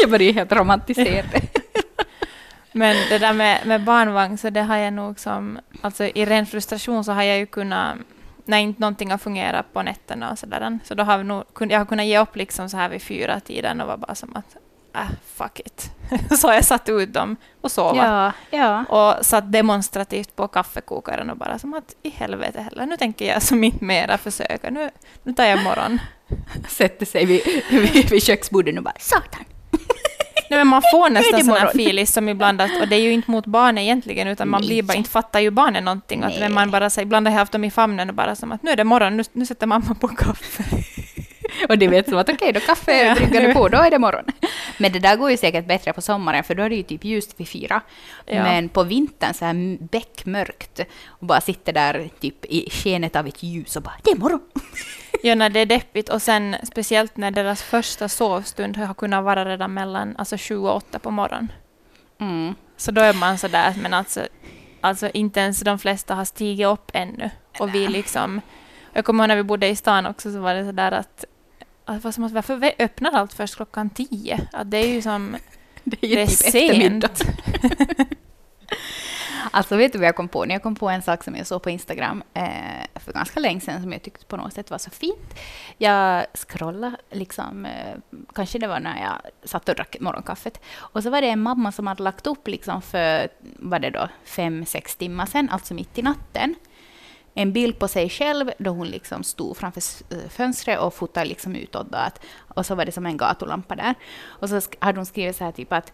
Jag 0.02 0.10
börjar 0.10 0.34
helt 0.34 0.52
romantisera 0.52 1.26
det. 1.32 1.42
Men 2.72 2.96
det 3.10 3.18
där 3.18 3.34
med, 3.34 3.66
med 3.66 3.84
barnvagn, 3.84 4.38
så 4.38 4.50
det 4.50 4.62
har 4.62 4.78
jag 4.78 4.94
nog 4.94 5.20
som... 5.20 5.60
Alltså 5.82 6.04
i 6.06 6.26
ren 6.26 6.46
frustration 6.46 7.04
så 7.04 7.12
har 7.12 7.24
jag 7.24 7.38
ju 7.38 7.46
kunnat... 7.46 7.98
När 8.46 8.58
inte 8.58 8.82
någonting 8.82 9.12
har 9.12 9.18
fungerat 9.18 9.74
på 9.74 9.82
nätterna 9.82 10.32
och 10.32 10.40
sådär, 10.40 10.80
så 10.84 10.96
då 10.96 11.04
har 11.04 11.18
vi 11.18 11.24
nog, 11.24 11.44
jag 11.60 11.80
har 11.80 11.86
kunnat 11.86 12.06
ge 12.06 12.20
upp 12.20 12.36
liksom 12.36 12.70
så 12.70 12.78
här 12.78 12.90
vid 12.90 13.02
fyra 13.02 13.40
tiden 13.40 13.82
och 13.82 13.88
var 13.88 13.98
bara 13.98 14.16
som 14.16 14.36
att 14.36 14.56
äh, 14.96 15.10
fuck 15.26 15.60
it. 15.60 15.92
så 16.40 16.48
har 16.48 16.54
jag 16.54 16.66
satt 16.66 16.90
ut 16.90 17.14
dem 17.14 17.36
och 17.62 17.72
sova. 17.72 18.34
Ja, 18.52 18.58
ja. 18.58 18.84
Och 18.86 19.26
satt 19.26 19.52
demonstrativt 19.52 20.36
på 20.36 20.48
kaffekokaren 20.48 21.30
och 21.30 21.38
bara 21.38 21.60
som 21.60 21.74
att 21.74 21.96
i 22.04 22.10
helvete 22.10 22.62
heller, 22.62 22.86
nu 22.86 22.98
tänker 22.98 23.26
jag 23.26 23.42
som 23.42 23.64
inte 23.64 23.86
mera 23.86 24.18
försöka, 24.18 24.70
nu, 24.70 24.90
nu 25.24 25.34
tar 25.34 25.46
jag 25.46 25.64
morgon. 25.64 26.00
Sätter 26.70 27.06
sig 27.06 27.26
vid, 27.26 27.42
vid, 27.70 28.10
vid 28.10 28.24
köksbordet 28.24 28.78
och 28.78 28.84
bara 28.84 29.00
satan. 29.00 29.46
Nej, 30.52 30.60
men 30.60 30.68
man 30.68 30.82
får 30.92 31.10
nästan 31.14 31.44
sån 31.44 31.56
här 31.56 31.68
filis 31.68 32.14
som 32.14 32.30
ibland 32.30 32.62
att, 32.62 32.82
och 32.82 32.88
det 32.88 32.96
är 32.96 33.00
ju 33.00 33.12
inte 33.12 33.32
mot 33.32 33.46
barnen 33.46 33.78
egentligen, 33.78 34.28
utan 34.28 34.50
man 34.50 34.62
blir 34.62 34.84
bara, 34.84 34.94
inte 34.94 35.10
fattar 35.10 35.40
ju 35.40 35.52
barnen 35.52 35.86
någonting. 35.86 36.24
Att, 36.24 36.40
men 36.40 36.54
man 36.54 36.72
bara, 36.72 36.90
så, 36.90 37.02
ibland 37.02 37.28
har 37.28 37.34
jag 37.34 37.40
haft 37.40 37.52
dem 37.52 37.64
i 37.64 37.72
famnen 37.72 38.10
och 38.10 38.16
bara 38.16 38.36
som 38.36 38.52
att 38.52 38.64
nu 38.64 38.72
är 38.72 38.76
det 38.76 38.84
morgon, 38.84 39.18
nu, 39.18 39.24
nu 39.34 39.46
sätter 39.46 39.68
mamma 39.68 39.96
på 40.00 40.08
kaffe. 40.08 40.64
Och 41.70 41.78
det 41.78 41.88
vet 41.88 42.10
som 42.10 42.18
att 42.18 42.30
okej, 42.30 42.54
då 42.54 42.60
kaffe 42.60 42.92
är 42.92 43.16
bryggade 43.16 43.54
på, 43.54 43.68
då 43.68 43.78
är 43.78 43.92
det 43.92 44.00
morgon. 44.00 44.26
Men 44.78 44.92
det 44.92 45.00
där 45.00 45.16
går 45.16 45.32
ju 45.32 45.38
säkert 45.38 45.68
bättre 45.68 45.94
på 45.94 46.02
sommaren, 46.02 46.44
för 46.44 46.56
då 46.56 46.64
är 46.64 46.70
det 46.70 46.76
ju 46.76 46.84
typ 46.84 47.04
ljust 47.04 47.34
vid 47.38 47.48
fyra. 47.48 47.82
Ja. 48.26 48.44
Men 48.44 48.70
på 48.70 48.84
vintern 48.84 49.34
så 49.34 49.46
här 49.46 49.78
beckmörkt 49.92 50.80
och 51.06 51.26
bara 51.28 51.42
sitter 51.42 51.74
där 51.74 52.10
typ 52.20 52.46
i 52.46 52.70
skenet 52.72 53.16
av 53.16 53.28
ett 53.28 53.44
ljus 53.44 53.76
och 53.76 53.82
bara 53.84 53.96
det 54.04 54.12
är 54.12 54.16
morgon. 54.16 54.42
Ja, 55.24 55.36
när 55.36 55.50
det 55.50 55.60
är 55.60 55.66
deppigt 55.66 56.10
och 56.10 56.22
sen 56.22 56.56
speciellt 56.64 57.18
när 57.18 57.32
deras 57.32 57.64
första 57.64 58.10
sovstund 58.10 58.78
har 58.78 58.94
kunnat 58.94 59.24
vara 59.24 59.46
redan 59.46 59.74
mellan 59.74 60.16
alltså, 60.18 60.38
sju 60.38 60.58
och 60.58 60.76
åtta 60.76 61.00
på 61.00 61.12
morgonen. 61.12 61.52
Mm. 62.20 62.56
Så 62.78 62.92
då 62.92 63.02
är 63.02 63.14
man 63.14 63.38
så 63.38 63.48
där, 63.48 63.76
men 63.82 63.94
alltså, 63.94 64.28
alltså 64.82 65.10
inte 65.14 65.40
ens 65.40 65.60
de 65.60 65.80
flesta 65.80 66.16
har 66.16 66.26
stigit 66.26 66.68
upp 66.68 66.92
ännu. 66.94 67.30
Och 67.60 67.76
vi 67.76 67.88
liksom... 67.88 68.42
Jag 68.94 69.06
kommer 69.06 69.24
ihåg 69.24 69.28
när 69.28 69.36
vi 69.36 69.44
bodde 69.44 69.68
i 69.68 69.76
stan 69.76 70.06
också 70.06 70.32
så 70.32 70.40
var 70.40 70.54
det 70.54 70.66
så 70.66 70.72
där 70.72 70.92
att... 70.92 71.26
att 71.86 72.06
att, 72.06 72.18
varför 72.18 72.56
vi 72.56 72.74
öppnar 72.80 73.12
allt 73.12 73.34
först 73.34 73.56
klockan 73.56 73.90
tio? 73.90 74.48
Att 74.52 74.72
det 74.72 74.78
är 74.78 74.88
ju 74.88 75.02
som... 75.02 75.36
Det 75.84 76.04
är 76.04 76.08
ju 76.08 76.16
Det 76.16 76.22
är 76.22 76.28
typ 76.28 76.38
sent. 76.38 77.06
Alltså 79.52 79.76
vet 79.76 79.94
du 79.94 80.00
vad 80.00 80.08
jag 80.08 80.16
kom 80.16 80.28
på? 80.28 80.46
När 80.46 80.56
jag 80.56 80.64
kom 80.64 80.76
på 80.76 80.90
en 80.90 81.02
sak 81.02 81.24
som 81.24 81.36
jag 81.36 81.48
såg 81.48 81.62
på 81.62 81.70
Instagram 81.70 82.24
eh, 82.34 82.44
för 82.96 83.14
ganska 83.14 83.40
länge 83.40 83.60
sedan 83.60 83.82
som 83.82 83.92
jag 83.92 84.02
tyckte 84.02 84.26
på 84.26 84.38
något 84.38 84.54
sätt 84.54 84.72
var 84.72 84.78
så 84.78 84.90
fint. 84.90 85.36
Jag 85.78 86.26
scrollade 86.34 86.98
liksom, 87.12 87.66
eh, 87.66 87.96
kanske 88.36 88.60
det 88.60 88.68
var 88.68 88.80
när 88.80 89.02
jag 89.02 89.50
satt 89.50 89.70
och 89.70 89.76
drack 89.76 89.96
morgonkaffet. 90.00 90.62
Och 90.76 91.04
så 91.04 91.10
var 91.10 91.22
det 91.22 91.28
en 91.28 91.42
mamma 91.42 91.72
som 91.72 91.88
hade 91.88 92.04
lagt 92.04 92.28
upp 92.28 92.48
liksom 92.48 92.82
för, 92.82 93.30
vad 93.60 93.82
det 93.82 93.90
då, 93.90 94.08
fem, 94.24 94.66
sex 94.66 94.96
timmar 94.96 95.26
sedan, 95.26 95.50
alltså 95.50 95.74
mitt 95.74 95.98
i 95.98 96.02
natten. 96.02 96.56
En 97.34 97.54
bild 97.54 97.80
på 97.80 97.88
sig 97.88 98.10
själv 98.10 98.52
då 98.58 98.72
hon 98.72 98.88
liksom 98.88 99.24
stod 99.24 99.58
framför 99.58 99.82
eh, 100.10 100.30
fönstret 100.30 100.80
och 100.80 100.94
fotade 100.94 101.26
liksom 101.26 101.56
utåt. 101.56 101.92
Då, 101.92 101.98
att, 101.98 102.26
och 102.38 102.66
så 102.66 102.76
var 102.76 102.86
det 102.86 102.92
som 102.92 103.06
en 103.06 103.18
gatulampa 103.18 103.76
där. 103.76 103.96
Och 104.24 104.50
så 104.50 104.62
hade 104.80 105.00
hon 105.00 105.06
skrivit 105.06 105.36
så 105.36 105.44
här 105.44 105.52
typ 105.52 105.74
att 105.74 105.94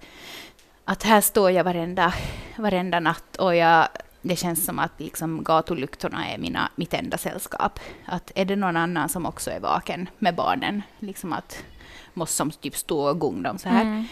att 0.90 1.04
här 1.04 1.22
står 1.22 1.52
jag 1.52 1.64
varenda, 1.64 2.14
varenda 2.56 3.00
natt 3.00 3.36
och 3.36 3.56
jag, 3.56 3.88
det 4.22 4.36
känns 4.36 4.66
som 4.66 4.80
att 4.80 4.92
liksom 4.98 5.44
gatulyktorna 5.44 6.28
är 6.28 6.38
mina, 6.38 6.70
mitt 6.76 6.94
enda 6.94 7.18
sällskap. 7.18 7.80
Att 8.06 8.32
är 8.36 8.46
det 8.46 8.56
någon 8.56 8.78
annan 8.78 9.10
som 9.10 9.26
också 9.26 9.52
är 9.52 9.60
vaken 9.60 10.10
med 10.20 10.36
barnen, 10.36 10.82
liksom 11.00 11.34
att 11.34 11.64
måste 12.14 12.36
som 12.36 12.52
typ 12.52 12.76
stå 12.76 13.10
och 13.10 13.20
gunga 13.20 13.42
dem 13.42 13.58
så 13.58 13.70
här. 13.70 13.82
Mm. 13.82 14.06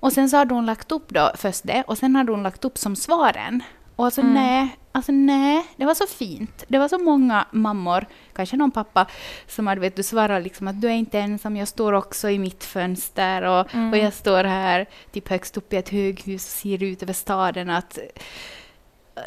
Och 0.00 0.12
sen 0.12 0.30
så 0.30 0.36
hade 0.36 0.54
hon 0.54 0.66
lagt 0.66 0.92
upp 0.92 1.08
då 1.08 1.30
först 1.34 1.64
det 1.64 1.84
och 1.86 1.98
sen 1.98 2.16
hade 2.16 2.32
hon 2.32 2.42
lagt 2.42 2.64
upp 2.64 2.78
som 2.78 2.96
svaren. 2.96 3.62
Och 3.98 4.04
alltså 4.04 4.20
Mm. 4.20 4.34
nej, 4.34 4.76
alltså 4.92 5.12
nej, 5.12 5.66
det 5.76 5.84
var 5.86 5.94
så 5.94 6.06
fint. 6.06 6.64
Det 6.68 6.78
var 6.78 6.88
så 6.88 6.98
många 6.98 7.46
mammor, 7.50 8.06
kanske 8.34 8.56
någon 8.56 8.70
pappa, 8.70 9.06
som 9.46 9.66
hade 9.66 9.80
vet 9.80 9.96
du, 9.96 10.02
svarat 10.02 10.42
liksom 10.42 10.68
att 10.68 10.80
du 10.80 10.88
är 10.88 10.92
inte 10.92 11.18
ensam, 11.18 11.56
jag 11.56 11.68
står 11.68 11.92
också 11.92 12.30
i 12.30 12.38
mitt 12.38 12.64
fönster 12.64 13.42
och, 13.42 13.74
Mm. 13.74 13.90
och 13.90 13.98
jag 13.98 14.12
står 14.12 14.44
här 14.44 14.86
typ 15.12 15.28
högst 15.28 15.56
upp 15.56 15.72
i 15.72 15.76
ett 15.76 15.88
höghus 15.88 16.44
och 16.44 16.50
ser 16.50 16.82
ut 16.82 17.02
över 17.02 17.12
staden. 17.12 17.70
Att, 17.70 17.98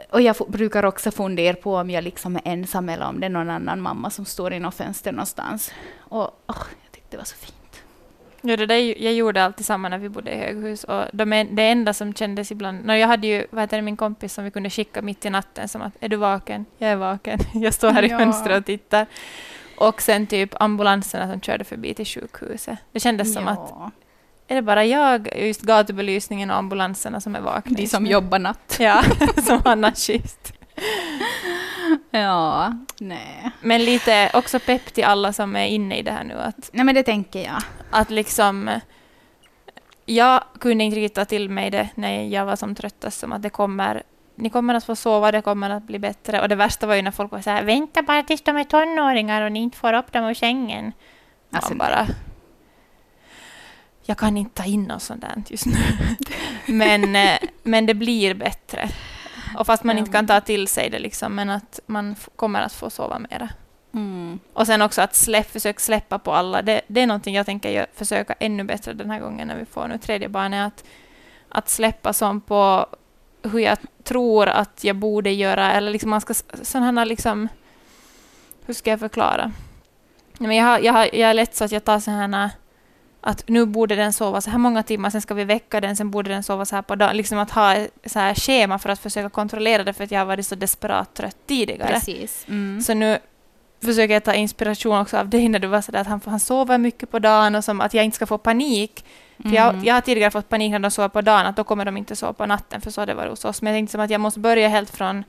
och 0.10 0.22
jag 0.22 0.36
brukar 0.48 0.86
också 0.86 1.12
fundera 1.12 1.56
på 1.56 1.76
om 1.76 1.90
jag 1.90 2.04
liksom 2.04 2.36
är 2.36 2.42
ensam 2.46 2.90
eller 2.90 3.06
om 3.06 3.20
det 3.20 3.26
är 3.26 3.30
någon 3.30 3.50
annan 3.50 3.82
mamma 3.82 4.10
som 4.10 4.26
står 4.26 4.54
i 4.54 4.60
något 4.60 4.76
fönster 4.76 5.12
någonstans. 5.12 5.72
Och 6.00 6.44
åh, 6.48 6.58
jag 6.84 6.92
tyckte 6.92 7.08
det 7.10 7.18
var 7.18 7.24
så 7.26 7.36
fint. 7.36 7.56
Ja, 8.42 8.58
det 8.58 8.66
där, 8.66 9.04
jag 9.04 9.14
gjorde 9.14 9.44
alltid 9.44 9.66
samma 9.66 9.90
när 9.90 9.98
vi 9.98 10.10
bodde 10.10 10.32
i 10.32 10.38
höghus. 10.38 10.84
Och 10.84 11.04
de, 11.14 11.48
det 11.52 11.64
enda 11.64 11.94
som 11.94 12.14
kändes 12.14 12.52
ibland... 12.52 12.86
No, 12.86 12.94
jag 12.94 13.08
hade 13.08 13.28
ju 13.28 13.46
vad 13.50 13.62
heter 13.64 13.78
det, 13.78 13.84
min 13.84 13.98
kompis 13.98 14.34
som 14.34 14.44
vi 14.44 14.52
kunde 14.52 14.70
skicka 14.70 15.02
mitt 15.02 15.26
i 15.26 15.30
natten 15.30 15.68
som 15.68 15.82
att 15.82 15.94
är 16.00 16.10
du 16.10 16.16
vaken? 16.16 16.66
Jag 16.78 16.90
är 16.90 16.96
vaken. 16.96 17.40
Jag 17.54 17.74
står 17.74 17.92
här 17.92 18.04
i 18.04 18.08
Ja. 18.08 18.18
fönstret 18.18 18.58
och 18.60 18.66
tittar. 18.66 19.06
Och 19.78 20.02
sen 20.02 20.28
typ 20.28 20.62
ambulanserna 20.62 21.32
som 21.32 21.42
körde 21.42 21.64
förbi 21.64 21.94
till 21.94 22.06
sjukhuset. 22.06 22.78
Det 22.92 23.00
kändes 23.00 23.34
som 23.34 23.48
att 23.48 23.74
är 24.48 24.56
det 24.56 24.62
bara 24.62 24.86
jag, 24.86 25.30
just 25.40 25.62
gatubelysningen 25.62 26.52
och 26.52 26.58
ambulanserna 26.58 27.22
som 27.22 27.36
är 27.36 27.42
vakna? 27.42 27.76
De 27.76 27.88
som 27.88 28.06
jobbar 28.06 28.40
natt. 28.40 28.78
Ja, 28.80 29.04
som 29.44 29.62
har 29.66 29.76
nattskift. 29.76 30.54
Ja, 32.12 32.74
nej. 33.00 33.52
Men 33.62 33.86
lite 33.86 34.32
också 34.34 34.60
pepp 34.60 34.94
till 34.94 35.04
alla 35.04 35.34
som 35.34 35.56
är 35.56 35.66
inne 35.66 35.98
i 35.98 36.02
det 36.02 36.12
här 36.12 36.24
nu. 36.24 36.34
Att, 36.34 36.70
Nej, 36.74 36.86
men 36.86 36.96
det 36.96 37.04
tänker 37.04 37.44
jag. 37.44 37.62
att 37.92 38.10
liksom... 38.10 38.80
Jag 40.06 40.44
kunde 40.60 40.84
inte 40.84 40.98
riktigt 40.98 41.16
ta 41.16 41.26
till 41.26 41.50
mig 41.50 41.70
det 41.70 41.90
när 41.96 42.24
jag 42.24 42.46
var 42.46 42.56
som 42.56 42.76
tröttast, 42.76 43.20
som 43.20 43.32
att 43.32 43.42
det 43.42 43.50
kommer... 43.50 44.04
Ni 44.36 44.50
kommer 44.50 44.74
att 44.74 44.84
få 44.84 44.96
sova, 44.96 45.32
det 45.32 45.42
kommer 45.42 45.70
att 45.70 45.84
bli 45.84 46.00
bättre. 46.00 46.42
Och 46.42 46.50
det 46.50 46.56
värsta 46.56 46.88
var 46.88 46.96
ju 46.96 47.02
när 47.02 47.12
folk 47.12 47.32
var 47.32 47.42
så 47.42 47.50
här, 47.50 47.64
vänta 47.64 48.02
bara 48.02 48.24
tills 48.24 48.42
de 48.42 48.58
är 48.58 48.64
tonåringar 48.64 49.42
och 49.42 49.52
ni 49.52 49.60
inte 49.60 49.78
får 49.78 49.94
upp 49.94 50.12
dem 50.12 50.26
ur 50.26 50.34
sängen. 50.34 50.94
Alltså, 51.52 51.76
bara... 51.76 52.08
Jag 54.04 54.18
kan 54.18 54.38
inte 54.38 54.56
ta 54.56 54.66
in 54.66 54.84
något 54.84 55.02
sånt 55.02 55.22
där 55.22 55.44
just 55.48 55.66
nu. 55.66 55.78
men, 56.66 57.16
eh, 57.16 57.38
men 57.64 57.86
det 57.86 57.94
blir 57.94 58.34
bättre. 58.34 58.90
Och 59.58 59.66
fast 59.66 59.84
man 59.84 59.98
inte 59.98 60.12
kan 60.12 60.28
ta 60.28 60.42
till 60.42 60.68
sig 60.68 60.90
det, 60.90 61.00
liksom, 61.00 61.36
men 61.36 61.50
att 61.50 61.80
man 61.86 62.16
kommer 62.36 62.62
att 62.62 62.74
få 62.74 62.90
sova 62.90 63.20
mera. 63.20 63.50
Mm. 63.94 64.40
Och 64.54 64.68
sen 64.68 64.82
också 64.82 65.02
att 65.02 65.16
släpp, 65.16 65.52
försök 65.52 65.80
släppa 65.80 66.20
på 66.20 66.34
alla. 66.34 66.62
Det, 66.62 66.82
det 66.88 67.02
är 67.02 67.08
någonting 67.08 67.36
jag 67.36 67.46
tänker 67.46 67.86
försöka 67.94 68.34
ännu 68.40 68.64
bättre 68.64 68.94
den 68.94 69.10
här 69.10 69.20
gången 69.20 69.48
när 69.48 69.56
vi 69.56 69.66
får 69.66 69.88
nu 69.88 69.98
tredje 69.98 70.30
barnet. 70.30 70.68
Att, 70.68 70.84
att 71.50 71.70
släppa 71.70 72.14
som 72.14 72.42
på 72.42 72.86
hur 73.44 73.60
jag 73.60 73.78
tror 74.04 74.48
att 74.48 74.84
jag 74.84 74.96
borde 74.96 75.32
göra. 75.32 75.72
Eller 75.72 75.92
liksom 75.92 76.10
man 76.10 76.22
ska 76.22 76.34
sådana 76.62 77.06
liksom... 77.06 77.48
Hur 78.66 78.74
ska 78.74 78.90
jag 78.90 79.00
förklara? 79.00 79.52
Men 80.38 80.56
jag, 80.56 80.66
har, 80.66 80.80
jag, 80.80 80.94
har, 80.94 81.04
jag 81.04 81.30
är 81.30 81.34
lätt 81.34 81.56
så 81.56 81.64
att 81.64 81.72
jag 81.72 81.84
tar 81.84 82.00
sådana 82.00 82.52
att 83.22 83.50
nu 83.50 83.66
borde 83.66 83.96
den 83.96 84.14
sova 84.14 84.42
så 84.42 84.50
här 84.50 84.58
många 84.58 84.84
timmar, 84.84 85.10
sen 85.10 85.22
ska 85.22 85.34
vi 85.34 85.44
väcka 85.44 85.82
den, 85.82 85.96
sen 85.96 86.12
borde 86.12 86.30
den 86.30 86.44
sova 86.44 86.66
så 86.66 86.76
här 86.76 86.82
på 86.82 86.96
dagen. 86.96 87.18
Liksom 87.18 87.40
att 87.40 87.52
ha 87.52 87.76
så 88.06 88.20
här 88.20 88.36
schema 88.36 88.80
för 88.80 88.90
att 88.90 89.00
försöka 89.00 89.30
kontrollera 89.30 89.84
det, 89.84 89.94
för 89.94 90.04
att 90.04 90.12
jag 90.12 90.20
har 90.20 90.26
varit 90.26 90.48
så 90.48 90.56
desperat 90.56 91.14
trött 91.14 91.38
tidigare. 91.48 91.94
Precis. 91.94 92.46
Mm. 92.48 92.82
Så 92.82 92.94
nu 92.94 93.18
försöker 93.84 94.14
jag 94.14 94.24
ta 94.24 94.34
inspiration 94.34 94.98
också 95.00 95.18
av 95.18 95.30
dig 95.30 95.50
när 95.50 95.60
du 95.60 95.68
var 95.68 95.82
sådär 95.82 96.00
att 96.02 96.08
han, 96.08 96.22
han 96.26 96.40
sover 96.40 96.78
mycket 96.78 97.12
på 97.12 97.20
dagen 97.20 97.56
och 97.56 97.64
som 97.64 97.82
att 97.82 97.94
jag 97.94 98.06
inte 98.06 98.16
ska 98.16 98.26
få 98.26 98.38
panik. 98.38 99.06
För 99.42 99.50
jag, 99.50 99.70
Mm. 99.74 99.86
jag 99.86 99.94
har 99.94 100.02
tidigare 100.02 100.32
fått 100.32 100.50
panik 100.50 100.72
när 100.72 100.80
de 100.80 100.92
sover 100.92 101.10
på 101.10 101.22
dagen, 101.22 101.46
att 101.46 101.56
då 101.56 101.64
kommer 101.64 101.86
de 101.86 101.98
inte 101.98 102.16
sova 102.16 102.34
på 102.34 102.46
natten, 102.46 102.82
för 102.82 102.92
så 102.92 103.02
har 103.02 103.06
det 103.06 103.14
varit 103.14 103.30
hos 103.30 103.46
oss. 103.46 103.62
Men 103.62 103.74
jag 103.74 103.78
tänkte 103.78 103.92
som 103.92 104.02
att 104.02 104.10
jag 104.10 104.22
måste 104.22 104.40
börja 104.40 104.68
helt 104.68 104.90
från, 104.90 105.24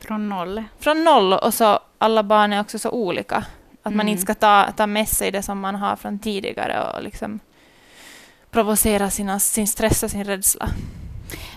Från 0.00 0.28
noll. 0.28 0.64
från 0.78 1.04
noll 1.04 1.32
och 1.32 1.54
så 1.54 1.78
alla 1.98 2.22
barn 2.22 2.52
är 2.52 2.60
också 2.60 2.78
så 2.78 2.90
olika. 2.90 3.44
Att 3.82 3.92
man 3.94 4.00
Mm. 4.06 4.08
inte 4.08 4.22
ska 4.22 4.34
ta, 4.34 4.72
ta 4.76 4.86
med 4.86 5.08
sig 5.08 5.30
det 5.30 5.42
som 5.42 5.60
man 5.60 5.74
har 5.74 5.96
från 5.96 6.18
tidigare 6.18 6.90
och 6.90 7.02
liksom 7.02 7.40
provocera 8.50 9.10
sina, 9.10 9.38
sin 9.38 9.66
stress 9.68 10.02
och 10.02 10.10
sin 10.10 10.24
rädsla. 10.24 10.68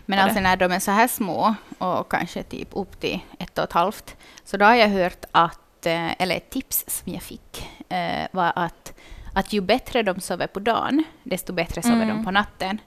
Men 0.06 0.20
alltså 0.20 0.40
när 0.40 0.58
de 0.58 0.72
är 0.72 0.80
så 0.80 0.92
här 0.92 1.08
små 1.08 1.56
och 1.78 2.12
kanske 2.12 2.44
typ 2.44 2.68
upp 2.72 3.00
till 3.00 3.20
ett 3.40 3.58
och 3.58 3.64
ett 3.64 3.74
halvt, 3.74 4.16
så 4.46 4.58
då 4.58 4.66
har 4.66 4.76
jag 4.76 4.88
hört 4.90 5.26
att, 5.32 5.86
eh, 5.86 6.22
eller 6.22 6.36
ett 6.36 6.50
tips 6.50 6.84
som 6.88 7.14
jag 7.14 7.22
fick, 7.22 7.70
eh, 7.90 8.28
var 8.32 8.54
att, 8.56 8.94
att 9.34 9.54
ju 9.54 9.62
bättre 9.62 10.04
de 10.04 10.20
sover 10.22 10.48
på 10.48 10.60
dagen, 10.60 11.04
desto 11.24 11.54
bättre 11.54 11.82
sover 11.82 11.96
Mm. 12.04 12.08
de 12.18 12.26
på 12.26 12.32
natten. 12.32 12.78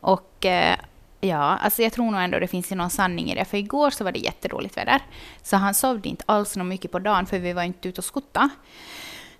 Och 0.00 0.46
eh, 0.46 0.76
ja, 1.24 1.36
alltså 1.36 1.82
jag 1.82 1.92
tror 1.92 2.10
nog 2.10 2.20
ändå 2.20 2.38
det 2.38 2.48
finns 2.48 2.72
ju 2.72 2.76
någon 2.76 2.90
sanning 2.90 3.30
i 3.30 3.34
det, 3.34 3.44
för 3.44 3.56
igår 3.56 3.90
så 3.90 4.04
var 4.04 4.12
det 4.12 4.18
jättedåligt 4.18 4.76
väder, 4.76 5.00
så 5.42 5.56
han 5.56 5.74
sovde 5.74 6.08
inte 6.08 6.24
alls 6.26 6.56
något 6.56 6.66
mycket 6.66 6.92
på 6.92 6.98
dagen, 6.98 7.26
för 7.26 7.38
vi 7.38 7.52
var 7.52 7.62
inte 7.62 7.88
ute 7.88 8.00
och 8.00 8.04
skutta. 8.04 8.50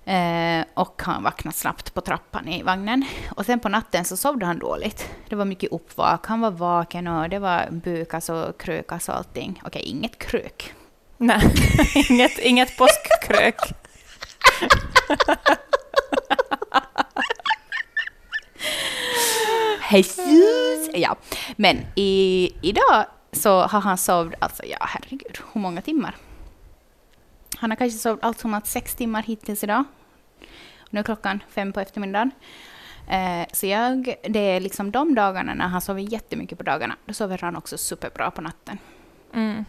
Eh, 0.07 0.65
och 0.75 1.03
han 1.05 1.23
vaknade 1.23 1.57
snabbt 1.57 1.95
på 1.95 2.01
trappan 2.01 2.49
i 2.49 2.63
vagnen. 2.63 3.05
Och 3.37 3.47
sen 3.47 3.61
på 3.61 3.69
natten 3.69 4.05
så 4.05 4.17
sovde 4.17 4.47
han 4.47 4.59
dåligt. 4.59 5.11
Det 5.29 5.37
var 5.37 5.45
mycket 5.45 5.73
uppvak, 5.73 6.27
han 6.27 6.41
var 6.41 6.51
vaken 6.51 7.07
och 7.07 7.29
det 7.29 7.39
var 7.39 7.69
bukas 7.71 8.29
och 8.29 8.61
krökas 8.61 9.09
och 9.09 9.17
allting. 9.17 9.63
Okej, 9.65 9.83
inget 9.83 10.19
krök. 10.19 10.75
Nej, 11.17 11.41
inget, 12.11 12.39
inget 12.39 12.77
påskkrök. 12.77 13.57
Jesus! 19.91 20.91
Ja, 20.95 21.17
men 21.57 21.87
i, 21.95 22.51
idag 22.63 23.07
så 23.33 23.61
har 23.61 23.81
han 23.81 23.99
sovit, 23.99 24.35
alltså 24.39 24.65
ja 24.65 24.77
herregud, 24.81 25.39
hur 25.53 25.61
många 25.61 25.83
timmar? 25.83 26.17
Han 27.57 27.71
har 27.71 27.77
kanske 27.77 27.99
sovit 27.99 28.25
allt 28.25 28.41
som 28.41 28.55
att 28.55 28.67
sex 28.67 28.95
timmar 28.95 29.23
hittills 29.23 29.65
idag. 29.65 29.85
Nu 30.91 31.01
är 31.01 31.05
klockan 31.05 31.43
fem 31.51 31.73
på 31.73 31.81
eftermiddagen. 31.81 32.31
Eh, 33.09 33.47
så 33.53 33.67
jag, 33.67 34.15
det 34.23 34.39
är 34.39 34.61
liksom 34.61 34.91
de 34.91 35.15
dagarna 35.15 35.55
när 35.55 35.69
han 35.69 35.81
sover 35.81 36.01
jättemycket 36.01 36.59
på 36.59 36.65
dagarna, 36.65 36.97
då 37.05 37.15
sover 37.15 37.39
han 37.39 37.57
också 37.57 37.79
superbra 37.79 38.31
på 38.31 38.41
natten. 38.41 38.79
Mm. 39.35 39.65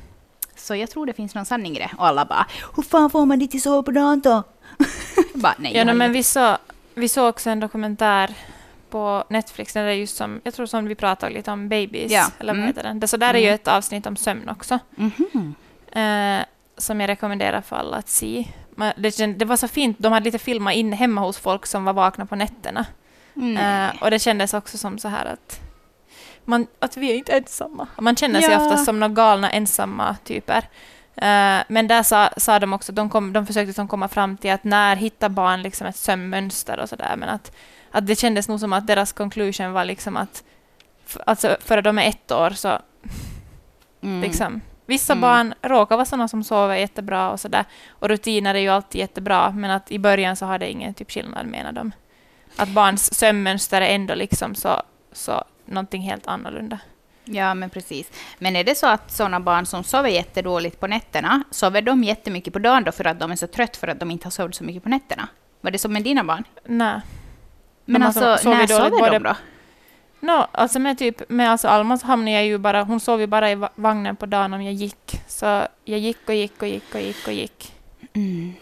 Så 0.55 0.75
jag 0.75 0.89
tror 0.89 1.05
det 1.05 1.13
finns 1.13 1.35
någon 1.35 1.45
sanning 1.45 1.75
i 1.75 1.79
det. 1.79 1.91
Och 1.97 2.07
alla 2.07 2.25
bara, 2.25 2.47
hur 2.75 2.83
fan 2.83 3.09
får 3.09 3.25
man 3.25 3.39
dit 3.39 3.63
sova 3.63 3.83
på 3.83 3.91
dagen 3.91 4.21
då? 4.21 4.43
bara, 5.33 5.55
nej, 5.57 5.77
Ja, 5.77 5.83
no, 5.83 5.93
men 5.93 6.13
vi, 6.13 6.23
så, 6.23 6.57
vi 6.93 7.09
såg 7.09 7.29
också 7.29 7.49
en 7.49 7.59
dokumentär 7.59 8.35
på 8.95 9.23
Netflix, 9.29 9.73
där 9.73 9.83
det 9.85 9.91
är 9.91 9.95
just 9.95 10.17
som, 10.17 10.41
jag 10.43 10.53
tror 10.53 10.65
som 10.65 10.85
vi 10.87 10.95
pratade 10.95 11.33
lite 11.33 11.51
om 11.51 11.69
babies, 11.69 12.11
Ja, 12.11 12.27
eller 12.39 12.53
vad 12.53 12.57
mm. 12.57 12.67
heter 12.67 12.83
den? 12.83 12.99
Det, 12.99 13.07
så 13.07 13.17
där 13.17 13.33
är 13.33 13.37
ju 13.37 13.43
Mm. 13.45 13.55
ett 13.55 13.67
avsnitt 13.67 14.05
om 14.05 14.15
sömn 14.15 14.49
också, 14.49 14.79
Mhm. 14.95 15.55
eh, 15.91 16.45
som 16.77 17.01
jag 17.01 17.07
rekommenderar 17.07 17.61
för 17.61 17.75
alla 17.75 17.97
att 17.97 18.09
se. 18.09 18.45
Det, 19.37 19.45
var 19.45 19.57
så 19.57 19.67
fint, 19.67 19.97
de 19.99 20.11
hade 20.13 20.23
lite 20.25 20.39
filmat 20.39 20.73
in 20.73 20.93
hemma 20.93 21.21
hos 21.21 21.37
folk 21.37 21.65
som 21.65 21.85
var 21.85 21.93
vakna 21.93 22.25
på 22.25 22.35
nätterna. 22.35 22.85
Nej. 23.33 23.85
Eh, 23.85 24.03
och 24.03 24.11
det 24.11 24.19
kändes 24.19 24.53
också 24.53 24.77
som 24.77 24.97
så 24.99 25.07
här 25.07 25.25
att, 25.25 25.59
man, 26.45 26.67
att 26.79 26.97
vi 26.97 27.11
är 27.11 27.15
inte 27.15 27.31
ensamma. 27.37 27.87
Man 27.99 28.15
känner 28.15 28.41
sig 28.41 28.51
Ja. 28.51 28.65
ofta 28.65 28.77
som 28.77 28.99
några 28.99 29.13
galna 29.13 29.49
ensamma 29.51 30.15
typer. 30.23 30.57
Eh, 31.15 31.59
men 31.67 31.87
där 31.87 32.03
sa, 32.03 32.29
sa 32.37 32.59
de 32.59 32.73
också, 32.73 32.91
de, 32.91 33.09
kom, 33.09 33.33
de 33.33 33.45
försökte 33.47 33.73
som 33.73 33.87
komma 33.87 34.07
fram 34.07 34.37
till 34.37 34.51
att 34.51 34.63
när 34.63 34.95
hittar 34.95 35.29
barn 35.29 35.61
liksom 35.61 35.87
ett 35.87 35.95
sömnmönster 35.97 36.79
och 36.79 36.89
sådär, 36.89 37.15
men 37.17 37.29
att, 37.29 37.51
att 37.97 38.07
det 38.07 38.15
kändes 38.19 38.47
nog 38.47 38.59
som 38.59 38.73
att 38.73 38.87
deras 38.87 39.13
conclusion 39.13 39.71
var 39.73 39.85
liksom 39.85 40.17
att 40.17 40.43
alltså 41.25 41.57
före 41.59 41.81
de 41.81 41.97
är 41.99 42.09
ett 42.09 42.31
år 42.31 42.49
så 42.49 42.79
Mm. 44.03 44.21
liksom, 44.21 44.61
vissa 44.85 45.13
Mm. 45.13 45.21
barn 45.21 45.53
råkar 45.61 45.95
vara 45.95 46.05
sådana 46.05 46.27
som 46.27 46.43
sover 46.43 46.75
jättebra 46.75 47.29
och 47.31 47.39
sådär, 47.39 47.65
och 47.89 48.09
rutiner 48.09 48.55
är 48.55 48.59
ju 48.59 48.69
alltid 48.69 48.99
jättebra, 48.99 49.51
men 49.51 49.71
att 49.71 49.91
i 49.91 49.99
början 49.99 50.35
så 50.35 50.45
har 50.45 50.59
det 50.59 50.71
ingen 50.71 50.93
typ 50.93 51.11
skillnad 51.11 51.47
menar 51.47 51.71
de. 51.71 51.91
Att 52.55 52.69
barns 52.69 53.13
sömnmönster 53.13 53.81
är 53.81 53.95
ändå 53.95 54.15
liksom 54.15 54.55
så, 54.55 54.81
så 55.11 55.43
någonting 55.65 56.01
helt 56.01 56.27
annorlunda. 56.27 56.79
Ja, 57.25 57.53
men 57.53 57.69
precis. 57.69 58.11
Men 58.39 58.55
är 58.55 58.63
det 58.63 58.75
så 58.75 58.87
att 58.87 59.11
sådana 59.11 59.39
barn 59.39 59.65
som 59.65 59.83
sover 59.83 60.09
jättedåligt 60.09 60.79
på 60.79 60.87
nätterna, 60.87 61.43
sover 61.51 61.81
de 61.81 62.03
jättemycket 62.03 62.53
på 62.53 62.59
dagen 62.59 62.83
då 62.83 62.91
för 62.91 63.05
att 63.07 63.19
de 63.19 63.31
är 63.31 63.35
så 63.35 63.47
trött 63.47 63.77
för 63.77 63.87
att 63.87 63.99
de 63.99 64.11
inte 64.11 64.25
har 64.25 64.31
sovit 64.31 64.55
så 64.55 64.63
mycket 64.63 64.83
på 64.83 64.89
nätterna? 64.89 65.27
Var 65.61 65.71
det 65.71 65.77
så 65.77 65.89
med 65.89 66.03
dina 66.03 66.23
barn? 66.23 66.43
Nej. 66.65 67.01
Men 67.85 68.03
alltså, 68.03 68.37
sovit 68.37 68.57
när 68.59 68.67
sover 68.67 68.89
både- 68.89 69.11
de 69.11 69.23
då? 69.23 69.35
No, 70.19 70.47
alltså 70.51 70.79
med 70.79 70.97
typ, 70.97 71.29
med 71.29 71.51
alltså 71.51 71.67
Alma 71.67 71.97
så 71.97 72.07
hamnade 72.07 72.31
jag 72.31 72.45
ju 72.45 72.57
bara, 72.57 72.83
hon 72.83 72.99
sov 72.99 73.19
ju 73.19 73.27
bara 73.27 73.51
i 73.51 73.55
va- 73.55 73.69
vagnen 73.75 74.15
på 74.15 74.25
dagen 74.25 74.53
om 74.53 74.61
jag 74.63 74.73
gick. 74.73 75.21
Så 75.27 75.45
jag 75.85 75.99
gick 75.99 76.17
och 76.29 76.33
gick 76.35 76.61
och 76.61 76.67
gick 76.67 76.95
och 76.95 77.01
gick 77.01 77.27
och 77.27 77.33
gick. 77.33 77.73
Mm. 78.13 78.53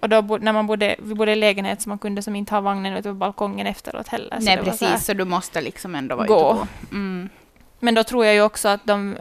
Och 0.00 0.08
då 0.08 0.22
bo, 0.22 0.36
när 0.36 0.52
man 0.52 0.66
bodde, 0.66 0.96
vi 0.98 1.14
bodde 1.14 1.32
i 1.32 1.36
lägenhet 1.36 1.82
så 1.82 1.88
man 1.88 1.98
kunde 1.98 2.22
som 2.22 2.36
inte 2.36 2.54
ha 2.54 2.60
vagnen 2.60 2.96
ute 2.96 3.08
på 3.08 3.14
balkongen 3.14 3.66
efteråt 3.66 4.08
heller. 4.08 4.36
Så 4.38 4.44
Nej, 4.44 4.56
det 4.56 4.62
var 4.62 4.72
så 4.72 4.84
här- 4.84 4.92
precis. 4.92 5.06
Så 5.06 5.14
du 5.14 5.24
måste 5.24 5.60
liksom 5.60 5.94
ändå 5.94 6.16
vara 6.16 6.26
Gå. 6.26 6.34
ute 6.34 6.44
och 6.44 6.56
gå. 6.56 6.66
Mm. 6.90 7.28
Men 7.80 7.94
då 7.94 8.04
tror 8.04 8.24
jag 8.26 8.34
ju 8.34 8.42
också 8.42 8.68
att 8.68 8.80
de, 8.84 9.16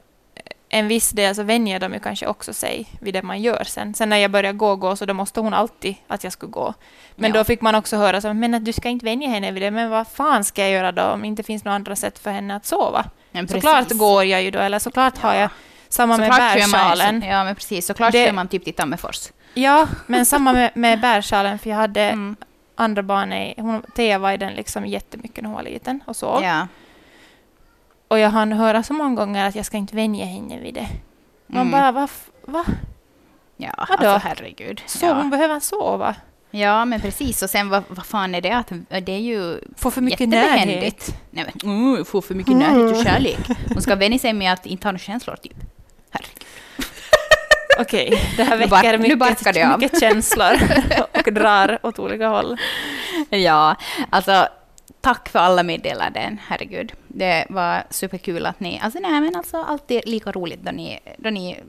en 0.69 0.87
viss 0.87 1.09
del 1.09 1.35
så 1.35 1.43
vänjer 1.43 1.79
de 1.79 1.93
ju 1.93 1.99
kanske 1.99 2.27
också 2.27 2.53
sig 2.53 2.87
vid 3.01 3.13
det 3.13 3.21
man 3.23 3.41
gör 3.41 3.63
sen. 3.63 3.93
Sen 3.93 4.09
när 4.09 4.17
jag 4.17 4.31
började 4.31 4.57
gå 4.57 4.75
gå 4.75 4.95
så 4.95 5.05
då 5.05 5.13
måste 5.13 5.39
hon 5.39 5.53
alltid 5.53 5.95
att 6.07 6.23
jag 6.23 6.33
skulle 6.33 6.51
gå. 6.51 6.73
Men 7.15 7.31
Ja. 7.31 7.37
då 7.37 7.43
fick 7.43 7.61
man 7.61 7.75
också 7.75 7.97
höra 7.97 8.21
så, 8.21 8.33
men 8.33 8.53
att 8.53 8.65
du 8.65 8.73
ska 8.73 8.89
inte 8.89 9.05
vänja 9.05 9.29
henne 9.29 9.51
vid 9.51 9.61
det. 9.63 9.71
Men 9.71 9.89
vad 9.89 10.07
fan 10.07 10.43
ska 10.43 10.61
jag 10.61 10.71
göra 10.71 10.91
då 10.91 11.01
om 11.03 11.21
det 11.21 11.27
inte 11.27 11.43
finns 11.43 11.63
några 11.63 11.75
andra 11.75 11.95
sätt 11.95 12.19
för 12.19 12.31
henne 12.31 12.55
att 12.55 12.65
sova? 12.65 13.05
Såklart 13.49 13.89
går 13.91 14.23
jag 14.23 14.43
ju 14.43 14.51
då, 14.51 14.59
eller 14.59 14.79
såklart 14.79 15.17
har 15.17 15.33
jag 15.33 15.49
samma 15.89 16.17
med 16.17 16.25
kör 16.33 16.39
man- 16.39 16.71
bärsjalen. 16.71 17.23
Ja, 17.27 17.43
men 17.43 17.55
precis. 17.55 17.85
Såklart 17.85 18.11
Det- 18.11 18.25
kör 18.25 18.33
man 18.33 18.47
typ 18.47 18.63
till 18.63 18.73
Tammerfors. 18.73 19.29
Ja, 19.53 19.87
men 20.07 20.25
samma 20.25 20.53
med, 20.53 20.71
med 20.75 20.99
bärsjalen, 21.01 21.59
för 21.59 21.69
jag 21.69 21.77
hade 21.77 22.01
Mm. 22.01 22.35
andra 22.75 23.03
barn, 23.03 23.33
i, 23.33 23.53
hon, 23.57 23.81
Thea 23.95 24.19
var 24.19 24.31
i 24.31 24.37
den 24.37 24.53
liksom 24.53 24.85
jättemycket 24.85 25.43
när 25.43 25.49
hon 25.49 25.55
var 25.55 25.63
liten 25.63 26.03
och 26.07 26.15
sov. 26.15 26.43
Ja. 26.43 26.67
Och 28.09 28.19
jag 28.19 28.29
hann 28.29 28.51
höra 28.51 28.83
så 28.83 28.93
många 28.93 29.15
gånger 29.15 29.47
att 29.47 29.55
jag 29.55 29.65
ska 29.65 29.77
inte 29.77 29.95
vänja 29.95 30.25
henne 30.25 30.59
vid 30.59 30.73
det. 30.73 30.87
Man 31.47 31.61
Mm. 31.61 31.71
bara, 31.71 31.91
va? 31.91 32.07
va? 32.45 32.65
Ja, 33.57 33.85
Vadå? 33.89 34.07
alltså 34.09 34.27
herregud. 34.27 34.81
Så 34.85 35.05
ja. 35.05 35.13
hon 35.13 35.29
behöver 35.29 35.59
sova? 35.59 36.15
Ja, 36.51 36.85
men 36.85 37.01
precis. 37.01 37.41
Och 37.43 37.49
sen 37.49 37.69
vad, 37.69 37.83
vad 37.87 38.05
fan 38.05 38.35
är 38.35 38.41
det? 38.41 38.51
Att, 38.51 38.71
det 39.05 39.11
är 39.11 39.19
ju 39.19 39.59
Får 39.77 39.91
för 39.91 40.01
mycket 40.01 40.29
närhet. 40.29 41.15
Nej, 41.31 41.45
men, 41.63 41.71
mm, 41.93 42.05
får 42.05 42.21
för 42.21 42.35
mycket 42.35 42.55
närhet 42.55 42.97
och 42.97 43.03
kärlek. 43.03 43.39
Hon 43.73 43.81
ska 43.81 43.95
vänja 43.95 44.19
sig 44.19 44.33
med 44.33 44.53
att 44.53 44.65
inte 44.65 44.87
ha 44.87 44.91
några 44.91 44.99
känslor, 45.03 45.35
typ. 45.35 45.57
Herregud. 46.11 46.43
Okej, 47.79 48.21
det 48.37 48.43
här 48.43 48.57
väcker 48.57 48.97
mycket, 48.97 49.79
mycket 49.79 49.99
känslor 49.99 50.53
och 51.25 51.33
drar 51.33 51.79
åt 51.83 51.99
olika 51.99 52.27
håll. 52.27 52.57
Ja, 53.29 53.75
alltså 54.09 54.47
tack 55.13 55.29
för 55.29 55.39
alla 55.39 55.63
meddelanden, 55.63 56.37
herregud. 56.47 56.93
Det 57.07 57.45
var 57.49 57.83
superkul 57.89 58.45
att 58.45 58.59
ni, 58.59 58.79
alltså 58.83 58.99
nej 58.99 59.21
men 59.21 59.35
alltså 59.35 59.57
alltid 59.63 60.01
lika 60.05 60.31
roligt 60.31 60.61
då 60.61 60.71
ni, 60.71 60.99
då 61.17 61.29
ni 61.29 61.59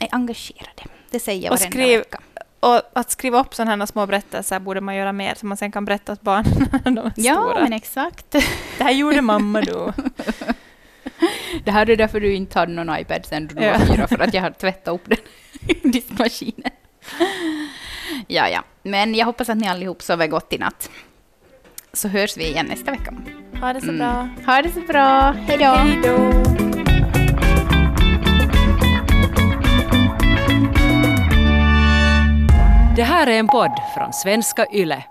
är 0.00 0.08
engagerade. 0.12 0.82
Det 1.10 1.20
säger 1.20 1.44
jag 1.44 1.52
Och 1.52 1.58
varenda 1.58 1.76
skriv- 1.78 1.98
vecka. 1.98 2.20
Och 2.60 2.80
att 2.92 3.10
skriva 3.10 3.40
upp 3.40 3.54
sådana 3.54 3.76
här 3.76 3.86
små 3.86 4.06
berättelser 4.06 4.58
borde 4.60 4.80
man 4.80 4.96
göra 4.96 5.12
mer, 5.12 5.34
så 5.34 5.46
man 5.46 5.56
sen 5.56 5.72
kan 5.72 5.84
berätta 5.84 6.12
åt 6.12 6.20
barnen 6.22 6.68
de 6.94 6.98
är 6.98 7.12
Ja, 7.16 7.34
stora. 7.34 7.62
men 7.62 7.72
exakt. 7.72 8.30
Det 8.78 8.84
här 8.84 8.90
gjorde 8.92 9.20
mamma 9.22 9.60
då. 9.60 9.92
Det 11.64 11.70
här 11.70 11.90
är 11.90 11.96
därför 11.96 12.20
du 12.20 12.34
inte 12.34 12.58
hade 12.58 12.72
någon 12.72 12.98
iPad 12.98 13.26
sen 13.26 13.46
du 13.46 13.64
Ja. 13.64 13.72
var 13.78 13.86
fyra, 13.86 14.06
för 14.08 14.18
att 14.18 14.34
jag 14.34 14.42
har 14.42 14.50
tvättat 14.50 14.94
upp 14.94 15.02
den 15.08 15.18
i 15.68 15.88
diskmaskinen. 15.88 16.70
Ja, 18.26 18.48
ja. 18.48 18.62
Men 18.82 19.14
jag 19.14 19.26
hoppas 19.26 19.48
att 19.48 19.56
ni 19.56 19.68
allihop 19.68 20.02
sover 20.02 20.26
gott 20.26 20.52
i 20.52 20.58
natt. 20.58 20.90
Så 21.94 22.08
hörs 22.08 22.36
vi 22.36 22.48
igen 22.48 22.66
nästa 22.66 22.90
vecka. 22.90 23.14
Ha 23.60 23.72
det 23.72 23.80
så 23.80 23.88
Mm. 23.90 23.98
bra. 23.98 24.28
Ha 24.54 24.62
det 24.62 24.70
så 24.72 24.80
bra. 24.80 25.34
Hej 25.46 25.58
då! 25.58 25.64
Hej 25.64 26.00
då. 26.02 26.30
Det 32.96 33.02
här 33.02 33.26
är 33.26 33.38
en 33.38 33.46
podd 33.48 33.70
från 33.96 34.12
svenska 34.12 34.66
YLE. 34.72 35.04